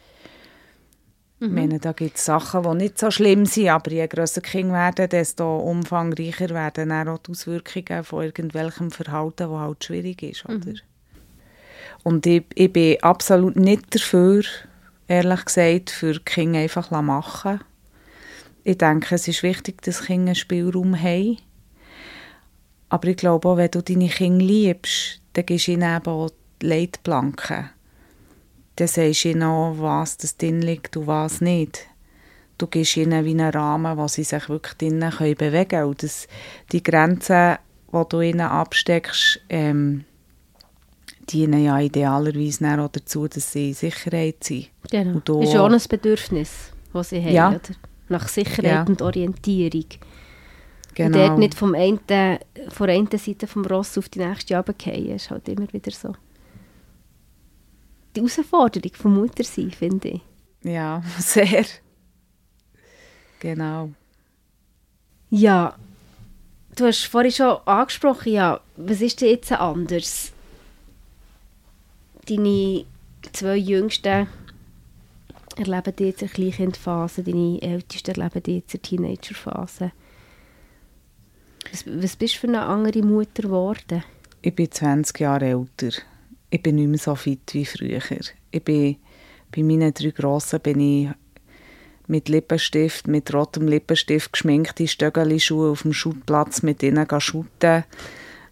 Mhm. 1.39 1.47
Ich 1.47 1.53
meine, 1.53 1.79
da 1.79 1.93
gibt 1.93 2.17
es 2.17 2.25
Sachen, 2.25 2.63
die 2.63 2.75
nicht 2.77 2.99
so 2.99 3.11
schlimm 3.11 3.45
sind, 3.45 3.69
aber 3.69 3.91
je 3.91 4.07
grösser 4.07 4.41
Kinder 4.41 4.73
werden, 4.75 5.09
desto 5.09 5.59
umfangreicher 5.59 6.51
werden 6.51 6.89
dann 6.89 7.09
auch 7.09 7.19
die 7.19 7.33
Auswirkungen 7.33 8.05
von 8.05 8.25
irgendwelchem 8.25 8.91
Verhalten, 8.91 9.51
das 9.51 9.59
halt 9.59 9.85
schwierig 9.85 10.23
ist. 10.23 10.45
Oder? 10.47 10.55
Mhm. 10.55 10.81
Und 12.03 12.27
ich, 12.27 12.45
ich 12.55 12.73
bin 12.73 13.03
absolut 13.03 13.57
nicht 13.57 13.95
dafür, 13.95 14.45
ehrlich 15.09 15.45
gesagt, 15.45 15.91
für 15.91 16.13
die 16.13 16.21
Kinder 16.21 16.61
einfach 16.61 16.91
machen 16.91 17.61
Ich 18.65 18.79
denke, 18.79 19.15
es 19.15 19.29
ist 19.29 19.43
wichtig, 19.43 19.83
dass 19.83 20.05
Kinder 20.05 20.29
einen 20.29 20.35
Spielraum 20.35 21.01
haben. 21.01 21.39
Aber 22.89 23.09
ich 23.09 23.17
glaube 23.17 23.49
auch, 23.49 23.57
wenn 23.57 23.71
du 23.71 23.83
deine 23.83 24.09
Kinder 24.09 24.45
liebst, 24.45 25.21
dann 25.35 25.47
gibst 25.47 25.67
du 25.67 25.73
ihnen 25.73 25.97
eben 25.97 26.07
auch 26.07 26.31
Leitplanken. 26.63 27.71
Dann 28.77 28.89
sagst 28.89 29.25
du 29.25 29.29
ihnen 29.31 29.43
auch, 29.43 29.75
was 29.79 30.17
das 30.19 30.37
drin 30.37 30.63
liegt 30.63 30.97
und 30.97 31.07
was 31.07 31.41
nicht. 31.41 31.87
Du 32.59 32.67
gibst 32.67 32.97
ihnen 32.97 33.25
wie 33.25 33.31
einen 33.31 33.51
Rahmen, 33.51 33.99
wo 33.99 34.09
sie 34.09 34.25
sich 34.25 34.49
wirklich 34.49 34.75
drinnen 34.75 35.13
bewegen 35.19 35.69
können. 35.69 35.89
Und 35.89 36.03
das, 36.03 36.27
die 36.73 36.83
Grenzen, 36.83 37.57
die 37.93 38.03
du 38.09 38.21
ihnen 38.21 38.41
absteckst, 38.41 39.41
ähm, 39.49 40.05
dienen 41.29 41.65
ja 41.65 41.79
idealerweise 41.81 42.81
auch 42.81 42.89
dazu, 42.89 43.29
dass 43.29 43.53
sie 43.53 43.69
in 43.69 43.75
Sicherheit 43.75 44.45
sind. 44.45 44.69
Genau. 44.91 45.21
Das 45.21 45.49
ist 45.49 45.57
auch 45.57 45.71
ein 45.71 45.83
Bedürfnis, 45.89 46.73
das 46.93 47.11
sie 47.11 47.23
haben, 47.23 47.33
ja. 47.33 47.49
oder? 47.51 47.61
nach 48.09 48.29
Sicherheit 48.29 48.65
ja. 48.65 48.85
und 48.85 49.03
Orientierung. 49.03 49.87
Genau. 50.95 51.19
Und 51.19 51.29
dort 51.29 51.39
nicht 51.39 51.55
vom 51.55 51.75
einen, 51.75 52.01
von 52.69 52.87
der 52.87 52.97
einen 52.97 53.11
Seite 53.11 53.47
vom 53.47 53.65
Ross 53.65 53.99
auf 53.99 54.09
die 54.09 54.21
nächste 54.21 54.57
runterfallen, 54.57 55.17
ist 55.17 55.31
halt 55.31 55.49
immer 55.49 55.71
wieder 55.73 55.91
so. 55.91 56.15
Die 58.17 58.21
Herausforderung 58.21 58.95
von 58.95 59.15
Mutter 59.15 59.45
sein, 59.45 59.71
finde 59.71 60.09
ich. 60.09 60.21
Ja, 60.63 61.03
sehr. 61.19 61.67
Genau. 63.41 63.91
Ja, 65.29 65.77
du 66.77 66.87
hast 66.87 67.05
vorhin 67.05 67.33
schon 67.33 67.59
angesprochen, 67.67 68.33
ja, 68.33 68.61
was 68.77 69.03
ist 69.03 69.21
denn 69.21 69.29
jetzt 69.29 69.53
anders? 69.53 70.33
Deine 72.27 72.87
zwei 73.33 73.57
Jüngsten 73.57 74.29
erleben 75.57 75.93
die 75.99 76.05
jetzt 76.05 76.23
in 76.23 76.29
der 76.29 76.35
Kleinkindphase, 76.35 77.23
deine 77.23 77.61
Ältesten 77.61 78.13
erleben 78.13 78.43
die 78.43 78.57
jetzt 78.57 78.75
in 78.75 78.81
der 78.81 78.89
Teenagerphase. 78.89 79.93
Was, 81.71 81.85
was 81.87 82.17
bist 82.17 82.35
du 82.37 82.39
für 82.39 82.49
eine 82.49 82.63
andere 82.63 83.03
Mutter 83.03 83.43
geworden? 83.43 84.05
Ich 84.43 84.55
bin 84.55 84.71
20 84.71 85.21
Jahre 85.21 85.47
älter. 85.47 85.99
Ich 86.57 86.63
bin 86.63 86.77
nicht 86.77 86.89
mehr 86.89 86.99
so 86.99 87.15
fit 87.15 87.53
wie 87.53 87.67
früher. 87.67 88.01
Ich 88.51 88.65
bin, 88.65 88.97
bei 89.55 89.63
meinen 89.63 89.93
drei 89.93 90.09
Grossen 90.09 90.59
bin 90.61 90.81
ich 90.81 91.11
mit 92.07 92.31
Lippenstift, 92.31 93.09
mit 93.09 93.35
rotem 93.35 93.69
Lippenstift 93.69 94.33
geschminkte 94.33 94.89
Stöckelschuhe 94.89 95.71
auf 95.71 95.83
dem 95.83 95.93
Schuttplatz 95.93 96.63
mit 96.63 96.83
ihnen 96.83 97.07
shooten. 97.21 97.85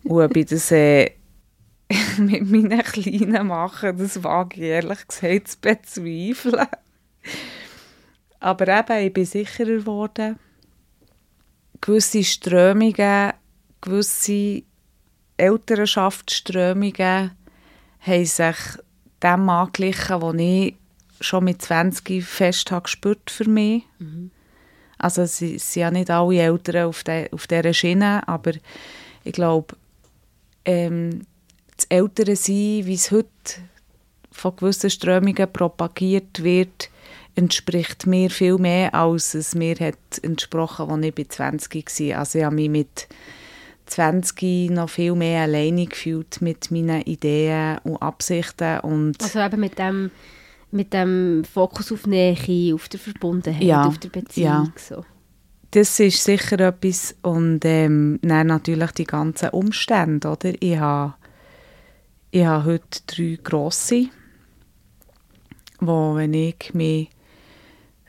Und 0.03 0.35
bei 0.35 0.43
das 0.43 0.71
äh, 0.71 1.13
mit 2.19 2.51
meinen 2.51 2.83
Kleinen 2.83 3.47
machen, 3.47 3.97
das 3.97 4.23
wage 4.23 4.61
ich 4.61 4.67
ehrlich 4.67 5.09
gesagt 5.09 5.49
zu 5.49 5.57
bezweifeln. 5.63 6.67
Aber 8.39 8.69
eben, 8.69 9.07
ich 9.07 9.13
bin 9.15 9.25
sicherer 9.25 9.79
geworden. 9.79 10.39
Gewisse 11.81 12.23
Strömungen, 12.23 13.33
gewisse 13.81 14.63
Elternschaftsströmungen 15.39 17.31
haben 18.07 18.25
sich 18.25 18.57
dem 19.23 19.49
angeglichen, 19.49 20.23
was 20.23 20.35
ich 20.37 20.75
schon 21.21 21.45
mit 21.45 21.63
20 21.63 22.25
fest 22.25 22.71
habe 22.71 22.83
gespürt 22.83 23.31
für 23.31 23.49
mich. 23.49 23.85
Mhm. 23.99 24.31
Also 24.99 25.23
es 25.23 25.39
sind 25.39 25.75
ja 25.75 25.91
nicht 25.91 26.11
alle 26.11 26.39
Eltern 26.39 26.87
auf, 26.87 27.03
de, 27.05 27.31
auf 27.33 27.47
dieser 27.47 27.73
Schiene, 27.73 28.27
aber 28.29 28.53
ich 29.25 29.33
glaube, 29.33 29.77
ähm, 30.65 31.27
das 31.77 31.87
Ältere 31.87 32.37
sein, 32.37 32.83
wie 32.87 32.95
es 32.95 33.11
heute 33.11 33.29
von 34.31 34.57
gewissen 34.57 34.91
Strömungen 34.91 35.53
propagiert 35.53 36.43
wird, 36.43 36.91
entspricht 37.35 38.07
mir 38.07 38.31
viel 38.31 38.59
mehr, 38.59 38.95
als 38.95 39.35
es 39.35 39.55
mir 39.55 39.77
hat 39.77 39.97
entsprochen, 40.23 40.91
als 40.91 41.05
ich 41.05 41.15
bei 41.15 41.25
20 41.25 41.75
war. 42.11 42.19
Also 42.19 42.39
ich 42.39 42.45
habe 42.45 42.55
mich 42.55 42.69
mit 42.69 43.09
20 43.87 44.71
noch 44.71 44.89
viel 44.89 45.15
mehr 45.15 45.43
alleine 45.43 45.87
gefühlt 45.87 46.41
mit 46.41 46.71
meinen 46.71 47.03
Ideen 47.03 47.79
und 47.85 47.97
Absichten. 47.99 48.81
Und 48.81 49.23
also 49.23 49.41
eben 49.41 49.61
mit 49.61 49.79
dem, 49.79 50.11
mit 50.71 50.93
dem 50.93 51.45
Fokus 51.45 51.93
auf 51.93 52.07
Nähe, 52.07 52.75
auf 52.75 52.89
der 52.89 53.01
Verbundenheit, 53.01 53.63
ja, 53.63 53.85
auf 53.85 53.99
der 53.99 54.09
Beziehung. 54.09 54.47
Ja. 54.47 54.73
So. 54.77 55.05
Das 55.71 55.99
ist 56.01 56.23
sicher 56.23 56.61
etwas. 56.61 57.17
Und 57.23 57.65
ähm, 57.65 58.19
dann 58.23 58.47
natürlich 58.47 58.93
die 58.93 59.05
ganzen 59.05 59.51
Umstände. 59.51 60.29
Oder? 60.29 60.53
Ich 60.61 60.79
habe 60.79 61.15
ich 62.35 62.45
habe 62.45 62.65
heute 62.65 63.01
drei 63.07 63.39
grosse, 63.41 64.09
wo, 65.79 66.17
wenn 66.17 66.35
ich 66.35 66.75
mich 66.75 67.09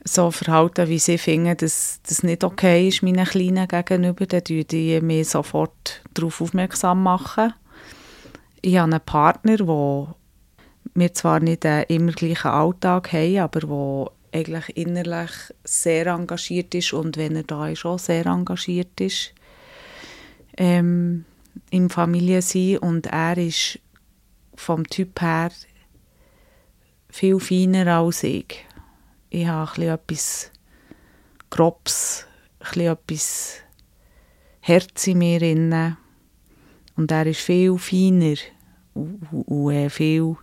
so 0.08 0.30
verhalte, 0.30 0.88
wie 0.88 1.00
sie 1.00 1.18
finden, 1.18 1.58
dass 1.58 2.00
das 2.08 2.22
nicht 2.22 2.44
okay 2.44 2.88
ist, 2.88 3.02
meinen 3.02 3.26
Kleinen 3.26 3.68
gegenüber, 3.68 4.26
dann 4.28 4.44
machen 4.44 4.64
die 4.64 5.02
mich 5.02 5.30
sofort 5.30 6.04
darauf 6.14 6.42
aufmerksam. 6.42 7.02
machen. 7.04 7.54
Ich 8.62 8.78
habe 8.78 8.94
einen 8.94 9.02
Partner, 9.02 9.58
der 9.58 10.16
wir 10.94 11.14
zwar 11.14 11.40
nicht 11.40 11.64
den 11.64 11.84
immer 11.84 12.12
gleichen 12.12 12.48
Alltag 12.48 13.14
haben, 13.14 13.40
aber 13.40 13.60
der 13.62 14.40
eigentlich 14.40 14.78
innerlich 14.78 15.32
sehr 15.64 16.08
engagiert 16.08 16.76
ist 16.76 16.94
und 16.94 17.18
wenn 17.18 17.36
er 17.36 17.44
da 17.44 17.68
ist, 17.68 17.86
auch 17.86 18.00
sehr 18.00 18.26
engagiert 18.28 19.00
ist 19.00 19.34
ähm, 20.58 21.26
im 21.72 21.90
Familiensein 21.90 22.78
und 22.78 23.08
er 23.08 23.38
ist 23.38 23.80
vom 24.56 24.86
Typ 24.88 25.22
her 25.22 25.52
viel 27.10 27.40
feiner 27.40 27.88
als 28.00 28.24
ich. 28.24 28.66
Ich 29.36 29.48
habe 29.48 29.88
etwas 29.88 30.50
Grobs, 31.50 32.26
etwas 32.74 33.56
Herz 34.62 35.08
in 35.08 35.18
mir 35.18 35.40
drin. 35.40 35.98
Und 36.96 37.12
er 37.12 37.28
ist 37.28 37.42
viel 37.42 37.78
feiner 37.78 38.38
und, 38.94 39.28
und 39.30 39.90
viel 39.90 40.38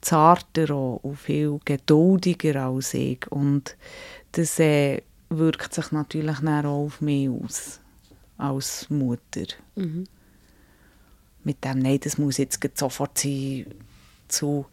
zarter 0.00 0.74
und 0.74 1.18
viel 1.18 1.60
geduldiger 1.66 2.64
als 2.64 2.94
ich. 2.94 3.30
Und 3.30 3.76
das 4.32 4.58
äh, 4.58 5.02
wirkt 5.28 5.74
sich 5.74 5.92
natürlich 5.92 6.38
auch 6.38 6.64
auf 6.64 7.02
mich 7.02 7.28
aus, 7.28 7.78
als 8.38 8.88
Mutter. 8.88 9.48
Mhm 9.76 10.06
mit 11.44 11.64
dem, 11.64 11.78
nein, 11.78 12.00
das 12.02 12.18
muss 12.18 12.36
jetzt 12.36 12.60
sofort 12.74 13.16
sein, 13.16 13.66
zu, 14.28 14.66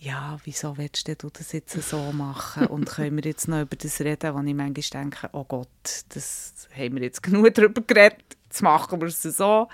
ja, 0.00 0.38
wieso 0.44 0.78
willst 0.78 1.06
du 1.06 1.28
das 1.30 1.52
jetzt 1.52 1.80
so 1.82 2.12
machen? 2.12 2.66
Und 2.68 2.88
können 2.88 3.16
wir 3.16 3.24
jetzt 3.24 3.48
noch 3.48 3.60
über 3.60 3.76
das 3.76 4.00
reden, 4.00 4.34
wo 4.34 4.40
ich 4.40 4.54
manchmal 4.54 5.02
denke, 5.02 5.28
oh 5.32 5.44
Gott, 5.44 5.68
das 6.08 6.54
haben 6.74 6.94
wir 6.94 7.02
jetzt 7.02 7.22
genug 7.22 7.52
darüber 7.54 7.82
geredet. 7.82 8.24
jetzt 8.44 8.62
machen 8.62 8.98
wir 8.98 9.08
es 9.08 9.22
so. 9.22 9.68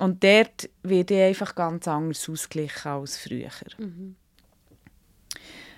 Und 0.00 0.24
dort 0.24 0.68
werde 0.82 1.14
ich 1.14 1.22
einfach 1.22 1.54
ganz 1.54 1.86
anders 1.86 2.28
ausgeglichen 2.28 2.88
als 2.90 3.16
früher. 3.16 3.50
Mhm. 3.78 4.16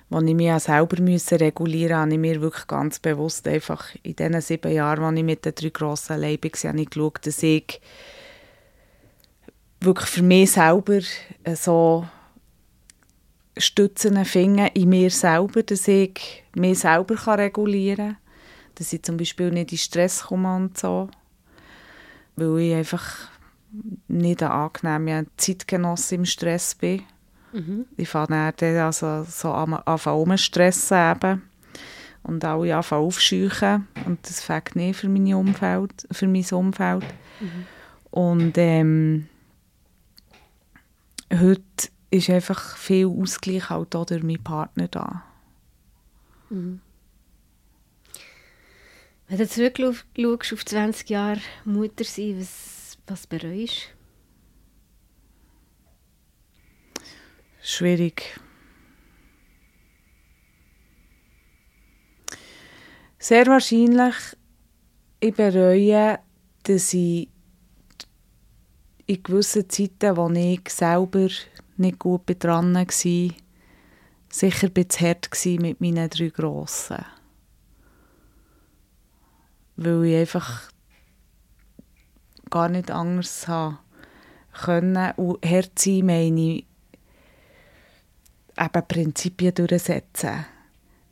Als 0.08 0.24
ich 0.24 0.34
mich 0.34 0.50
auch 0.50 0.58
selber 0.58 1.02
musste 1.02 1.38
regulieren 1.38 1.98
musste, 1.98 2.00
habe 2.00 2.12
ich 2.12 2.18
mir 2.18 2.40
wirklich 2.40 2.66
ganz 2.66 2.98
bewusst 2.98 3.46
einfach 3.46 3.94
in 4.02 4.16
diesen 4.16 4.40
sieben 4.40 4.72
Jahren, 4.72 5.04
als 5.04 5.18
ich 5.18 5.24
mit 5.24 5.44
den 5.44 5.54
drei 5.54 5.68
grossen 5.68 6.14
allein 6.14 6.38
war, 6.42 6.70
habe 6.70 6.80
ich 6.80 6.90
geschaut, 6.90 7.26
dass 7.26 7.42
ich 7.42 7.80
wirklich 9.80 10.08
für 10.08 10.22
mich 10.22 10.50
selber 10.50 11.00
so 11.54 12.06
Stützen 13.56 14.24
finden 14.24 14.68
in 14.74 14.88
mir 14.88 15.10
selber, 15.10 15.62
dass 15.62 15.88
ich 15.88 16.44
mich 16.54 16.80
selber 16.80 17.38
regulieren 17.38 17.96
kann. 17.96 18.16
Dass 18.76 18.92
ich 18.92 19.02
zum 19.02 19.16
Beispiel 19.16 19.50
nicht 19.50 19.72
in 19.72 19.78
Stress 19.78 20.22
komme 20.24 20.54
und 20.56 20.78
so. 20.78 21.10
Weil 22.36 22.58
ich 22.60 22.74
einfach 22.74 23.28
nicht 24.08 24.42
eine 24.42 24.52
angenehme 24.52 25.26
Zeitgenosse 25.36 26.14
im 26.14 26.24
Stress 26.24 26.74
bin. 26.74 27.02
Mhm. 27.52 27.86
Ich 27.96 28.08
fange 28.08 28.52
dann 28.56 28.76
also 28.76 29.24
so 29.28 29.52
an, 29.52 29.74
an 29.74 30.38
stressen 30.38 31.12
eben. 31.12 31.42
Und 32.22 32.44
alle 32.44 32.76
anfangen 32.76 33.04
aufscheuchen. 33.04 33.88
Und 34.06 34.26
das 34.28 34.42
fängt 34.42 34.76
nicht 34.76 34.98
für, 35.00 35.08
mein 35.08 35.34
Umfeld, 35.34 36.06
für 36.10 36.28
mein 36.28 36.46
Umfeld. 36.52 37.04
Mhm. 37.40 37.66
Und 38.10 38.58
ähm, 38.58 39.28
heute 41.32 41.88
ist 42.10 42.30
einfach 42.30 42.76
viel 42.76 43.06
Ausgleich 43.06 43.70
auch 43.70 43.84
da 43.86 44.04
durch 44.04 44.22
meinen 44.22 44.42
Partner 44.42 44.88
da. 44.88 45.22
Mhm. 46.50 46.80
Wenn 49.28 49.38
du 49.38 49.48
zurückschaust 49.48 50.52
auf 50.52 50.64
20 50.64 51.08
Jahre 51.08 51.40
Mutter 51.64 52.04
sein, 52.04 52.40
was, 52.40 52.98
was 53.06 53.26
bereust 53.26 53.94
Schwierig. 57.62 58.40
Sehr 63.18 63.46
wahrscheinlich, 63.46 64.14
ich 65.20 65.34
bereue, 65.34 66.18
dass 66.62 66.94
ich 66.94 67.28
in 69.06 69.22
gewissen 69.22 69.68
Zeiten, 69.68 70.16
wo 70.16 70.30
ich 70.30 70.68
selber 70.70 71.28
nicht 71.80 71.98
gut 71.98 72.22
dran 72.38 72.74
war, 72.74 72.86
sicher 74.32 74.66
ein 74.66 74.72
bisschen 74.72 75.08
hart 75.08 75.30
mit 75.60 75.80
meinen 75.80 76.08
drei 76.08 76.28
Grossen. 76.28 77.04
Weil 79.76 80.04
ich 80.04 80.16
einfach 80.16 80.70
gar 82.50 82.68
nicht 82.68 82.90
anders 82.90 83.46
können. 84.64 85.12
Und 85.16 85.44
hart 85.44 85.78
sein 85.78 86.06
meine 86.06 86.40
ich, 86.40 86.66
eben 88.58 88.88
Prinzipien 88.88 89.54
durchsetzen. 89.54 90.46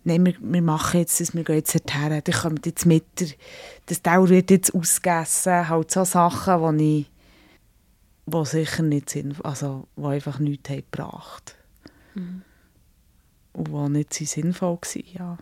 Nein, 0.05 0.25
wir, 0.25 0.35
wir 0.41 0.63
machen 0.63 1.01
jetzt 1.01 1.21
das, 1.21 1.35
wir 1.35 1.45
gehen 1.45 1.57
jetzt 1.57 1.75
dorthin, 1.75 2.23
dann 2.25 2.35
kommt 2.35 2.67
jetzt 2.67 2.87
mit, 2.87 3.37
das 3.87 4.01
Dauer 4.01 4.29
wird 4.29 4.51
jetzt 4.51 4.75
ausgegessen, 4.75 5.69
halt 5.69 5.91
so 5.91 6.05
Sachen, 6.05 6.79
die 6.79 7.01
ich 7.01 7.07
die 8.31 8.45
sicher 8.45 8.83
nicht 8.83 9.11
sind, 9.11 9.45
also 9.45 9.89
die 9.97 10.05
einfach 10.05 10.39
nichts 10.39 10.69
haben 10.71 10.85
gebracht 10.91 11.57
mhm. 12.15 12.43
und 13.53 13.69
die 13.69 13.89
nicht 13.91 14.15
so 14.15 14.25
sinnvoll 14.25 14.79
waren, 14.81 15.05
ja. 15.13 15.39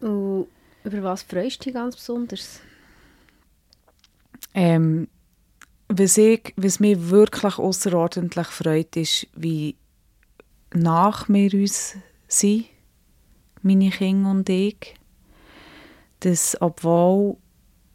Und 0.00 0.46
über 0.84 1.02
was 1.02 1.22
freust 1.22 1.60
du 1.60 1.64
dich 1.64 1.74
ganz 1.74 1.96
besonders? 1.96 2.60
Ähm, 4.54 5.08
was, 5.88 6.18
ich, 6.18 6.52
was 6.56 6.80
mich 6.80 7.10
wirklich 7.10 7.58
außerordentlich 7.58 8.46
freut, 8.48 8.96
ist, 8.96 9.26
wie 9.34 9.76
nach 10.72 11.28
mir 11.28 11.52
uns 11.52 11.96
sind, 12.28 12.66
meine 13.62 13.90
Kinder 13.90 14.30
und 14.30 14.48
ich. 14.48 14.94
Dass, 16.20 16.60
obwohl 16.60 17.36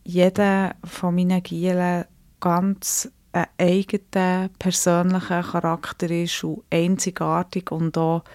jeder 0.04 0.76
von 0.84 1.16
meinen 1.16 1.44
Gielen 1.44 2.06
ganz 2.44 3.10
ein 3.32 3.48
eigener 3.58 4.50
persönlicher 4.60 5.44
Charakter 5.44 6.12
ist 6.12 6.44
und 6.44 6.64
einzigartig 6.70 7.72
und 7.72 7.98
auch 7.98 8.26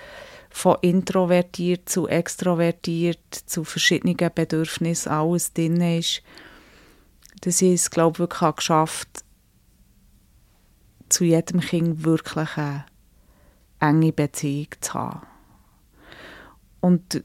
von 0.48 0.78
introvertiert 0.80 1.90
zu 1.90 2.08
extrovertiert 2.08 3.20
zu 3.30 3.64
verschiedenen 3.64 4.16
Bedürfnissen 4.34 5.12
alles 5.12 5.52
drin 5.52 5.80
ist, 5.80 6.22
dass 7.42 7.60
ich 7.60 7.74
es, 7.74 7.90
glaube 7.90 8.14
ich, 8.14 8.18
wirklich 8.20 8.56
geschafft 8.56 9.24
zu 11.10 11.24
jedem 11.24 11.60
Kind 11.60 12.04
wirklich 12.04 12.56
eine 12.56 12.86
enge 13.78 14.12
Beziehung 14.12 14.68
zu 14.80 14.94
haben. 14.94 15.26
Und, 16.80 17.22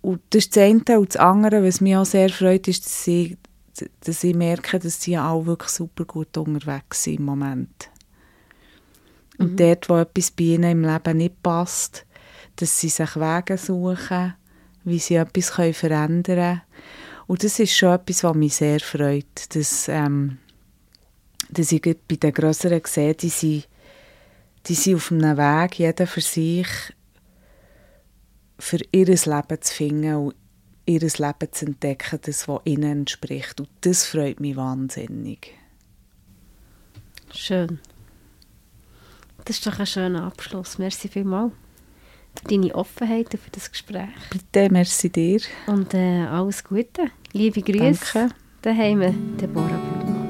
und 0.00 0.22
das 0.30 0.46
ist 0.46 0.56
das 0.56 0.62
eine. 0.62 0.98
Und 0.98 1.14
das 1.14 1.16
andere, 1.16 1.62
was 1.62 1.82
mich 1.82 1.96
auch 1.96 2.06
sehr 2.06 2.30
freut, 2.30 2.66
ist, 2.66 2.86
dass 2.86 3.06
ich 3.06 3.36
dass 4.00 4.24
ich 4.24 4.34
merke, 4.34 4.78
dass 4.78 5.00
sie 5.00 5.18
auch 5.18 5.46
wirklich 5.46 5.70
super 5.70 6.04
gut 6.04 6.36
unterwegs 6.36 7.04
sind 7.04 7.18
im 7.20 7.24
Moment. 7.24 7.90
Und 9.38 9.52
mhm. 9.52 9.56
dort, 9.56 9.88
wo 9.88 9.96
etwas 9.96 10.30
bei 10.30 10.44
ihnen 10.44 10.70
im 10.70 10.82
Leben 10.82 11.16
nicht 11.16 11.42
passt, 11.42 12.06
dass 12.56 12.78
sie 12.78 12.88
sich 12.88 13.16
Wege 13.16 13.56
suchen, 13.56 14.34
wie 14.84 14.98
sie 14.98 15.14
etwas 15.16 15.50
verändern 15.50 16.22
können. 16.24 16.62
Und 17.26 17.44
das 17.44 17.58
ist 17.58 17.76
schon 17.76 17.94
etwas, 17.94 18.24
was 18.24 18.34
mich 18.34 18.54
sehr 18.54 18.80
freut, 18.80 19.54
dass, 19.54 19.88
ähm, 19.88 20.38
dass 21.50 21.72
ich 21.72 21.80
bei 21.80 22.16
den 22.16 22.32
Größeren 22.32 22.82
sehe, 22.84 23.14
die 23.14 23.28
sind, 23.28 23.68
die 24.66 24.74
sind 24.74 24.96
auf 24.96 25.10
einem 25.10 25.36
Weg, 25.36 25.78
jeder 25.78 26.06
für 26.06 26.20
sich, 26.20 26.68
für 28.58 28.78
ihr 28.92 29.06
Leben 29.06 29.62
zu 29.62 29.74
finden 29.74 30.14
und 30.14 30.34
ihr 30.86 31.00
Leben 31.00 31.52
zu 31.52 31.66
entdecken, 31.66 32.18
das, 32.22 32.48
was 32.48 32.60
ihnen 32.64 33.00
entspricht. 33.00 33.60
Und 33.60 33.68
das 33.82 34.04
freut 34.04 34.40
mich 34.40 34.56
wahnsinnig. 34.56 35.52
Schön. 37.32 37.78
Das 39.44 39.56
ist 39.56 39.66
doch 39.66 39.78
ein 39.78 39.86
schöner 39.86 40.24
Abschluss. 40.24 40.78
Merci 40.78 41.08
vielmals 41.08 41.52
für 42.34 42.48
deine 42.48 42.74
Offenheit 42.74 43.32
und 43.32 43.40
für 43.40 43.50
das 43.50 43.70
Gespräch. 43.70 44.08
Bitte, 44.30 44.70
merci 44.70 45.10
dir. 45.10 45.40
Und 45.66 45.94
äh, 45.94 46.24
alles 46.26 46.64
Gute. 46.64 47.10
Liebe 47.32 47.62
Grüße. 47.62 48.00
Danke. 48.14 48.34
Daheim, 48.62 49.36
Deborah 49.38 49.66
Bühlmann. 49.66 50.21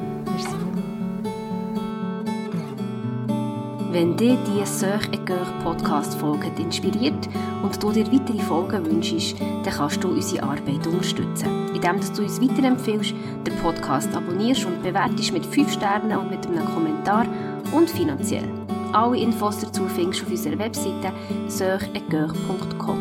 Wenn 3.93 4.17
dir 4.17 4.39
die 4.47 4.65
Söch 4.65 5.07
et 5.13 5.27
Coeur 5.27 5.45
Podcast 5.63 6.15
Folge 6.15 6.51
inspiriert 6.57 7.29
und 7.63 7.83
du 7.83 7.93
dir 7.93 8.11
weitere 8.11 8.39
Folgen 8.39 8.87
wünschst, 8.87 9.39
dann 9.39 9.75
kannst 9.75 10.03
du 10.03 10.09
unsere 10.09 10.45
Arbeit 10.45 10.87
unterstützen, 10.87 11.69
indem 11.75 12.01
du 12.01 12.23
uns 12.23 12.41
weiterempfiehlst, 12.41 13.13
den 13.47 13.55
Podcast 13.57 14.09
abonnierst 14.17 14.65
und 14.65 14.83
bewertest 14.83 15.35
mit 15.35 15.45
5 15.45 15.75
Sternen 15.75 16.17
und 16.17 16.31
mit 16.31 16.47
einem 16.47 16.65
Kommentar 16.65 17.27
und 17.73 17.91
finanziell. 17.91 18.49
Alle 18.95 19.19
Infos 19.19 19.59
dazu 19.59 19.83
findest 19.89 20.23
du 20.23 20.25
auf 20.25 20.31
unserer 20.31 20.59
Webseite 20.59 21.13
söchetcoeur.com. 21.49 22.99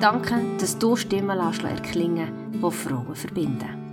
Danke, 0.00 0.34
dass 0.58 0.76
du 0.76 0.96
Stimmen 0.96 1.38
erklingen 1.38 2.50
die 2.60 2.70
Frauen 2.72 3.14
verbinden. 3.14 3.83